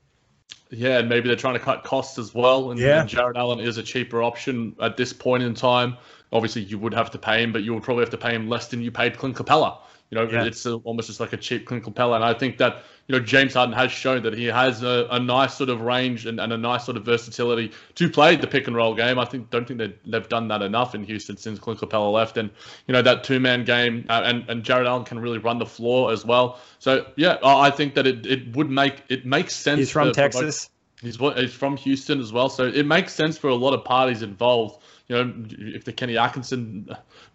Yeah, 0.70 0.98
and 0.98 1.08
maybe 1.08 1.28
they're 1.28 1.36
trying 1.36 1.54
to 1.54 1.60
cut 1.60 1.84
costs 1.84 2.18
as 2.18 2.34
well. 2.34 2.70
And, 2.70 2.80
Yeah. 2.80 3.00
and 3.00 3.08
Jarrett 3.08 3.36
Allen 3.36 3.60
is 3.60 3.78
a 3.78 3.82
cheaper 3.82 4.22
option 4.22 4.74
at 4.80 4.96
this 4.96 5.12
point 5.12 5.42
in 5.42 5.54
time. 5.54 5.96
Obviously, 6.32 6.62
you 6.62 6.78
would 6.78 6.94
have 6.94 7.10
to 7.10 7.18
pay 7.18 7.42
him, 7.42 7.52
but 7.52 7.62
you 7.62 7.74
would 7.74 7.82
probably 7.82 8.02
have 8.02 8.10
to 8.10 8.18
pay 8.18 8.34
him 8.34 8.48
less 8.48 8.68
than 8.68 8.80
you 8.80 8.90
paid 8.90 9.18
Clint 9.18 9.36
Capela. 9.36 9.78
You 10.12 10.18
know, 10.18 10.30
Yeah. 10.30 10.44
it's 10.44 10.66
almost 10.66 11.06
just 11.06 11.20
like 11.20 11.32
a 11.32 11.38
cheap 11.38 11.64
Clint 11.64 11.84
Capela. 11.84 12.16
And 12.16 12.24
I 12.24 12.34
think 12.34 12.58
that, 12.58 12.82
you 13.08 13.16
know, 13.18 13.24
James 13.24 13.54
Harden 13.54 13.74
has 13.74 13.90
shown 13.90 14.22
that 14.24 14.34
he 14.34 14.44
has 14.44 14.82
a, 14.82 15.08
a 15.10 15.18
nice 15.18 15.54
sort 15.54 15.70
of 15.70 15.80
range 15.80 16.26
and, 16.26 16.38
and 16.38 16.52
a 16.52 16.58
nice 16.58 16.84
sort 16.84 16.98
of 16.98 17.06
versatility 17.06 17.72
to 17.94 18.10
play 18.10 18.36
the 18.36 18.46
pick 18.46 18.66
and 18.66 18.76
roll 18.76 18.94
game. 18.94 19.18
I 19.18 19.24
think 19.24 19.48
don't 19.48 19.66
think 19.66 19.80
they've 20.04 20.28
done 20.28 20.48
that 20.48 20.60
enough 20.60 20.94
in 20.94 21.02
Houston 21.04 21.38
since 21.38 21.58
Clint 21.58 21.80
Capela 21.80 22.12
left. 22.12 22.36
And, 22.36 22.50
you 22.86 22.92
know, 22.92 23.00
that 23.00 23.24
two 23.24 23.40
man 23.40 23.64
game 23.64 24.04
uh, 24.10 24.20
and, 24.22 24.46
and 24.50 24.62
Jarrett 24.62 24.86
Allen 24.86 25.04
can 25.04 25.18
really 25.18 25.38
run 25.38 25.58
the 25.58 25.64
floor 25.64 26.12
as 26.12 26.26
well. 26.26 26.60
So, 26.78 27.06
yeah, 27.16 27.38
I 27.42 27.70
think 27.70 27.94
that 27.94 28.06
it, 28.06 28.26
it 28.26 28.54
would 28.54 28.68
make 28.68 29.02
it 29.08 29.24
makes 29.24 29.54
sense. 29.56 29.78
He's 29.78 29.90
from 29.90 30.08
for- 30.08 30.14
for 30.14 30.28
both- 30.28 30.32
Texas. 30.42 30.68
He's 31.00 31.16
he's 31.16 31.52
from 31.52 31.76
Houston 31.78 32.20
as 32.20 32.32
well, 32.32 32.48
so 32.48 32.64
it 32.64 32.86
makes 32.86 33.12
sense 33.12 33.36
for 33.36 33.48
a 33.48 33.56
lot 33.56 33.74
of 33.74 33.82
parties 33.84 34.22
involved. 34.22 34.80
You 35.08 35.16
know, 35.16 35.34
if 35.50 35.84
the 35.84 35.92
Kenny 35.92 36.16
Atkinson 36.16 36.88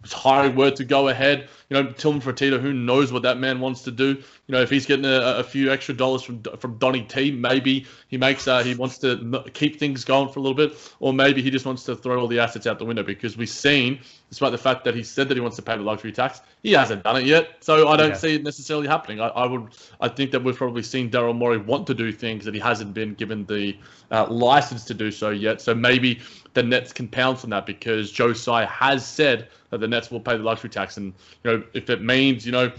hiring 0.04 0.56
were 0.56 0.70
to 0.70 0.84
go 0.84 1.08
ahead, 1.08 1.48
you 1.68 1.74
know, 1.74 1.92
Tillman 1.92 2.22
Fertitta, 2.22 2.60
who 2.60 2.72
knows 2.72 3.12
what 3.12 3.22
that 3.22 3.38
man 3.38 3.60
wants 3.60 3.82
to 3.82 3.90
do? 3.90 4.22
You 4.48 4.54
know, 4.54 4.62
if 4.62 4.70
he's 4.70 4.86
getting 4.86 5.04
a, 5.04 5.36
a 5.36 5.44
few 5.44 5.70
extra 5.70 5.94
dollars 5.94 6.22
from 6.22 6.42
from 6.42 6.78
Donny 6.78 7.02
T, 7.02 7.30
maybe 7.30 7.86
he 8.08 8.16
makes 8.16 8.48
uh, 8.48 8.62
he 8.62 8.74
wants 8.74 8.96
to 8.98 9.44
keep 9.52 9.78
things 9.78 10.06
going 10.06 10.30
for 10.30 10.38
a 10.38 10.42
little 10.42 10.56
bit, 10.56 10.72
or 11.00 11.12
maybe 11.12 11.42
he 11.42 11.50
just 11.50 11.66
wants 11.66 11.84
to 11.84 11.94
throw 11.94 12.18
all 12.18 12.26
the 12.26 12.38
assets 12.38 12.66
out 12.66 12.78
the 12.78 12.84
window 12.86 13.02
because 13.02 13.36
we've 13.36 13.48
seen, 13.50 14.00
despite 14.30 14.52
the 14.52 14.58
fact 14.58 14.84
that 14.84 14.94
he 14.94 15.02
said 15.02 15.28
that 15.28 15.36
he 15.36 15.42
wants 15.42 15.56
to 15.56 15.62
pay 15.62 15.76
the 15.76 15.82
luxury 15.82 16.12
tax, 16.12 16.40
he 16.62 16.72
hasn't 16.72 17.04
done 17.04 17.16
it 17.18 17.26
yet. 17.26 17.56
So 17.60 17.88
I 17.88 17.96
don't 17.98 18.08
Yeah. 18.08 18.16
see 18.16 18.36
it 18.36 18.42
necessarily 18.42 18.88
happening. 18.88 19.20
I, 19.20 19.28
I 19.28 19.46
would, 19.46 19.68
I 20.00 20.08
think 20.08 20.30
that 20.30 20.42
we've 20.42 20.56
probably 20.56 20.82
seen 20.82 21.10
Daryl 21.10 21.36
Morey 21.36 21.58
want 21.58 21.86
to 21.88 21.94
do 21.94 22.10
things 22.10 22.46
that 22.46 22.54
he 22.54 22.60
hasn't 22.60 22.94
been 22.94 23.12
given 23.12 23.44
the 23.44 23.76
uh, 24.10 24.26
license 24.30 24.84
to 24.86 24.94
do 24.94 25.10
so 25.10 25.28
yet. 25.28 25.60
So 25.60 25.74
maybe 25.74 26.20
the 26.54 26.62
Nets 26.62 26.94
can 26.94 27.06
pounce 27.06 27.44
on 27.44 27.50
that 27.50 27.66
because 27.66 28.10
Joe 28.10 28.32
Tsai 28.32 28.64
has 28.64 29.06
said 29.06 29.48
that 29.68 29.80
the 29.80 29.88
Nets 29.88 30.10
will 30.10 30.20
pay 30.20 30.38
the 30.38 30.42
luxury 30.42 30.70
tax, 30.70 30.96
and 30.96 31.12
you 31.44 31.50
know 31.50 31.62
if 31.74 31.90
it 31.90 32.02
means 32.02 32.46
you 32.46 32.52
know 32.52 32.72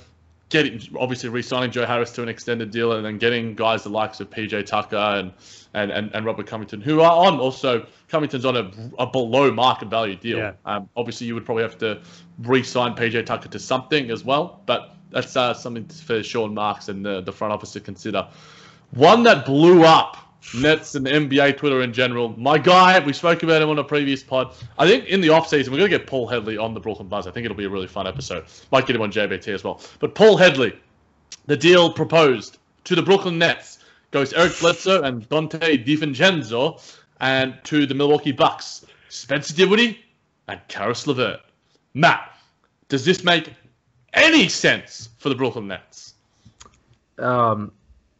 getting 0.50 0.82
obviously 1.00 1.30
re-signing 1.30 1.72
Joe 1.72 1.86
Harris 1.86 2.12
to 2.14 2.24
an 2.24 2.30
extended 2.30 2.72
deal 2.72 2.94
and 2.94 3.06
then 3.06 3.18
getting 3.18 3.56
guys 3.56 3.84
the 3.84 3.90
likes 3.90 4.20
of 4.20 4.30
PJ 4.30 4.66
Tucker 4.66 4.98
and 4.98 5.32
and, 5.76 5.92
and, 5.92 6.10
and 6.16 6.26
Robert 6.26 6.48
Covington 6.48 6.82
who 6.82 7.02
are 7.02 7.28
on 7.28 7.40
also 7.40 7.86
Covington's 8.08 8.46
on 8.46 8.58
a, 8.58 8.72
a 8.98 9.06
below 9.06 9.52
market 9.52 9.88
value 9.90 10.16
deal. 10.16 10.40
Yeah. 10.40 10.54
Um, 10.66 10.90
obviously 10.96 11.28
you 11.28 11.36
would 11.36 11.46
probably 11.46 11.64
have 11.64 11.78
to 11.80 12.02
re-sign 12.40 12.96
PJ 12.96 13.26
Tucker 13.26 13.50
to 13.50 13.60
something 13.60 14.10
as 14.10 14.24
well, 14.24 14.62
but 14.66 14.96
that's 15.12 15.36
uh, 15.36 15.54
something 15.54 15.86
for 15.86 16.24
Sean 16.24 16.54
Marks 16.54 16.90
and 16.90 17.06
the, 17.06 17.22
the 17.22 17.32
front 17.32 17.54
office 17.54 17.72
to 17.74 17.80
consider. 17.80 18.28
One 18.92 19.24
that 19.24 19.46
blew 19.46 19.84
up 19.84 20.29
Nets 20.56 20.96
and 20.96 21.06
NBA 21.06 21.58
Twitter 21.58 21.82
in 21.82 21.94
general. 21.94 22.30
My 22.38 22.58
guy, 22.58 23.00
we 23.00 23.14
spoke 23.14 23.44
about 23.44 23.62
him 23.62 23.70
on 23.70 23.80
a 23.80 23.84
previous 23.84 24.24
pod. 24.24 24.56
I 24.78 24.88
think 24.88 25.06
in 25.06 25.22
the 25.22 25.28
offseason, 25.28 25.70
we're 25.70 25.78
going 25.78 25.92
to 25.92 25.98
get 25.98 26.08
Paul 26.08 26.28
Headley 26.28 26.58
on 26.58 26.74
the 26.74 26.80
Brooklyn 26.80 27.08
Buzz. 27.08 27.28
I 27.28 27.32
think 27.32 27.46
it'll 27.46 27.58
be 27.58 27.66
a 27.66 27.70
really 27.70 27.88
fun 27.88 28.08
episode. 28.08 28.46
Might 28.72 28.88
get 28.88 28.96
him 28.96 29.02
on 29.02 29.12
JBT 29.12 29.54
as 29.54 29.64
well. 29.64 29.82
But 30.00 30.16
Paul 30.16 30.38
Headley, 30.38 30.74
the 31.46 31.58
deal 31.58 31.92
proposed 31.92 32.58
to 32.86 32.96
the 32.96 33.04
Brooklyn 33.04 33.38
Nets 33.38 33.80
goes 34.12 34.34
Eric 34.34 34.60
Bledsoe 34.60 35.04
and 35.04 35.28
Dante 35.30 35.78
DiVincenzo, 35.78 36.82
and 37.20 37.56
to 37.66 37.86
the 37.86 37.94
Milwaukee 37.94 38.32
Bucks, 38.32 38.86
Spencer 39.10 39.54
Dinwiddie 39.54 40.00
and 40.48 40.60
Caris 40.68 41.06
LeVert. 41.06 41.42
Matt, 41.94 42.32
does 42.88 43.06
this 43.06 43.24
make 43.24 43.54
any 44.14 44.48
sense 44.48 45.10
for 45.18 45.30
the 45.30 45.36
Brooklyn 45.36 45.68
Nets? 45.68 46.16
Um, 47.18 47.72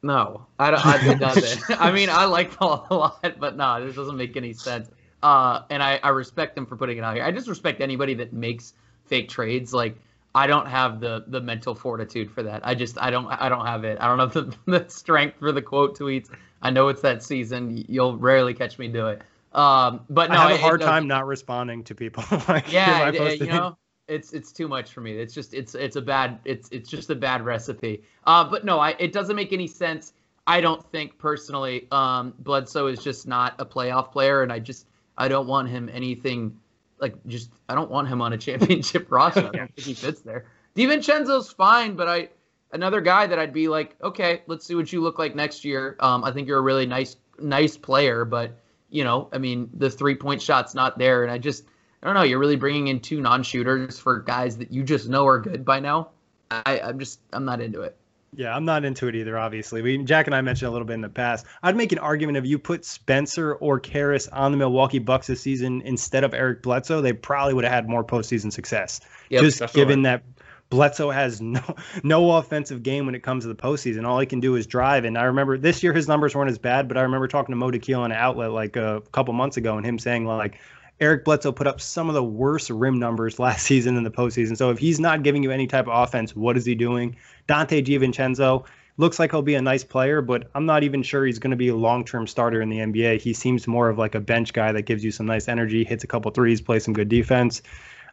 no, 0.02 0.46
I 0.58 0.72
don't. 0.72 0.86
I, 0.86 1.12
it 1.12 1.20
doesn't. 1.20 1.64
I 1.82 1.92
mean, 1.92 2.10
I 2.10 2.26
like 2.26 2.56
Paul 2.56 2.88
a 2.90 2.96
lot, 2.96 3.36
but 3.40 3.58
no, 3.58 3.86
this 3.86 3.96
doesn't 3.96 4.18
make 4.18 4.38
any 4.38 4.54
sense. 4.54 4.90
Uh, 5.22 5.64
and 5.70 5.84
I, 5.84 6.00
I 6.02 6.10
respect 6.10 6.56
them 6.56 6.66
for 6.66 6.78
putting 6.78 6.98
it 6.98 7.04
out 7.04 7.16
here. 7.16 7.26
I 7.26 7.32
just 7.32 7.50
respect 7.50 7.82
anybody 7.82 8.14
that 8.16 8.32
makes 8.32 8.74
fake 9.06 9.28
trades. 9.28 9.74
Like, 9.74 9.98
I 10.34 10.48
don't 10.48 10.68
have 10.68 11.02
the 11.02 11.26
the 11.28 11.42
mental 11.42 11.76
fortitude 11.76 12.32
for 12.32 12.44
that. 12.44 12.66
I 12.66 12.76
just, 12.76 12.98
I 13.02 13.10
don't, 13.12 13.28
I 13.28 13.50
don't 13.50 13.66
have 13.66 13.84
it. 13.84 13.98
I 14.00 14.08
don't 14.08 14.20
have 14.20 14.34
the, 14.34 14.56
the 14.80 14.90
strength 14.90 15.40
for 15.40 15.52
the 15.52 15.62
quote 15.62 15.98
tweets. 16.00 16.30
I 16.62 16.70
know 16.72 16.88
it's 16.88 17.02
that 17.02 17.24
season. 17.24 17.84
You'll 17.88 18.18
rarely 18.18 18.54
catch 18.54 18.80
me 18.80 18.88
do 18.88 19.08
it. 19.08 19.22
Um, 19.54 20.02
but 20.10 20.30
no, 20.30 20.38
I 20.38 20.52
have 20.52 20.60
a 20.60 20.62
hard 20.62 20.80
does- 20.80 20.90
time 20.90 21.08
not 21.08 21.26
responding 21.26 21.84
to 21.86 21.96
people. 21.96 22.24
like, 22.48 22.72
yeah, 22.72 23.00
if 23.00 23.04
I 23.04 23.10
it- 23.10 23.18
post 23.18 23.40
you 23.42 23.48
it. 23.48 23.50
know, 23.50 23.78
it's 24.10 24.34
it's 24.34 24.52
too 24.52 24.68
much 24.68 24.92
for 24.92 25.02
me. 25.02 25.14
It's 25.14 25.34
just 25.34 25.54
it's 25.54 25.76
it's 25.76 25.96
a 25.96 26.02
bad 26.02 26.40
it's 26.44 26.68
it's 26.72 26.90
just 26.90 27.10
a 27.10 27.16
bad 27.16 27.46
recipe. 27.46 28.04
Uh, 28.26 28.44
but 28.44 28.66
no, 28.66 28.80
I 28.80 28.96
it 29.00 29.14
doesn't 29.14 29.36
make 29.36 29.54
any 29.54 29.68
sense. 29.68 30.14
I 30.48 30.62
don't 30.62 30.84
think 30.92 31.18
personally. 31.20 31.88
Um, 31.92 32.34
Bledsoe 32.40 32.88
is 32.88 33.00
just 33.00 33.28
not 33.28 33.56
a 33.60 33.66
playoff 33.66 34.12
player, 34.12 34.42
and 34.42 34.52
I 34.52 34.60
just 34.60 34.88
I 35.18 35.28
don't 35.28 35.48
want 35.48 35.70
him 35.70 35.90
anything 35.94 36.58
like 37.00 37.16
just 37.28 37.52
I 37.70 37.76
don't 37.76 37.92
want 37.92 38.08
him 38.08 38.22
on 38.22 38.34
a 38.34 38.38
championship 38.48 39.12
roster. 39.12 39.48
I 39.54 39.58
don't 39.58 39.76
think 39.76 39.88
he 39.88 39.94
fits 39.94 40.22
there. 40.22 40.46
DiVincenzo's 40.76 41.52
fine, 41.52 41.96
but 41.96 42.08
I 42.08 42.30
another 42.72 43.02
guy 43.02 43.28
that 43.28 43.40
I'd 43.40 43.54
be 43.54 43.68
like, 43.68 43.96
okay, 44.02 44.42
let's 44.48 44.66
see 44.66 44.76
what 44.76 44.92
you 44.92 45.02
look 45.02 45.20
like 45.20 45.36
next 45.36 45.64
year. 45.66 45.96
Um, 46.00 46.24
I 46.24 46.32
think 46.32 46.48
you're 46.48 46.60
a 46.60 46.64
really 46.64 46.86
nice 46.86 47.16
nice 47.40 47.78
player, 47.78 48.26
but 48.26 48.58
you 48.90 49.04
know, 49.04 49.30
I 49.32 49.38
mean, 49.38 49.70
the 49.74 49.90
three 49.90 50.16
point 50.16 50.42
shot's 50.42 50.74
not 50.74 50.98
there, 50.98 51.24
and 51.24 51.32
I 51.32 51.38
just 51.38 51.66
I 52.02 52.08
don't 52.08 52.16
know. 52.16 52.24
You're 52.24 52.40
really 52.40 52.56
bringing 52.56 52.88
in 52.88 53.00
two 53.00 53.20
non-shooters 53.22 54.00
for 54.00 54.20
guys 54.20 54.58
that 54.58 54.72
you 54.72 54.84
just 54.84 55.10
know 55.10 55.28
are 55.28 55.40
good 55.40 55.66
by 55.66 55.80
now. 55.80 56.10
I, 56.50 56.80
I'm 56.80 57.00
just 57.00 57.20
I'm 57.34 57.46
not 57.46 57.62
into 57.62 57.82
it. 57.82 57.96
Yeah, 58.36 58.56
I'm 58.56 58.64
not 58.64 58.86
into 58.86 59.08
it 59.08 59.16
either. 59.16 59.38
Obviously, 59.38 59.82
we 59.82 59.98
Jack 60.04 60.28
and 60.28 60.36
I 60.36 60.42
mentioned 60.42 60.70
a 60.70 60.72
little 60.72 60.86
bit 60.86 60.94
in 60.94 61.02
the 61.02 61.10
past. 61.10 61.46
I'd 61.64 61.76
make 61.76 61.92
an 61.92 61.98
argument 61.98 62.38
if 62.38 62.46
you 62.46 62.60
put 62.60 62.86
Spencer 62.86 63.56
or 63.56 63.80
Caris 63.80 64.28
on 64.28 64.52
the 64.52 64.58
Milwaukee 64.58 65.00
Bucks 65.00 65.28
this 65.28 65.42
season 65.42 65.82
instead 65.82 66.24
of 66.24 66.34
Eric 66.34 66.62
Bledsoe, 66.62 67.02
they 67.02 67.14
probably 67.14 67.54
would 67.56 67.64
have 67.64 67.74
had 67.74 67.90
more 67.90 68.04
postseason 68.04 68.52
success. 68.54 69.02
Yep, 69.30 69.42
Just 69.42 69.60
definitely. 69.60 69.82
given 69.82 70.02
that 70.04 70.24
Bledsoe 70.70 71.10
has 71.10 71.42
no 71.42 71.62
no 72.04 72.32
offensive 72.38 72.84
game 72.84 73.08
when 73.08 73.16
it 73.16 73.24
comes 73.24 73.44
to 73.46 73.48
the 73.48 73.56
postseason. 73.56 74.08
All 74.08 74.20
he 74.20 74.28
can 74.28 74.40
do 74.40 74.56
is 74.56 74.68
drive. 74.68 75.06
And 75.06 75.18
I 75.18 75.24
remember 75.24 75.58
this 75.58 75.82
year 75.82 75.92
his 75.92 76.08
numbers 76.08 76.36
weren't 76.36 76.52
as 76.52 76.60
bad, 76.60 76.88
but 76.88 76.98
I 76.98 77.02
remember 77.02 77.28
talking 77.28 77.52
to 77.54 77.58
Mo 77.58 77.72
Dakhil 77.72 78.00
on 78.00 78.12
an 78.12 78.18
outlet 78.18 78.52
like 78.52 78.76
a 78.76 79.02
couple 79.12 79.34
months 79.34 79.58
ago, 79.58 79.78
and 79.78 79.86
him 79.86 80.00
saying 80.00 80.26
like. 80.26 80.60
Eric 81.00 81.24
Bledsoe 81.24 81.52
put 81.52 81.68
up 81.68 81.80
some 81.80 82.10
of 82.10 82.16
the 82.16 82.24
worst 82.24 82.70
rim 82.70 83.00
numbers 83.00 83.40
last 83.40 83.66
season 83.66 83.98
in 83.98 84.04
the 84.04 84.12
postseason. 84.12 84.58
So 84.58 84.70
if 84.70 84.78
he's 84.78 85.00
not 85.00 85.24
giving 85.24 85.44
you 85.44 85.52
any 85.52 85.68
type 85.68 85.88
of 85.88 85.94
offense, 85.94 86.36
what 86.36 86.58
is 86.58 86.66
he 86.66 86.76
doing? 86.76 87.16
Dante 87.48 87.82
DiVincenzo 87.82 88.66
looks 88.98 89.18
like 89.18 89.32
he'll 89.32 89.42
be 89.42 89.56
a 89.56 89.62
nice 89.62 89.84
player, 89.84 90.22
but 90.22 90.50
I'm 90.56 90.66
not 90.66 90.84
even 90.84 91.02
sure 91.02 91.26
he's 91.26 91.40
going 91.40 91.52
to 91.52 91.58
be 91.58 91.70
a 91.70 91.76
long-term 91.76 92.28
starter 92.28 92.62
in 92.62 92.70
the 92.70 92.80
NBA. 92.80 93.22
He 93.22 93.34
seems 93.34 93.66
more 93.66 93.90
of 93.90 93.98
like 93.98 94.14
a 94.14 94.20
bench 94.20 94.52
guy 94.52 94.74
that 94.74 94.82
gives 94.82 95.04
you 95.04 95.12
some 95.12 95.26
nice 95.26 95.48
energy, 95.48 95.86
hits 95.86 96.04
a 96.04 96.08
couple 96.08 96.30
threes, 96.32 96.60
plays 96.60 96.84
some 96.84 96.94
good 96.94 97.08
defense. 97.08 97.62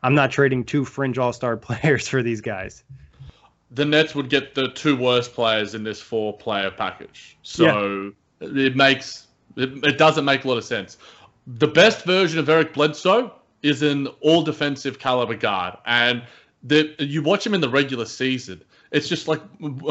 I'm 0.04 0.14
not 0.14 0.30
trading 0.30 0.64
two 0.64 0.84
fringe 0.84 1.18
all-star 1.18 1.56
players 1.68 2.06
for 2.06 2.22
these 2.22 2.40
guys. 2.40 2.84
the 3.72 3.84
Nets 3.84 4.14
would 4.14 4.30
get 4.30 4.54
the 4.54 4.68
two 4.68 4.96
worst 4.96 5.34
players 5.34 5.74
in 5.74 5.82
this 5.82 6.00
four 6.00 6.36
player 6.36 6.70
package. 6.70 7.36
So 7.42 8.12
it 8.40 8.76
makes 8.76 9.26
it, 9.56 9.84
it 9.84 9.98
doesn't 9.98 10.24
make 10.24 10.44
a 10.44 10.48
lot 10.48 10.58
of 10.58 10.64
sense. 10.64 10.98
The 11.46 11.68
best 11.68 12.04
version 12.04 12.40
of 12.40 12.48
Eric 12.48 12.74
Bledsoe 12.74 13.32
is 13.62 13.82
an 13.82 14.08
all 14.20 14.42
defensive 14.42 14.98
caliber 14.98 15.36
guard. 15.36 15.76
And 15.86 16.24
the 16.62 16.94
you 16.98 17.22
watch 17.22 17.46
him 17.46 17.54
in 17.54 17.60
the 17.60 17.68
regular 17.68 18.04
season, 18.04 18.62
it's 18.90 19.08
just 19.08 19.28
like 19.28 19.40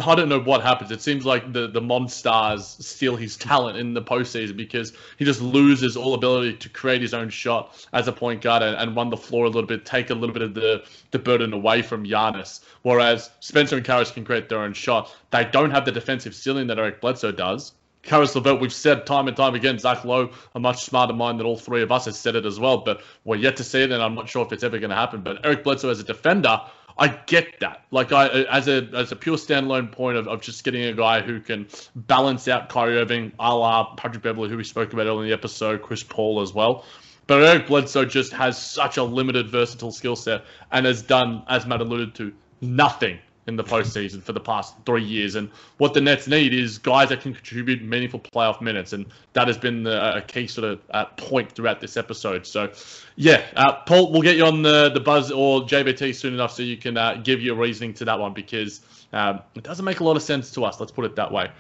I 0.06 0.16
don't 0.16 0.28
know 0.28 0.42
what 0.42 0.62
happens. 0.62 0.92
It 0.92 1.02
seems 1.02 1.26
like 1.26 1.54
the 1.54 1.68
the 1.68 1.82
Monstars 1.82 2.82
steal 2.84 3.16
his 3.16 3.38
talent 3.38 3.78
in 3.78 3.94
the 3.94 4.02
postseason 4.02 4.58
because 4.58 4.92
he 5.18 5.24
just 5.24 5.42
loses 5.42 5.96
all 5.96 6.14
ability 6.14 6.58
to 6.58 6.70
create 6.70 7.02
his 7.02 7.14
own 7.14 7.30
shot 7.30 7.88
as 7.94 8.08
a 8.08 8.12
point 8.12 8.42
guard 8.42 8.62
and, 8.62 8.76
and 8.76 8.96
run 8.96 9.10
the 9.10 9.18
floor 9.18 9.46
a 9.46 9.50
little 9.50 9.68
bit, 9.68 9.86
take 9.86 10.10
a 10.10 10.14
little 10.14 10.34
bit 10.34 10.42
of 10.42 10.54
the 10.54 10.84
the 11.12 11.20
burden 11.20 11.54
away 11.54 11.82
from 11.82 12.06
Giannis. 12.06 12.62
Whereas 12.82 13.30
Spencer 13.40 13.78
and 13.78 13.86
Caris 13.86 14.12
can 14.12 14.26
create 14.26 14.50
their 14.50 14.60
own 14.60 14.74
shot. 14.74 15.16
They 15.32 15.46
don't 15.46 15.72
have 15.72 15.86
the 15.86 15.92
defensive 15.92 16.36
ceiling 16.36 16.68
that 16.68 16.80
Eric 16.80 17.00
Bledsoe 17.00 17.32
does. 17.32 17.74
Caris 18.06 18.36
LeVert, 18.36 18.62
we've 18.62 18.74
said 18.74 19.06
time 19.06 19.28
and 19.28 19.36
time 19.36 19.56
again, 19.56 19.80
Zach 19.80 20.06
Lowe, 20.06 20.30
a 20.54 20.60
much 20.60 20.84
smarter 20.84 21.14
mind 21.14 21.40
than 21.40 21.48
all 21.48 21.58
three 21.58 21.82
of 21.82 21.92
us, 21.92 22.06
has 22.06 22.18
said 22.18 22.36
it 22.36 22.46
as 22.46 22.60
well. 22.60 22.78
But 22.78 23.02
we're 23.24 23.38
yet 23.38 23.58
to 23.58 23.64
see 23.64 23.82
it, 23.82 23.92
and 23.92 24.02
I'm 24.02 24.16
not 24.16 24.30
sure 24.30 24.46
if 24.46 24.52
it's 24.52 24.64
ever 24.64 24.80
going 24.80 24.92
to 24.92 24.96
happen. 24.96 25.22
But 25.22 25.46
Eric 25.46 25.64
Bledsoe 25.64 25.90
as 25.90 26.00
a 26.00 26.04
defender, 26.04 26.62
I 26.98 27.10
get 27.10 27.60
that. 27.60 27.86
Like 27.92 28.12
I, 28.12 28.28
as 28.44 28.68
a 28.68 28.88
as 28.94 29.12
a 29.12 29.16
pure 29.16 29.38
standalone 29.38 29.92
point 29.92 30.18
of, 30.18 30.28
of 30.28 30.42
just 30.42 30.64
getting 30.64 30.86
a 30.86 30.94
guy 30.94 31.22
who 31.22 31.42
can 31.42 31.68
balance 31.96 32.48
out 32.48 32.70
Kyrie 32.70 32.98
Irving, 32.98 33.34
a 33.40 33.54
la 33.54 33.96
Patrick 33.96 34.24
Beverley, 34.24 34.50
who 34.50 34.58
we 34.58 34.64
spoke 34.64 34.94
about 34.94 35.08
earlier 35.08 35.24
in 35.24 35.30
the 35.30 35.34
episode, 35.34 35.82
Chris 35.82 36.04
Paul 36.04 36.42
as 36.42 36.54
well. 36.54 36.86
But 37.28 37.42
Eric 37.42 37.68
Bledsoe 37.68 38.06
just 38.06 38.32
has 38.34 38.62
such 38.62 38.98
a 38.98 39.04
limited, 39.04 39.50
versatile 39.50 39.92
skill 39.92 40.16
set 40.16 40.44
and 40.72 40.86
has 40.86 41.02
done, 41.02 41.44
as 41.48 41.66
Matt 41.66 41.82
alluded 41.82 42.14
to, 42.16 42.32
nothing 42.62 43.18
in 43.48 43.56
the 43.56 43.64
postseason 43.64 44.24
for 44.24 44.34
the 44.34 44.40
past 44.40 44.76
three 44.86 45.04
years. 45.04 45.36
And 45.36 45.50
what 45.78 45.94
the 45.94 46.02
Nets 46.02 46.28
need 46.28 46.54
is 46.54 46.78
guys 46.78 47.10
that 47.10 47.22
can 47.22 47.34
contribute 47.34 47.84
meaningful 47.84 48.20
playoff 48.20 48.60
minutes, 48.62 48.94
and 48.94 49.06
that 49.34 49.48
has 49.48 49.58
been 49.58 49.84
the, 49.84 50.18
a 50.18 50.22
key 50.22 50.48
sort 50.48 50.66
of 50.66 50.80
uh, 50.92 51.06
point 51.18 51.52
throughout 51.52 51.80
this 51.80 51.96
episode. 51.96 52.48
So, 52.48 52.72
yeah, 53.16 53.46
uh, 53.56 53.74
Paul, 53.86 54.12
we'll 54.12 54.24
get 54.24 54.36
you 54.36 54.46
on 54.46 54.62
the 54.62 54.90
the 54.90 55.00
buzz 55.00 55.32
or 55.32 55.62
JBT 55.62 56.16
soon 56.16 56.34
enough 56.34 56.54
so 56.54 56.64
you 56.64 56.78
can 56.78 56.98
uh, 56.98 57.22
give 57.24 57.42
your 57.42 57.56
reasoning 57.56 57.94
to 57.96 58.06
that 58.06 58.20
one 58.20 58.34
because 58.34 58.82
um, 59.14 59.42
it 59.54 59.64
doesn't 59.64 59.86
make 59.86 60.00
a 60.00 60.04
lot 60.04 60.16
of 60.16 60.24
sense 60.24 60.52
to 60.52 60.66
us. 60.66 60.80
Let's 60.80 60.92
put 60.92 61.06
it 61.06 61.16
that 61.16 61.32
way. 61.32 61.52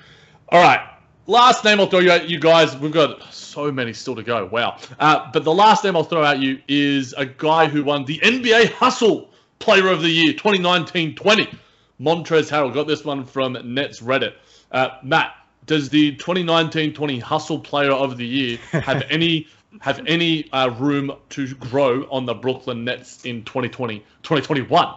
All 0.49 0.61
right. 0.61 0.91
Last 1.27 1.63
name 1.63 1.79
I'll 1.79 1.87
throw 1.87 1.99
you 1.99 2.11
at 2.11 2.29
you 2.29 2.39
guys. 2.39 2.77
We've 2.77 2.91
got 2.91 3.33
so 3.33 3.71
many 3.71 3.93
still 3.93 4.15
to 4.15 4.21
go. 4.21 4.45
Wow. 4.45 4.77
Uh, 4.99 5.31
but 5.31 5.43
the 5.43 5.53
last 5.53 5.83
name 5.83 5.95
I'll 5.95 6.03
throw 6.03 6.23
at 6.23 6.37
you 6.37 6.61
is 6.67 7.13
a 7.13 7.25
guy 7.25 7.67
who 7.67 7.83
won 7.83 8.05
the 8.05 8.19
NBA 8.19 8.73
Hustle 8.73 9.31
Player 9.57 9.87
of 9.87 10.03
the 10.03 10.09
Year 10.09 10.33
2019-20. 10.33 11.57
Montrezl 11.99 12.49
Harrell 12.49 12.73
got 12.73 12.87
this 12.87 13.05
one 13.05 13.25
from 13.25 13.57
Nets 13.73 14.01
Reddit. 14.01 14.33
Uh, 14.71 14.89
Matt, 15.03 15.33
does 15.65 15.89
the 15.89 16.15
2019-20 16.17 17.21
Hustle 17.21 17.59
Player 17.59 17.91
of 17.91 18.17
the 18.17 18.25
Year 18.25 18.57
have 18.71 19.03
any 19.09 19.47
have 19.81 20.01
any 20.07 20.49
uh, 20.53 20.69
room 20.79 21.11
to 21.29 21.53
grow 21.55 22.03
on 22.09 22.25
the 22.25 22.33
Brooklyn 22.33 22.85
Nets 22.85 23.25
in 23.25 23.43
2020 23.43 23.99
2021? 24.23 24.95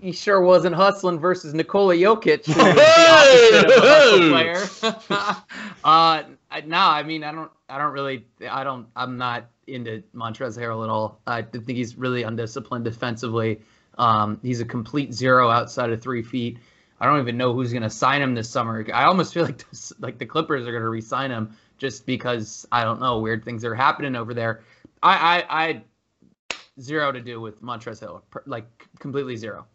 He 0.00 0.12
sure 0.12 0.40
wasn't 0.40 0.76
hustling 0.76 1.18
versus 1.18 1.54
Nikola 1.54 1.94
Jokic, 1.94 2.46
who 2.46 2.54
was 2.54 2.74
the 2.74 3.10
opposite 3.10 3.64
of 3.64 3.82
a 3.82 4.94
hustle 4.94 5.02
player. 5.20 5.36
uh, 5.84 6.22
no, 6.66 6.78
I 6.78 7.02
mean, 7.02 7.24
I 7.24 7.32
don't, 7.32 7.50
I 7.68 7.78
don't 7.78 7.92
really, 7.92 8.24
I 8.48 8.62
don't, 8.62 8.86
I'm 8.94 9.18
not 9.18 9.48
into 9.66 10.04
Montrezl 10.14 10.56
Harrell 10.58 10.84
at 10.84 10.90
all. 10.90 11.20
I 11.26 11.42
think 11.42 11.68
he's 11.68 11.96
really 11.96 12.22
undisciplined 12.22 12.84
defensively. 12.84 13.60
Um, 13.98 14.38
he's 14.42 14.60
a 14.60 14.64
complete 14.64 15.12
zero 15.12 15.50
outside 15.50 15.90
of 15.90 16.00
three 16.00 16.22
feet. 16.22 16.58
I 17.00 17.06
don't 17.06 17.20
even 17.20 17.36
know 17.36 17.52
who's 17.52 17.72
going 17.72 17.82
to 17.82 17.90
sign 17.90 18.22
him 18.22 18.34
this 18.34 18.48
summer. 18.48 18.84
I 18.92 19.04
almost 19.04 19.34
feel 19.34 19.44
like 19.44 19.68
this, 19.70 19.92
like 19.98 20.18
the 20.18 20.26
Clippers 20.26 20.66
are 20.66 20.70
going 20.72 20.82
to 20.82 20.88
re-sign 20.88 21.30
him 21.30 21.56
just 21.78 22.06
because 22.06 22.66
I 22.72 22.84
don't 22.84 23.00
know 23.00 23.18
weird 23.18 23.44
things 23.44 23.64
are 23.64 23.74
happening 23.74 24.16
over 24.16 24.34
there. 24.34 24.62
I 25.02 25.44
I, 25.48 25.66
I 25.68 25.82
zero 26.80 27.12
to 27.12 27.20
do 27.20 27.40
with 27.40 27.62
Montrezl 27.62 28.00
Hill, 28.00 28.24
like 28.46 28.66
completely 28.98 29.36
zero. 29.36 29.66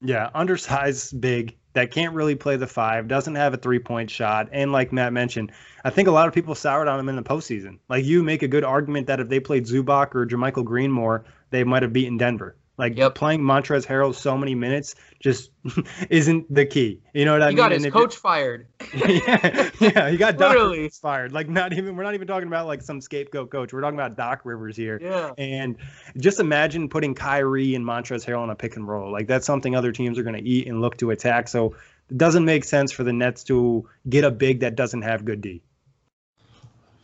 Yeah, 0.00 0.30
undersized, 0.32 1.20
big, 1.20 1.56
that 1.72 1.90
can't 1.90 2.14
really 2.14 2.36
play 2.36 2.56
the 2.56 2.68
five, 2.68 3.08
doesn't 3.08 3.34
have 3.34 3.54
a 3.54 3.56
three 3.56 3.80
point 3.80 4.10
shot. 4.10 4.48
And 4.52 4.70
like 4.70 4.92
Matt 4.92 5.12
mentioned, 5.12 5.52
I 5.84 5.90
think 5.90 6.08
a 6.08 6.12
lot 6.12 6.28
of 6.28 6.34
people 6.34 6.54
soured 6.54 6.88
on 6.88 7.00
him 7.00 7.08
in 7.08 7.16
the 7.16 7.22
postseason. 7.22 7.78
Like 7.88 8.04
you 8.04 8.22
make 8.22 8.42
a 8.42 8.48
good 8.48 8.64
argument 8.64 9.08
that 9.08 9.20
if 9.20 9.28
they 9.28 9.40
played 9.40 9.66
Zubac 9.66 10.14
or 10.14 10.26
JaMychal 10.26 10.64
Green 10.64 10.92
more, 10.92 11.24
they 11.50 11.64
might 11.64 11.82
have 11.82 11.92
beaten 11.92 12.16
Denver. 12.16 12.56
Like 12.78 12.96
yep. 12.96 13.16
playing 13.16 13.40
Montrezl 13.40 13.86
Harrell 13.86 14.14
so 14.14 14.38
many 14.38 14.54
minutes 14.54 14.94
just 15.18 15.50
isn't 16.10 16.52
the 16.54 16.64
key. 16.64 17.00
You 17.12 17.24
know 17.24 17.32
what 17.32 17.42
I 17.42 17.46
mean? 17.46 17.56
He 17.56 17.56
got 17.56 17.72
his 17.72 17.86
coach 17.86 18.16
fired. 18.16 18.68
yeah, 18.94 19.70
yeah, 19.80 20.10
he 20.10 20.16
got 20.16 20.38
Doc 20.38 20.54
Rivers 20.54 20.96
fired. 20.96 21.32
Like 21.32 21.48
not 21.48 21.72
even 21.72 21.96
we're 21.96 22.04
not 22.04 22.14
even 22.14 22.28
talking 22.28 22.46
about 22.46 22.68
like 22.68 22.80
some 22.80 23.00
scapegoat 23.00 23.50
coach. 23.50 23.72
We're 23.72 23.80
talking 23.80 23.98
about 23.98 24.16
Doc 24.16 24.42
Rivers 24.44 24.76
here. 24.76 25.00
Yeah. 25.02 25.32
And 25.36 25.76
just 26.18 26.38
imagine 26.38 26.88
putting 26.88 27.16
Kyrie 27.16 27.74
and 27.74 27.84
Montrezl 27.84 28.24
Harrell 28.24 28.42
on 28.42 28.50
a 28.50 28.54
pick 28.54 28.76
and 28.76 28.86
roll. 28.86 29.10
Like 29.10 29.26
that's 29.26 29.44
something 29.44 29.74
other 29.74 29.90
teams 29.90 30.16
are 30.16 30.22
going 30.22 30.36
to 30.36 30.48
eat 30.48 30.68
and 30.68 30.80
look 30.80 30.96
to 30.98 31.10
attack. 31.10 31.48
So 31.48 31.74
it 32.08 32.16
doesn't 32.16 32.44
make 32.44 32.62
sense 32.62 32.92
for 32.92 33.02
the 33.02 33.12
Nets 33.12 33.42
to 33.44 33.88
get 34.08 34.22
a 34.22 34.30
big 34.30 34.60
that 34.60 34.76
doesn't 34.76 35.02
have 35.02 35.24
good 35.24 35.40
D. 35.40 35.62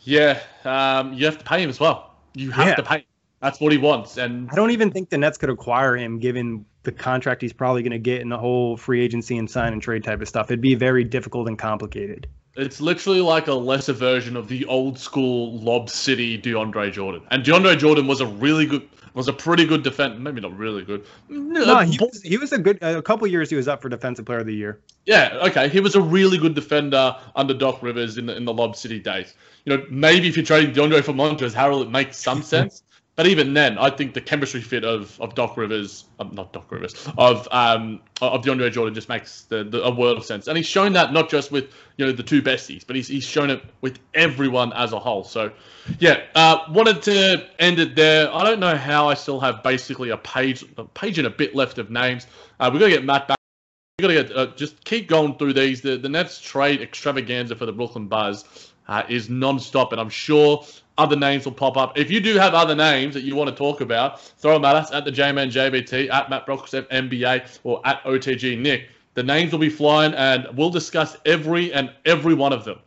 Yeah, 0.03 0.39
um, 0.65 1.15
you 1.15 1.25
have 1.25 1.39
to 1.39 1.45
pay 1.45 1.63
him 1.63 1.71
as 1.71 1.81
well. 1.81 2.15
You 2.35 2.51
have 2.53 2.69
yeah. 2.69 2.75
to 2.77 2.83
pay. 2.83 3.07
That's 3.45 3.61
what 3.61 3.73
he 3.73 3.79
wants. 3.79 4.17
And 4.17 4.49
I 4.51 4.55
don't 4.55 4.71
even 4.71 4.91
think 4.91 5.11
the 5.11 5.19
Nets 5.19 5.37
could 5.37 5.51
acquire 5.51 5.99
him 5.99 6.19
given 6.19 6.65
the 6.85 6.93
contract 6.93 7.43
he's 7.43 7.53
probably 7.53 7.83
going 7.83 7.93
to 7.93 7.99
get 7.99 8.23
in 8.23 8.31
the 8.31 8.39
whole 8.39 8.79
free 8.79 9.03
agency 9.03 9.37
and 9.37 9.51
sign 9.51 9.75
and 9.75 9.83
trade 9.83 10.03
type 10.03 10.23
of 10.23 10.29
stuff. 10.29 10.47
It'd 10.47 10.63
be 10.63 10.75
very 10.75 11.05
difficult 11.05 11.47
and 11.47 11.59
complicated. 11.59 12.27
It's 12.57 12.81
literally 12.81 13.21
like 13.21 13.47
a 13.49 13.53
lesser 13.53 13.93
version 13.93 14.35
of 14.39 14.49
the 14.49 14.65
old 14.65 14.99
school 14.99 15.59
Lob 15.59 15.91
City 15.91 16.41
DeAndre 16.41 16.91
Jordan. 16.91 17.21
And 17.31 17.45
DeAndre 17.45 17.77
Jordan 17.77 18.07
was 18.07 18.23
a 18.23 18.27
really 18.27 18.65
good, 18.65 18.89
was 19.13 19.29
a 19.29 19.33
pretty 19.35 19.67
good 19.67 19.83
defender. 19.83 20.19
Maybe 20.19 20.41
not 20.41 20.57
really 20.57 20.83
good. 20.83 21.05
No, 21.29 21.65
uh, 21.65 21.85
he 21.85 21.99
was, 21.99 22.23
he 22.23 22.39
was 22.39 22.51
a 22.53 22.59
good. 22.59 22.83
A 22.83 23.03
couple 23.03 23.27
years 23.27 23.51
he 23.51 23.57
was 23.57 23.69
up 23.69 23.83
for 23.83 23.91
Defensive 23.91 24.25
Player 24.25 24.39
of 24.39 24.47
the 24.47 24.55
Year. 24.55 24.81
Yeah, 25.05 25.39
okay. 25.49 25.69
He 25.69 25.81
was 25.81 25.97
a 25.97 26.01
really 26.01 26.39
good 26.39 26.55
defender 26.55 27.15
under 27.37 27.53
Doc 27.53 27.83
Rivers 27.83 28.17
in 28.17 28.25
the 28.25 28.37
in 28.37 28.47
the 28.47 28.55
Lob 28.55 28.75
City 28.75 29.01
days. 29.01 29.35
You 29.67 29.77
know, 29.77 29.85
maybe 29.91 30.29
if 30.29 30.37
you're 30.37 30.47
trading 30.47 30.75
DeAndre 30.75 31.05
for 31.05 31.13
Montrezl 31.13 31.53
Harrell, 31.53 31.83
it 31.83 31.91
makes 31.91 32.17
some 32.17 32.43
sense. 32.55 32.84
But 33.17 33.29
even 33.29 33.55
then, 33.55 33.79
I 33.79 33.91
think 33.91 34.13
the 34.13 34.21
chemistry 34.21 34.61
fit 34.61 34.85
of, 34.85 35.21
of 35.21 35.37
Doc 35.37 35.57
Rivers, 35.57 36.05
um, 36.19 36.31
not 36.33 36.53
Doc 36.53 36.71
Rivers, 36.71 36.95
of 37.17 37.47
um 37.53 38.01
of 38.21 38.43
DeAndre 38.43 38.73
Jordan 38.73 38.93
just 38.93 39.09
makes 39.09 39.43
the, 39.43 39.63
the, 39.63 39.85
a 39.85 39.95
world 39.95 40.19
of 40.19 40.25
sense, 40.25 40.49
and 40.49 40.57
he's 40.57 40.67
shown 40.67 40.95
that 40.95 41.13
not 41.13 41.31
just 41.31 41.53
with 41.53 41.73
you 41.97 42.07
know 42.07 42.13
the 42.13 42.25
two 42.25 42.43
besties, 42.43 42.85
but 42.85 42.97
he's 42.97 43.07
he's 43.07 43.25
shown 43.25 43.51
it 43.51 43.63
with 43.83 44.01
everyone 44.15 44.73
as 44.73 44.93
a 44.93 44.99
whole. 44.99 45.23
So, 45.23 45.53
yeah, 46.01 46.23
uh, 46.35 46.65
wanted 46.71 47.03
to 47.03 47.47
end 47.61 47.79
it 47.79 47.95
there. 47.95 48.35
I 48.35 48.43
don't 48.43 48.59
know 48.59 48.77
how 48.77 49.09
I 49.09 49.15
still 49.15 49.39
have 49.39 49.63
basically 49.63 50.11
a 50.11 50.17
page 50.17 50.65
a 50.77 50.85
page 50.85 51.19
and 51.19 51.27
a 51.29 51.31
bit 51.31 51.55
left 51.55 51.79
of 51.79 51.91
names. 51.91 52.27
Uh, 52.59 52.69
we're 52.73 52.81
gonna 52.81 52.93
get 52.93 53.05
Matt 53.05 53.29
back. 53.29 53.39
We 54.01 54.09
gotta 54.09 54.25
get 54.25 54.37
uh, 54.37 54.47
just 54.57 54.85
keep 54.85 55.07
going 55.09 55.39
through 55.39 55.53
these. 55.53 55.83
The 55.83 55.99
the 55.99 56.09
Nets 56.09 56.41
trade 56.41 56.83
extravaganza 56.83 57.55
for 57.55 57.67
the 57.67 57.73
Brooklyn 57.73 58.09
Buzz 58.09 58.73
uh, 58.89 59.03
is 59.09 59.31
non-stop, 59.31 59.93
and 59.93 60.01
I'm 60.01 60.11
sure 60.11 60.65
other 60.99 61.17
names 61.17 61.45
will 61.45 61.53
pop 61.53 61.77
up. 61.77 61.99
If 61.99 62.11
you 62.11 62.21
do 62.21 62.37
have 62.37 62.55
other 62.55 62.75
names 62.75 63.15
that 63.15 63.23
you 63.23 63.35
want 63.35 63.51
to 63.51 63.57
talk 63.57 63.81
about, 63.81 64.21
throw 64.21 64.55
them 64.55 64.65
at 64.65 64.77
us 64.77 64.93
at 64.93 65.05
the 65.05 65.13
JMN 65.13 65.51
JBT, 65.51 66.11
at 66.11 66.31
Matt 66.31 66.47
Brockstev 66.47 66.89
MBA, 66.89 67.59
or 67.65 67.81
at 67.85 68.03
OTG 68.05 68.59
Nick. 68.59 68.89
The 69.15 69.23
names 69.23 69.53
will 69.53 69.61
be 69.61 69.71
flying, 69.71 70.15
and 70.15 70.47
we'll 70.55 70.71
discuss 70.71 71.17
every 71.25 71.73
and 71.73 71.93
every 72.05 72.35
one 72.35 72.53
of 72.53 72.65
them. 72.65 72.79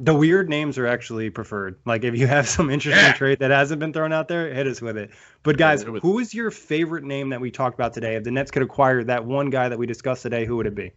The 0.00 0.14
weird 0.14 0.48
names 0.48 0.78
are 0.78 0.86
actually 0.86 1.30
preferred. 1.30 1.76
Like 1.84 2.02
if 2.02 2.16
you 2.16 2.26
have 2.26 2.48
some 2.48 2.70
interesting 2.70 3.04
yeah. 3.04 3.12
trade 3.12 3.38
that 3.38 3.50
hasn't 3.52 3.78
been 3.78 3.92
thrown 3.92 4.12
out 4.12 4.26
there, 4.26 4.52
hit 4.52 4.66
us 4.66 4.80
with 4.80 4.96
it. 4.96 5.10
But 5.44 5.58
guys, 5.58 5.82
who 5.82 6.18
is 6.18 6.34
your 6.34 6.50
favorite 6.50 7.04
name 7.04 7.28
that 7.28 7.40
we 7.40 7.52
talked 7.52 7.74
about 7.74 7.92
today? 7.92 8.16
If 8.16 8.24
the 8.24 8.32
Nets 8.32 8.50
could 8.50 8.62
acquire 8.62 9.04
that 9.04 9.24
one 9.24 9.50
guy 9.50 9.68
that 9.68 9.78
we 9.78 9.86
discussed 9.86 10.22
today, 10.22 10.44
who 10.44 10.56
would 10.56 10.66
it 10.66 10.74
be? 10.74 10.92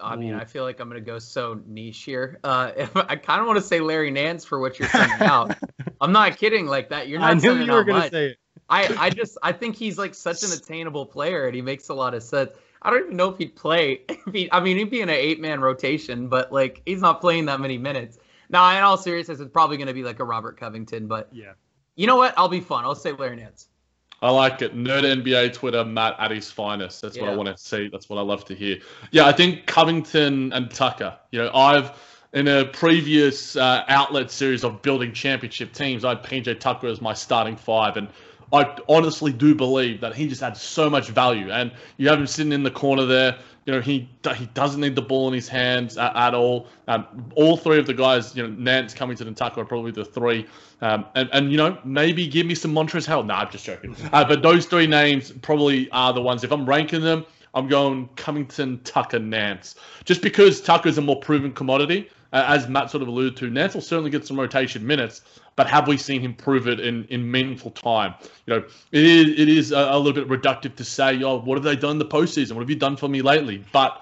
I 0.00 0.16
mean, 0.16 0.34
I 0.34 0.44
feel 0.44 0.64
like 0.64 0.80
I'm 0.80 0.88
gonna 0.88 1.00
go 1.00 1.18
so 1.18 1.60
niche 1.66 2.02
here. 2.02 2.38
Uh, 2.44 2.86
I 3.08 3.16
kind 3.16 3.40
of 3.40 3.46
want 3.46 3.58
to 3.58 3.64
say 3.64 3.80
Larry 3.80 4.10
Nance 4.10 4.44
for 4.44 4.58
what 4.58 4.78
you're 4.78 4.88
sending 4.88 5.20
out. 5.26 5.56
I'm 6.00 6.12
not 6.12 6.36
kidding 6.38 6.66
like 6.66 6.88
that. 6.90 7.08
You're 7.08 7.20
not. 7.20 7.30
I 7.30 7.34
knew 7.34 7.62
you 7.62 7.72
were 7.72 7.84
gonna 7.84 8.10
say 8.10 8.26
it. 8.30 8.38
I, 8.68 8.94
I 8.98 9.10
just 9.10 9.36
I 9.42 9.52
think 9.52 9.76
he's 9.76 9.98
like 9.98 10.14
such 10.14 10.42
an 10.42 10.52
attainable 10.52 11.06
player 11.06 11.46
and 11.46 11.54
he 11.54 11.62
makes 11.62 11.88
a 11.88 11.94
lot 11.94 12.14
of 12.14 12.22
sense. 12.22 12.50
I 12.80 12.90
don't 12.90 13.04
even 13.04 13.16
know 13.16 13.28
if 13.28 13.38
he'd 13.38 13.54
play. 13.54 14.00
If 14.08 14.32
he, 14.32 14.52
I 14.52 14.60
mean, 14.60 14.76
he'd 14.78 14.90
be 14.90 15.00
in 15.00 15.08
an 15.08 15.16
eight 15.16 15.40
man 15.40 15.60
rotation, 15.60 16.28
but 16.28 16.52
like 16.52 16.80
he's 16.86 17.00
not 17.00 17.20
playing 17.20 17.46
that 17.46 17.60
many 17.60 17.76
minutes. 17.76 18.18
Now, 18.48 18.76
in 18.76 18.82
all 18.82 18.96
seriousness, 18.96 19.40
it's 19.40 19.50
probably 19.50 19.76
going 19.78 19.88
to 19.88 19.94
be 19.94 20.04
like 20.04 20.20
a 20.20 20.24
Robert 20.24 20.58
Covington, 20.58 21.06
but 21.06 21.28
yeah. 21.32 21.52
You 21.96 22.06
know 22.06 22.16
what? 22.16 22.34
I'll 22.36 22.48
be 22.48 22.60
fun. 22.60 22.84
I'll 22.84 22.94
say 22.94 23.12
Larry 23.12 23.36
Nance. 23.36 23.68
I 24.22 24.30
like 24.30 24.62
it. 24.62 24.76
Nerd 24.76 25.02
NBA 25.02 25.52
Twitter, 25.52 25.84
Matt 25.84 26.14
at 26.18 26.30
his 26.30 26.50
finest. 26.50 27.02
That's 27.02 27.16
yeah. 27.16 27.24
what 27.24 27.32
I 27.32 27.36
want 27.36 27.48
to 27.48 27.58
see. 27.58 27.88
That's 27.88 28.08
what 28.08 28.18
I 28.18 28.22
love 28.22 28.44
to 28.46 28.54
hear. 28.54 28.78
Yeah, 29.10 29.26
I 29.26 29.32
think 29.32 29.66
Covington 29.66 30.52
and 30.52 30.70
Tucker. 30.70 31.18
You 31.32 31.40
know, 31.40 31.50
I've 31.52 31.92
in 32.32 32.48
a 32.48 32.64
previous 32.64 33.56
uh, 33.56 33.84
outlet 33.88 34.30
series 34.30 34.64
of 34.64 34.80
building 34.80 35.12
championship 35.12 35.72
teams, 35.72 36.04
I 36.04 36.10
had 36.10 36.22
PJ 36.22 36.60
Tucker 36.60 36.86
as 36.86 37.00
my 37.00 37.12
starting 37.12 37.56
five, 37.56 37.96
and 37.96 38.08
I 38.52 38.76
honestly 38.88 39.32
do 39.32 39.54
believe 39.54 40.00
that 40.00 40.14
he 40.14 40.28
just 40.28 40.42
adds 40.42 40.60
so 40.60 40.88
much 40.88 41.08
value. 41.08 41.50
And 41.50 41.72
you 41.96 42.08
have 42.08 42.18
him 42.18 42.26
sitting 42.26 42.52
in 42.52 42.62
the 42.62 42.70
corner 42.70 43.04
there. 43.04 43.38
You 43.64 43.72
know, 43.72 43.80
he 43.80 44.08
he 44.36 44.46
doesn't 44.54 44.80
need 44.80 44.96
the 44.96 45.02
ball 45.02 45.28
in 45.28 45.34
his 45.34 45.48
hands 45.48 45.96
at, 45.96 46.16
at 46.16 46.34
all. 46.34 46.66
Um, 46.88 47.30
all 47.36 47.56
three 47.56 47.78
of 47.78 47.86
the 47.86 47.94
guys, 47.94 48.34
you 48.34 48.42
know, 48.42 48.48
Nance, 48.48 48.92
Covington, 48.92 49.28
and 49.28 49.36
Tucker 49.36 49.60
are 49.60 49.64
probably 49.64 49.92
the 49.92 50.04
three. 50.04 50.46
Um, 50.80 51.06
and, 51.14 51.28
and, 51.32 51.52
you 51.52 51.56
know, 51.56 51.78
maybe 51.84 52.26
give 52.26 52.44
me 52.44 52.56
some 52.56 52.74
Montrezl. 52.74 53.08
No, 53.08 53.22
nah, 53.22 53.40
I'm 53.40 53.50
just 53.50 53.64
joking. 53.64 53.94
Uh, 54.12 54.24
but 54.24 54.42
those 54.42 54.66
three 54.66 54.86
names 54.86 55.30
probably 55.42 55.88
are 55.92 56.12
the 56.12 56.20
ones. 56.20 56.44
If 56.44 56.52
I'm 56.52 56.66
ranking 56.66 57.00
them, 57.00 57.24
I'm 57.54 57.68
going 57.68 58.08
Covington, 58.16 58.80
Tucker, 58.82 59.18
Nance. 59.18 59.76
Just 60.04 60.22
because 60.22 60.60
Tucker's 60.60 60.98
a 60.98 61.00
more 61.00 61.20
proven 61.20 61.52
commodity, 61.52 62.10
uh, 62.32 62.44
as 62.48 62.68
Matt 62.68 62.90
sort 62.90 63.02
of 63.02 63.08
alluded 63.08 63.36
to, 63.38 63.50
Nance 63.50 63.74
will 63.74 63.80
certainly 63.80 64.10
get 64.10 64.26
some 64.26 64.38
rotation 64.38 64.86
minutes 64.86 65.22
but 65.56 65.66
have 65.66 65.86
we 65.86 65.96
seen 65.96 66.20
him 66.20 66.34
prove 66.34 66.66
it 66.66 66.80
in, 66.80 67.04
in 67.04 67.30
meaningful 67.30 67.70
time? 67.70 68.14
You 68.46 68.54
know, 68.54 68.64
it 68.90 69.04
is 69.04 69.40
it 69.40 69.48
is 69.48 69.72
a, 69.72 69.78
a 69.90 69.98
little 69.98 70.24
bit 70.24 70.28
reductive 70.28 70.76
to 70.76 70.84
say, 70.84 71.22
oh, 71.22 71.40
what 71.40 71.56
have 71.56 71.64
they 71.64 71.76
done 71.76 71.92
in 71.92 71.98
the 71.98 72.06
postseason? 72.06 72.52
What 72.52 72.60
have 72.60 72.70
you 72.70 72.76
done 72.76 72.96
for 72.96 73.08
me 73.08 73.22
lately? 73.22 73.64
But 73.72 74.00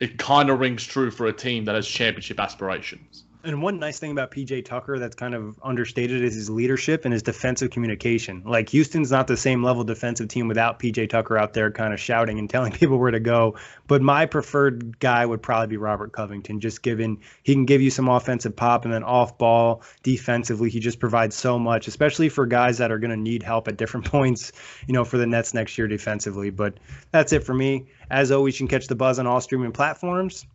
it 0.00 0.18
kind 0.18 0.50
of 0.50 0.60
rings 0.60 0.84
true 0.84 1.10
for 1.10 1.26
a 1.26 1.32
team 1.32 1.64
that 1.66 1.74
has 1.74 1.86
championship 1.86 2.40
aspirations. 2.40 3.24
And 3.44 3.60
one 3.60 3.80
nice 3.80 3.98
thing 3.98 4.12
about 4.12 4.30
PJ 4.30 4.64
Tucker 4.64 5.00
that's 5.00 5.16
kind 5.16 5.34
of 5.34 5.58
understated 5.64 6.22
is 6.22 6.34
his 6.34 6.48
leadership 6.48 7.04
and 7.04 7.12
his 7.12 7.24
defensive 7.24 7.70
communication. 7.70 8.44
Like 8.46 8.68
Houston's 8.68 9.10
not 9.10 9.26
the 9.26 9.36
same 9.36 9.64
level 9.64 9.82
defensive 9.82 10.28
team 10.28 10.46
without 10.46 10.78
PJ 10.78 11.10
Tucker 11.10 11.36
out 11.36 11.52
there 11.52 11.72
kind 11.72 11.92
of 11.92 11.98
shouting 11.98 12.38
and 12.38 12.48
telling 12.50 12.70
people 12.70 12.98
where 12.98 13.10
to 13.10 13.18
go. 13.18 13.56
But 13.88 14.00
my 14.00 14.26
preferred 14.26 15.00
guy 15.00 15.26
would 15.26 15.42
probably 15.42 15.66
be 15.66 15.76
Robert 15.76 16.12
Covington, 16.12 16.60
just 16.60 16.82
given 16.82 17.18
he 17.42 17.54
can 17.54 17.64
give 17.64 17.82
you 17.82 17.90
some 17.90 18.08
offensive 18.08 18.54
pop 18.54 18.84
and 18.84 18.94
then 18.94 19.02
off 19.02 19.38
ball 19.38 19.82
defensively. 20.04 20.70
He 20.70 20.78
just 20.78 21.00
provides 21.00 21.34
so 21.34 21.58
much, 21.58 21.88
especially 21.88 22.28
for 22.28 22.46
guys 22.46 22.78
that 22.78 22.92
are 22.92 22.98
going 23.00 23.10
to 23.10 23.16
need 23.16 23.42
help 23.42 23.66
at 23.66 23.76
different 23.76 24.06
points, 24.10 24.52
you 24.86 24.94
know, 24.94 25.04
for 25.04 25.18
the 25.18 25.26
Nets 25.26 25.52
next 25.52 25.76
year 25.76 25.88
defensively. 25.88 26.50
But 26.50 26.74
that's 27.10 27.32
it 27.32 27.42
for 27.42 27.54
me. 27.54 27.86
As 28.08 28.30
always, 28.30 28.60
you 28.60 28.68
can 28.68 28.78
catch 28.78 28.86
the 28.86 28.94
buzz 28.94 29.18
on 29.18 29.26
all 29.26 29.40
streaming 29.40 29.72
platforms. 29.72 30.46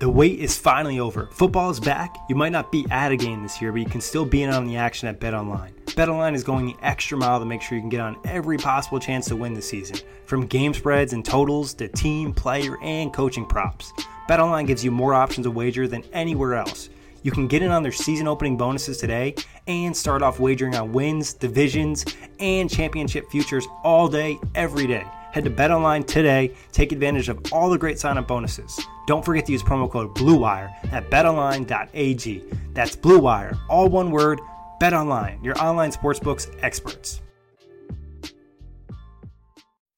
The 0.00 0.08
wait 0.08 0.38
is 0.38 0.56
finally 0.56 0.98
over. 0.98 1.28
Football 1.30 1.68
is 1.68 1.78
back. 1.78 2.16
You 2.30 2.34
might 2.34 2.52
not 2.52 2.72
be 2.72 2.86
at 2.90 3.12
a 3.12 3.16
game 3.16 3.42
this 3.42 3.60
year, 3.60 3.70
but 3.70 3.82
you 3.82 3.86
can 3.86 4.00
still 4.00 4.24
be 4.24 4.42
in 4.42 4.48
on 4.48 4.64
the 4.64 4.78
action 4.78 5.08
at 5.08 5.20
BetOnline. 5.20 5.74
BetOnline 5.88 6.34
is 6.34 6.42
going 6.42 6.64
the 6.64 6.76
extra 6.80 7.18
mile 7.18 7.38
to 7.38 7.44
make 7.44 7.60
sure 7.60 7.76
you 7.76 7.82
can 7.82 7.90
get 7.90 8.00
on 8.00 8.16
every 8.24 8.56
possible 8.56 8.98
chance 8.98 9.26
to 9.26 9.36
win 9.36 9.52
this 9.52 9.68
season, 9.68 9.98
from 10.24 10.46
game 10.46 10.72
spreads 10.72 11.12
and 11.12 11.22
totals 11.22 11.74
to 11.74 11.86
team, 11.86 12.32
player, 12.32 12.78
and 12.82 13.12
coaching 13.12 13.44
props. 13.44 13.92
BetOnline 14.26 14.66
gives 14.66 14.82
you 14.82 14.90
more 14.90 15.12
options 15.12 15.44
to 15.44 15.50
wager 15.50 15.86
than 15.86 16.02
anywhere 16.14 16.54
else. 16.54 16.88
You 17.22 17.30
can 17.30 17.46
get 17.46 17.60
in 17.60 17.70
on 17.70 17.82
their 17.82 17.92
season 17.92 18.26
opening 18.26 18.56
bonuses 18.56 18.96
today 18.96 19.34
and 19.66 19.94
start 19.94 20.22
off 20.22 20.40
wagering 20.40 20.76
on 20.76 20.94
wins, 20.94 21.34
divisions, 21.34 22.06
and 22.38 22.70
championship 22.70 23.30
futures 23.30 23.66
all 23.84 24.08
day, 24.08 24.38
every 24.54 24.86
day. 24.86 25.04
Head 25.32 25.44
to 25.44 25.50
BetOnline 25.50 26.06
today. 26.06 26.54
Take 26.72 26.92
advantage 26.92 27.28
of 27.28 27.52
all 27.52 27.70
the 27.70 27.78
great 27.78 27.98
sign-up 27.98 28.26
bonuses. 28.26 28.80
Don't 29.06 29.24
forget 29.24 29.46
to 29.46 29.52
use 29.52 29.62
promo 29.62 29.90
code 29.90 30.14
BLUEWIRE 30.14 30.92
at 30.92 31.10
betonline.ag. 31.10 32.44
That's 32.74 32.96
BLUEWIRE, 32.96 33.58
all 33.68 33.88
one 33.88 34.10
word. 34.10 34.40
BetOnline, 34.80 35.44
your 35.44 35.58
online 35.62 35.92
sportsbooks 35.92 36.48
experts. 36.62 37.20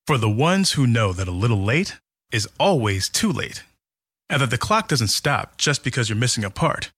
For 0.07 0.19
the 0.19 0.29
ones 0.29 0.73
who 0.73 0.87
know 0.87 1.13
that 1.13 1.29
a 1.29 1.33
little 1.33 1.63
late 1.63 2.01
is 2.33 2.49
always 2.59 3.09
too 3.09 3.31
late, 3.31 3.63
and 4.29 4.43
that 4.43 4.51
the 4.51 4.59
clock 4.59 4.89
doesn't 4.89 5.09
stop 5.09 5.57
just 5.57 5.85
because 5.85 6.09
you're 6.09 6.17
missing 6.17 6.43
a 6.43 6.51
part, 6.51 6.91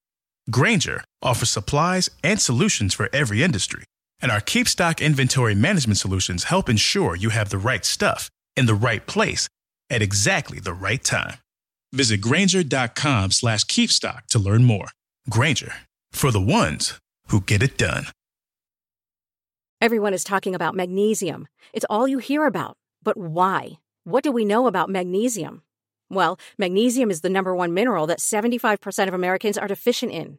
Grainger 0.51 1.05
offers 1.21 1.51
supplies 1.51 2.11
and 2.23 2.41
solutions 2.41 2.95
for 2.95 3.11
every 3.13 3.43
industry 3.43 3.85
and 4.25 4.33
our 4.33 4.41
keep 4.41 4.67
stock 4.67 5.03
inventory 5.03 5.55
management 5.55 5.99
solutions 5.99 6.45
help 6.45 6.71
ensure 6.71 7.15
you 7.15 7.29
have 7.29 7.51
the 7.51 7.59
right 7.59 7.85
stuff 7.85 8.31
in 8.57 8.65
the 8.65 8.75
right 8.75 9.07
place 9.07 9.49
at 9.91 10.01
exactly 10.01 10.59
the 10.59 10.73
right 10.73 11.05
time. 11.05 11.35
Visit 11.93 12.23
Grainger.com 12.23 13.33
slash 13.33 13.65
keepstock 13.65 14.27
to 14.29 14.39
learn 14.39 14.65
more. 14.65 14.87
Grainger, 15.29 15.75
for 16.11 16.31
the 16.31 16.41
ones 16.41 16.99
who 17.29 17.43
get 17.43 17.63
it 17.63 17.77
done. 17.77 18.07
Everyone 19.83 20.15
is 20.15 20.25
talking 20.25 20.55
about 20.55 20.75
magnesium. 20.75 21.47
It's 21.75 21.87
all 21.91 22.09
you 22.09 22.17
hear 22.17 22.47
about. 22.47 22.79
But 23.03 23.19
why? 23.19 23.73
What 24.05 24.25
do 24.25 24.33
we 24.33 24.47
know 24.47 24.67
about 24.67 24.89
magnesium? 24.89 25.61
Well, 26.09 26.39
magnesium 26.57 27.11
is 27.11 27.21
the 27.21 27.29
number 27.29 27.55
one 27.55 27.75
mineral 27.75 28.07
that 28.07 28.21
75% 28.21 29.07
of 29.07 29.13
Americans 29.13 29.59
are 29.59 29.69
deficient 29.69 30.13
in. 30.13 30.39